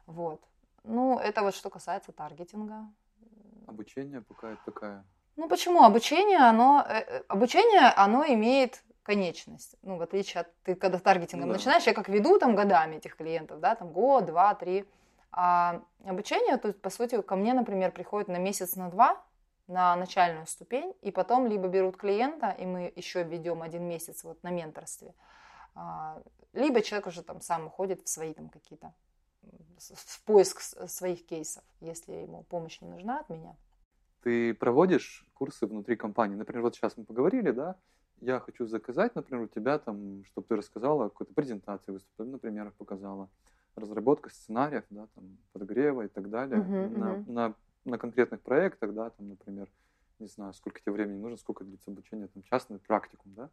Вот. 0.07 0.41
Ну, 0.85 1.19
это 1.19 1.43
вот 1.43 1.55
что 1.55 1.71
касается 1.71 2.13
таргетинга. 2.13 2.87
Обучение 3.67 4.21
пока 4.21 4.57
такая. 4.65 5.05
Ну 5.37 5.49
почему? 5.49 5.83
Обучение, 5.85 6.39
оно, 6.39 6.85
э, 6.87 6.99
э, 7.01 7.23
обучение, 7.29 7.93
оно 7.97 8.25
имеет 8.27 8.83
конечность. 9.03 9.77
Ну, 9.83 9.97
в 9.97 10.03
отличие 10.03 10.43
от, 10.43 10.55
ты 10.63 10.75
когда 10.75 10.99
таргетингом 10.99 11.49
Ну 11.49 11.53
да. 11.55 11.59
начинаешь, 11.59 11.85
я 11.85 11.95
как 11.95 12.09
веду 12.09 12.39
там 12.39 12.55
годами 12.55 12.97
этих 12.97 13.17
клиентов, 13.17 13.61
да, 13.61 13.75
там 13.75 13.93
год, 13.93 14.27
два, 14.27 14.55
три. 14.55 14.85
А 15.33 15.83
обучение, 16.05 16.57
то 16.59 16.69
есть, 16.69 16.81
по 16.81 16.91
сути, 16.91 17.21
ко 17.23 17.37
мне, 17.37 17.55
например, 17.55 17.91
приходит 17.91 18.29
на 18.29 18.39
месяц, 18.39 18.77
на 18.77 18.91
два, 18.91 19.23
на 19.67 19.97
начальную 19.97 20.47
ступень, 20.47 20.95
и 21.01 21.11
потом 21.11 21.47
либо 21.47 21.69
берут 21.69 21.97
клиента, 21.97 22.51
и 22.51 22.67
мы 22.67 22.93
еще 22.95 23.23
ведем 23.23 23.63
один 23.63 23.85
месяц 23.85 24.25
вот 24.25 24.43
на 24.43 24.51
менторстве, 24.51 25.15
А, 25.75 26.21
либо 26.53 26.83
человек 26.83 27.07
уже 27.07 27.23
там 27.23 27.41
сам 27.41 27.67
уходит 27.67 28.03
в 28.05 28.09
свои 28.09 28.35
там 28.35 28.49
какие-то 28.51 28.93
в 29.79 30.23
поиск 30.25 30.61
своих 30.61 31.27
кейсов, 31.27 31.65
если 31.81 32.13
ему 32.13 32.45
помощь 32.45 32.81
не 32.81 32.89
нужна 32.89 33.21
от 33.21 33.31
меня. 33.31 33.57
Ты 34.23 34.55
проводишь 34.55 35.27
курсы 35.35 35.67
внутри 35.67 35.97
компании. 35.97 36.37
Например, 36.37 36.63
вот 36.63 36.77
сейчас 36.77 36.97
мы 36.97 37.05
поговорили, 37.05 37.51
да, 37.51 37.77
я 38.23 38.41
хочу 38.41 38.67
заказать, 38.67 39.15
например, 39.15 39.45
у 39.45 39.49
тебя 39.49 39.79
там, 39.79 40.25
чтобы 40.27 40.47
ты 40.47 40.57
рассказала 40.57 41.09
какую-то 41.09 41.35
презентацию, 41.35 41.95
выступила, 41.95 42.27
например, 42.27 42.73
показала 42.79 43.29
разработка 43.75 44.31
сценариев, 44.31 44.85
да, 44.91 45.09
там, 45.15 45.39
подогрева 45.53 46.03
и 46.03 46.09
так 46.09 46.31
далее 46.31 46.61
uh-huh, 46.61 46.99
на, 46.99 47.05
uh-huh. 47.05 47.31
на, 47.31 47.55
на 47.85 47.99
конкретных 47.99 48.41
проектах, 48.41 48.95
да, 48.95 49.11
там, 49.11 49.31
например, 49.31 49.69
не 50.19 50.29
знаю, 50.29 50.55
сколько 50.55 50.81
тебе 50.81 50.93
времени 50.93 51.19
нужно, 51.19 51.37
сколько 51.37 51.65
длится 51.65 51.91
обучение, 51.91 52.29
там, 52.29 52.43
частный 52.45 52.79
практикум, 52.79 53.35
да? 53.35 53.51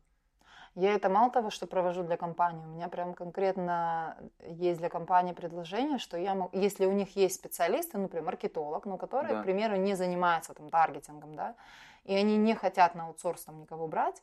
Я 0.76 0.93
это 0.93 1.09
мало 1.09 1.32
того, 1.32 1.49
что 1.49 1.65
провожу 1.65 2.03
для 2.03 2.15
компании, 2.15 2.63
у 2.63 2.70
меня 2.70 2.89
прям 2.89 3.15
конкретно 3.15 4.17
есть 4.45 4.80
для 4.80 4.89
компании 4.89 5.34
предложение, 5.34 5.97
что 5.97 6.15
я 6.15 6.36
могу, 6.36 6.55
если 6.55 6.86
у 6.86 6.91
них 6.91 7.15
есть 7.15 7.36
специалисты, 7.36 7.97
ну, 7.97 8.03
например, 8.03 8.26
маркетолог, 8.26 8.86
но 8.86 8.97
который, 8.97 9.30
да. 9.30 9.41
к 9.41 9.43
примеру, 9.45 9.78
не 9.78 9.95
занимается 9.95 10.53
там 10.53 10.70
таргетингом, 10.70 11.36
да, 11.36 11.55
и 12.03 12.13
они 12.13 12.38
не 12.38 12.53
хотят 12.53 12.93
на 12.93 13.07
аутсорс 13.07 13.45
там 13.45 13.59
никого 13.59 13.88
брать, 13.88 14.22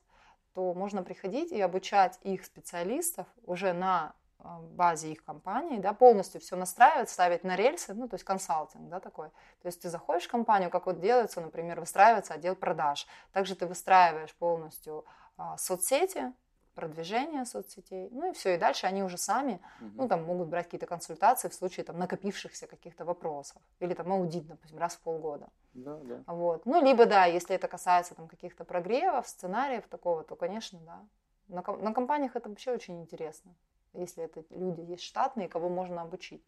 то 0.57 0.73
можно 0.73 1.03
приходить 1.03 1.53
и 1.53 1.61
обучать 1.61 2.19
их 2.23 2.43
специалистов 2.43 3.27
уже 3.43 3.75
на 3.75 4.15
а, 4.39 4.59
базе 4.59 5.13
их 5.13 5.23
компании, 5.23 5.79
да, 5.79 5.93
полностью 5.93 6.41
все 6.41 6.57
настраивать, 6.57 7.11
ставить 7.11 7.45
на 7.45 7.57
рельсы, 7.57 7.93
ну, 7.93 8.09
то 8.09 8.15
есть 8.15 8.25
консалтинг, 8.25 8.89
да, 8.89 8.99
такой. 8.99 9.29
То 9.61 9.67
есть 9.67 9.83
ты 9.83 9.91
заходишь 9.91 10.25
в 10.25 10.31
компанию, 10.31 10.71
как 10.71 10.87
вот 10.87 10.99
делается, 10.99 11.43
например, 11.43 11.79
выстраивается 11.79 12.33
отдел 12.33 12.57
продаж. 12.57 13.07
Также 13.33 13.55
ты 13.55 13.67
выстраиваешь 13.67 14.35
полностью 14.35 15.05
а, 15.37 15.59
соцсети, 15.59 16.33
продвижение 16.75 17.45
соцсетей, 17.45 18.09
ну 18.11 18.31
и 18.31 18.33
все, 18.33 18.55
и 18.55 18.59
дальше 18.59 18.87
они 18.87 19.03
уже 19.03 19.19
сами, 19.19 19.61
угу. 19.83 19.91
ну, 19.95 20.09
там 20.09 20.25
могут 20.25 20.49
брать 20.49 20.65
какие-то 20.65 20.87
консультации 20.87 21.51
в 21.51 21.55
случае 21.55 21.85
там 21.85 21.99
накопившихся 21.99 22.67
каких-то 22.67 23.05
вопросов, 23.05 23.61
или 23.81 23.93
там 23.93 24.11
аудит, 24.11 24.47
допустим, 24.47 24.79
раз 24.79 24.95
в 24.95 25.01
полгода. 25.01 25.49
Да, 25.77 25.99
да. 26.05 26.22
Вот. 26.27 26.66
Ну, 26.66 26.83
либо, 26.85 27.07
да, 27.07 27.27
если 27.27 27.55
это 27.55 27.68
касается 27.68 28.14
там 28.14 28.29
каких-то 28.29 28.64
прогревов, 28.64 29.29
сценариев 29.29 29.87
такого, 29.89 30.24
то, 30.24 30.37
конечно, 30.37 30.81
да. 30.81 31.07
На, 31.49 31.62
на 31.77 31.95
компаниях 31.95 32.35
это 32.35 32.49
вообще 32.49 32.72
очень 32.72 33.01
интересно 33.01 33.55
если 33.97 34.24
это 34.24 34.45
люди 34.51 34.81
есть 34.81 35.03
штатные, 35.03 35.49
кого 35.49 35.68
можно 35.68 36.03
обучить. 36.03 36.43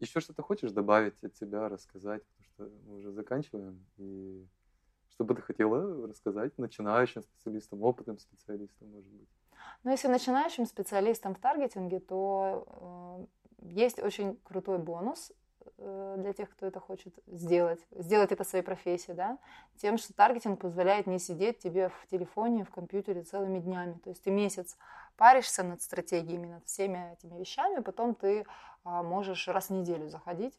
Еще 0.00 0.20
что-то 0.20 0.42
хочешь 0.42 0.70
добавить 0.70 1.22
от 1.24 1.36
себя, 1.36 1.68
рассказать, 1.68 2.22
потому 2.24 2.44
что 2.44 2.86
мы 2.86 2.96
уже 2.98 3.12
заканчиваем, 3.12 3.84
и 3.96 4.46
что 5.10 5.24
бы 5.24 5.34
ты 5.34 5.42
хотела 5.42 6.06
рассказать 6.06 6.56
начинающим 6.58 7.22
специалистам, 7.22 7.82
опытным 7.82 8.18
специалистам, 8.18 8.90
может 8.90 9.10
быть? 9.10 9.28
Ну, 9.82 9.90
если 9.90 10.08
начинающим 10.08 10.66
специалистам 10.66 11.34
в 11.34 11.40
таргетинге, 11.40 11.98
то 11.98 13.26
э, 13.60 13.70
есть 13.74 13.98
очень 13.98 14.36
крутой 14.44 14.78
бонус 14.78 15.32
для 15.76 16.32
тех, 16.32 16.50
кто 16.50 16.66
это 16.66 16.80
хочет 16.80 17.14
сделать, 17.26 17.80
сделать 17.92 18.32
это 18.32 18.44
своей 18.44 18.64
профессией, 18.64 19.14
да, 19.14 19.38
тем, 19.76 19.98
что 19.98 20.12
таргетинг 20.12 20.60
позволяет 20.60 21.06
не 21.06 21.18
сидеть 21.18 21.58
тебе 21.58 21.88
в 21.88 22.06
телефоне, 22.10 22.64
в 22.64 22.70
компьютере 22.70 23.22
целыми 23.22 23.58
днями. 23.58 23.94
То 24.04 24.10
есть 24.10 24.22
ты 24.22 24.30
месяц 24.30 24.76
паришься 25.16 25.62
над 25.62 25.82
стратегиями, 25.82 26.46
над 26.46 26.64
всеми 26.66 27.12
этими 27.12 27.38
вещами, 27.38 27.80
потом 27.80 28.14
ты 28.14 28.46
а, 28.84 29.02
можешь 29.02 29.48
раз 29.48 29.68
в 29.68 29.70
неделю 29.70 30.08
заходить, 30.08 30.58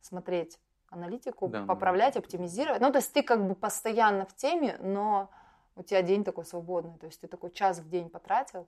смотреть 0.00 0.58
аналитику, 0.90 1.48
да, 1.48 1.64
поправлять, 1.64 2.14
да. 2.14 2.20
оптимизировать. 2.20 2.80
Ну, 2.80 2.90
то 2.90 2.98
есть 2.98 3.12
ты 3.12 3.22
как 3.22 3.46
бы 3.46 3.54
постоянно 3.54 4.26
в 4.26 4.34
теме, 4.34 4.76
но 4.80 5.30
у 5.76 5.82
тебя 5.82 6.02
день 6.02 6.24
такой 6.24 6.44
свободный, 6.44 6.98
то 6.98 7.06
есть 7.06 7.20
ты 7.20 7.28
такой 7.28 7.50
час 7.50 7.78
в 7.78 7.88
день 7.88 8.10
потратил. 8.10 8.66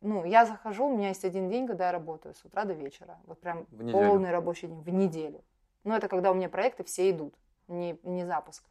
Ну, 0.00 0.24
я 0.24 0.46
захожу, 0.46 0.86
у 0.86 0.96
меня 0.96 1.08
есть 1.08 1.24
один 1.24 1.50
день, 1.50 1.66
когда 1.66 1.86
я 1.86 1.92
работаю 1.92 2.34
с 2.34 2.44
утра 2.44 2.64
до 2.64 2.72
вечера. 2.72 3.18
Вот 3.26 3.40
прям 3.40 3.66
полный 3.66 4.30
рабочий 4.30 4.66
день 4.66 4.82
в 4.82 4.88
неделю. 4.88 5.44
Ну, 5.84 5.94
это 5.94 6.08
когда 6.08 6.30
у 6.30 6.34
меня 6.34 6.48
проекты 6.48 6.84
все 6.84 7.10
идут, 7.10 7.34
не, 7.68 7.98
не 8.02 8.24
запуск. 8.24 8.64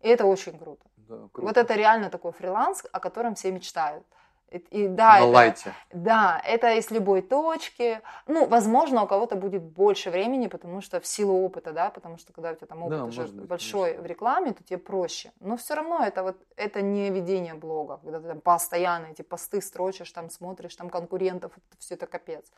И 0.00 0.08
это 0.08 0.26
очень 0.26 0.58
круто. 0.58 0.84
Да, 0.96 1.28
круто. 1.32 1.48
Вот 1.48 1.56
это 1.56 1.74
реально 1.74 2.10
такой 2.10 2.32
фриланс, 2.32 2.84
о 2.92 3.00
котором 3.00 3.34
все 3.34 3.50
мечтают. 3.50 4.06
И, 4.50 4.88
да, 4.88 5.20
На 5.20 5.20
это, 5.44 5.74
Да, 5.92 6.42
это 6.44 6.74
из 6.74 6.90
любой 6.90 7.20
точки. 7.20 8.00
Ну, 8.26 8.46
возможно, 8.46 9.02
у 9.02 9.06
кого-то 9.06 9.36
будет 9.36 9.62
больше 9.62 10.10
времени, 10.10 10.46
потому 10.46 10.80
что 10.80 11.00
в 11.00 11.06
силу 11.06 11.44
опыта, 11.44 11.72
да, 11.72 11.90
потому 11.90 12.16
что 12.16 12.32
когда 12.32 12.52
у 12.52 12.54
тебя 12.54 12.66
там 12.66 12.82
опыт 12.82 12.98
да, 12.98 13.04
уже 13.04 13.22
быть, 13.24 13.46
большой 13.46 13.90
конечно. 13.90 14.02
в 14.02 14.06
рекламе, 14.06 14.52
то 14.54 14.64
тебе 14.64 14.78
проще. 14.78 15.32
Но 15.40 15.58
все 15.58 15.74
равно 15.74 16.02
это 16.02 16.22
вот 16.22 16.36
это 16.56 16.80
не 16.80 17.10
ведение 17.10 17.54
блога, 17.54 17.98
когда 17.98 18.20
ты 18.20 18.28
там 18.28 18.40
постоянно 18.40 19.06
эти 19.06 19.20
посты 19.20 19.60
строчишь, 19.60 20.10
там 20.12 20.30
смотришь, 20.30 20.74
там 20.76 20.88
конкурентов, 20.88 21.52
это, 21.56 21.78
все 21.78 21.94
это 21.94 22.06
капец. 22.06 22.50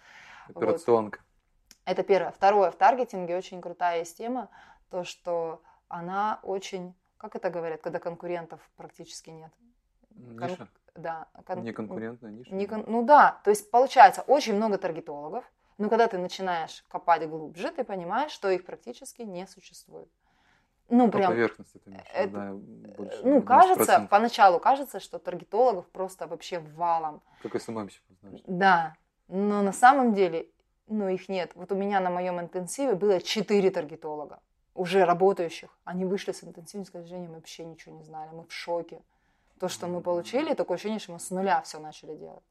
Операционка. 0.49 1.19
Вот. 1.19 1.93
Это 1.93 2.05
первое. 2.05 2.31
Второе, 2.31 2.71
в 2.71 2.77
таргетинге 2.77 3.37
очень 3.37 3.61
крутая 3.61 4.01
есть 4.01 4.17
тема, 4.17 4.49
то, 4.91 5.03
что 5.03 5.61
она 5.89 6.39
очень, 6.45 6.95
как 7.17 7.35
это 7.35 7.51
говорят, 7.51 7.81
когда 7.81 7.99
конкурентов 7.99 8.61
практически 8.77 9.31
нет. 9.31 9.51
Ниша. 10.15 10.69
Да. 11.03 11.27
Кон... 11.47 11.63
Неконкурентная 11.63 12.31
ниша. 12.31 12.55
Не 12.55 12.67
кон... 12.67 12.85
Ну 12.87 13.05
да, 13.05 13.41
то 13.45 13.51
есть 13.51 13.71
получается 13.71 14.23
очень 14.23 14.55
много 14.55 14.79
таргетологов, 14.79 15.45
но 15.79 15.89
когда 15.89 16.09
ты 16.09 16.19
начинаешь 16.19 16.85
копать 16.89 17.29
глубже, 17.29 17.71
ты 17.71 17.85
понимаешь, 17.85 18.31
что 18.31 18.51
их 18.51 18.65
практически 18.65 19.23
не 19.23 19.47
существует. 19.47 20.09
Ну, 20.91 21.07
По 21.07 21.19
прям, 21.19 21.31
поверхности 21.31 21.79
ты 21.79 21.91
имеешь, 21.91 22.05
это, 22.13 22.33
да, 22.33 22.53
больше, 22.97 23.21
ну, 23.23 23.43
кажется, 23.43 24.09
поначалу 24.11 24.59
кажется, 24.59 24.99
что 24.99 25.21
таргетологов 25.21 25.87
просто 25.89 26.27
вообще 26.27 26.59
валом. 26.59 27.23
Как 27.43 27.61
СММщиков, 27.63 28.17
знаешь. 28.21 28.41
Да, 28.47 28.97
но 29.29 29.63
на 29.63 29.73
самом 29.73 30.15
деле, 30.15 30.49
ну, 30.89 31.09
их 31.09 31.29
нет. 31.29 31.53
Вот 31.55 31.71
у 31.71 31.77
меня 31.77 32.01
на 32.01 32.11
моем 32.11 32.41
интенсиве 32.41 32.97
было 32.97 33.21
четыре 33.21 33.71
таргетолога, 33.71 34.41
уже 34.75 35.05
работающих. 35.05 35.71
Они 35.85 36.05
вышли 36.05 36.33
с 36.33 36.43
интенсивным 36.43 36.85
скольжением, 36.85 37.35
вообще 37.35 37.65
ничего 37.65 37.95
не 37.95 38.03
знали, 38.03 38.31
мы 38.33 38.45
в 38.45 38.53
шоке 38.53 39.01
то, 39.61 39.69
что 39.69 39.87
мы 39.87 40.01
получили, 40.01 40.55
такое 40.55 40.77
ощущение, 40.77 40.99
что 40.99 41.13
мы 41.13 41.21
с 41.21 41.31
нуля 41.31 41.61
все 41.63 41.79
начали 41.79 42.17
делать. 42.17 42.43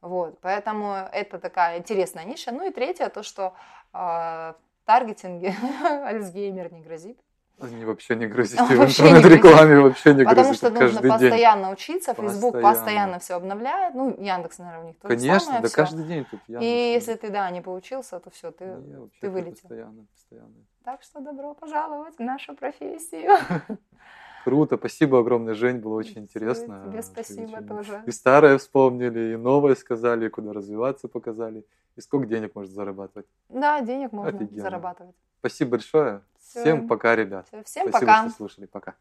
Вот, 0.00 0.40
поэтому 0.40 0.94
это 1.12 1.38
такая 1.38 1.78
интересная 1.78 2.24
ниша. 2.24 2.52
Ну 2.52 2.66
и 2.66 2.72
третье, 2.72 3.08
то, 3.08 3.22
что 3.22 3.54
э, 3.92 4.54
таргетинге 4.86 5.54
Альцгеймер 6.04 6.72
не 6.72 6.80
грозит. 6.80 7.18
Они 7.60 7.84
вообще 7.84 8.14
не 8.16 8.26
грозит. 8.32 8.60
В 8.60 8.72
интернет-рекламе 8.72 9.80
вообще 9.80 10.14
не 10.14 10.24
Потому 10.24 10.48
грозит. 10.48 10.60
Потому 10.62 10.88
что 10.88 11.00
нужно 11.00 11.12
постоянно 11.12 11.64
день. 11.64 11.72
учиться. 11.72 12.14
Facebook 12.14 12.52
постоянно. 12.54 12.74
постоянно 12.74 13.18
все 13.18 13.34
обновляет. 13.34 13.94
Ну, 13.94 14.16
Яндекс, 14.18 14.58
наверное, 14.58 14.84
у 14.84 14.86
них 14.86 14.98
тоже 14.98 15.14
Конечно, 15.14 15.40
самое 15.40 15.62
да 15.62 15.68
все. 15.68 15.76
каждый 15.76 16.04
день 16.04 16.24
тут 16.24 16.40
Яндекс. 16.46 16.64
И 16.64 16.92
если 16.94 17.14
ты, 17.14 17.30
да, 17.30 17.50
не 17.50 17.60
поучился, 17.60 18.20
то 18.20 18.30
все, 18.30 18.52
ты, 18.52 18.64
не, 18.64 19.08
ты 19.20 19.28
вылетел. 19.28 19.68
Постоянно, 19.68 20.06
постоянно. 20.14 20.54
Так 20.84 21.02
что 21.02 21.20
добро 21.20 21.54
пожаловать 21.54 22.16
в 22.16 22.20
нашу 22.20 22.54
профессию. 22.54 23.36
Круто, 24.48 24.78
спасибо 24.78 25.18
огромное, 25.18 25.52
Жень, 25.52 25.76
было 25.76 25.92
очень 25.96 26.22
интересно. 26.22 26.84
Тебе 26.88 27.02
спасибо 27.02 27.60
тоже. 27.62 28.02
И 28.06 28.10
старое 28.10 28.56
вспомнили, 28.56 29.34
и 29.34 29.36
новое 29.36 29.74
сказали, 29.74 30.28
куда 30.28 30.54
развиваться 30.54 31.06
показали. 31.06 31.66
И 31.96 32.00
сколько 32.00 32.26
денег 32.26 32.54
можно 32.54 32.72
зарабатывать. 32.72 33.26
Да, 33.50 33.82
денег 33.82 34.12
можно 34.12 34.38
Офигенно. 34.38 34.62
зарабатывать. 34.62 35.14
Спасибо 35.40 35.72
большое. 35.72 36.22
Все. 36.38 36.60
Всем 36.62 36.88
пока, 36.88 37.14
ребят. 37.14 37.46
Все, 37.48 37.62
всем 37.62 37.88
спасибо, 37.90 38.10
пока. 38.10 38.28
что 38.28 38.36
слушали. 38.38 38.64
Пока. 38.64 38.94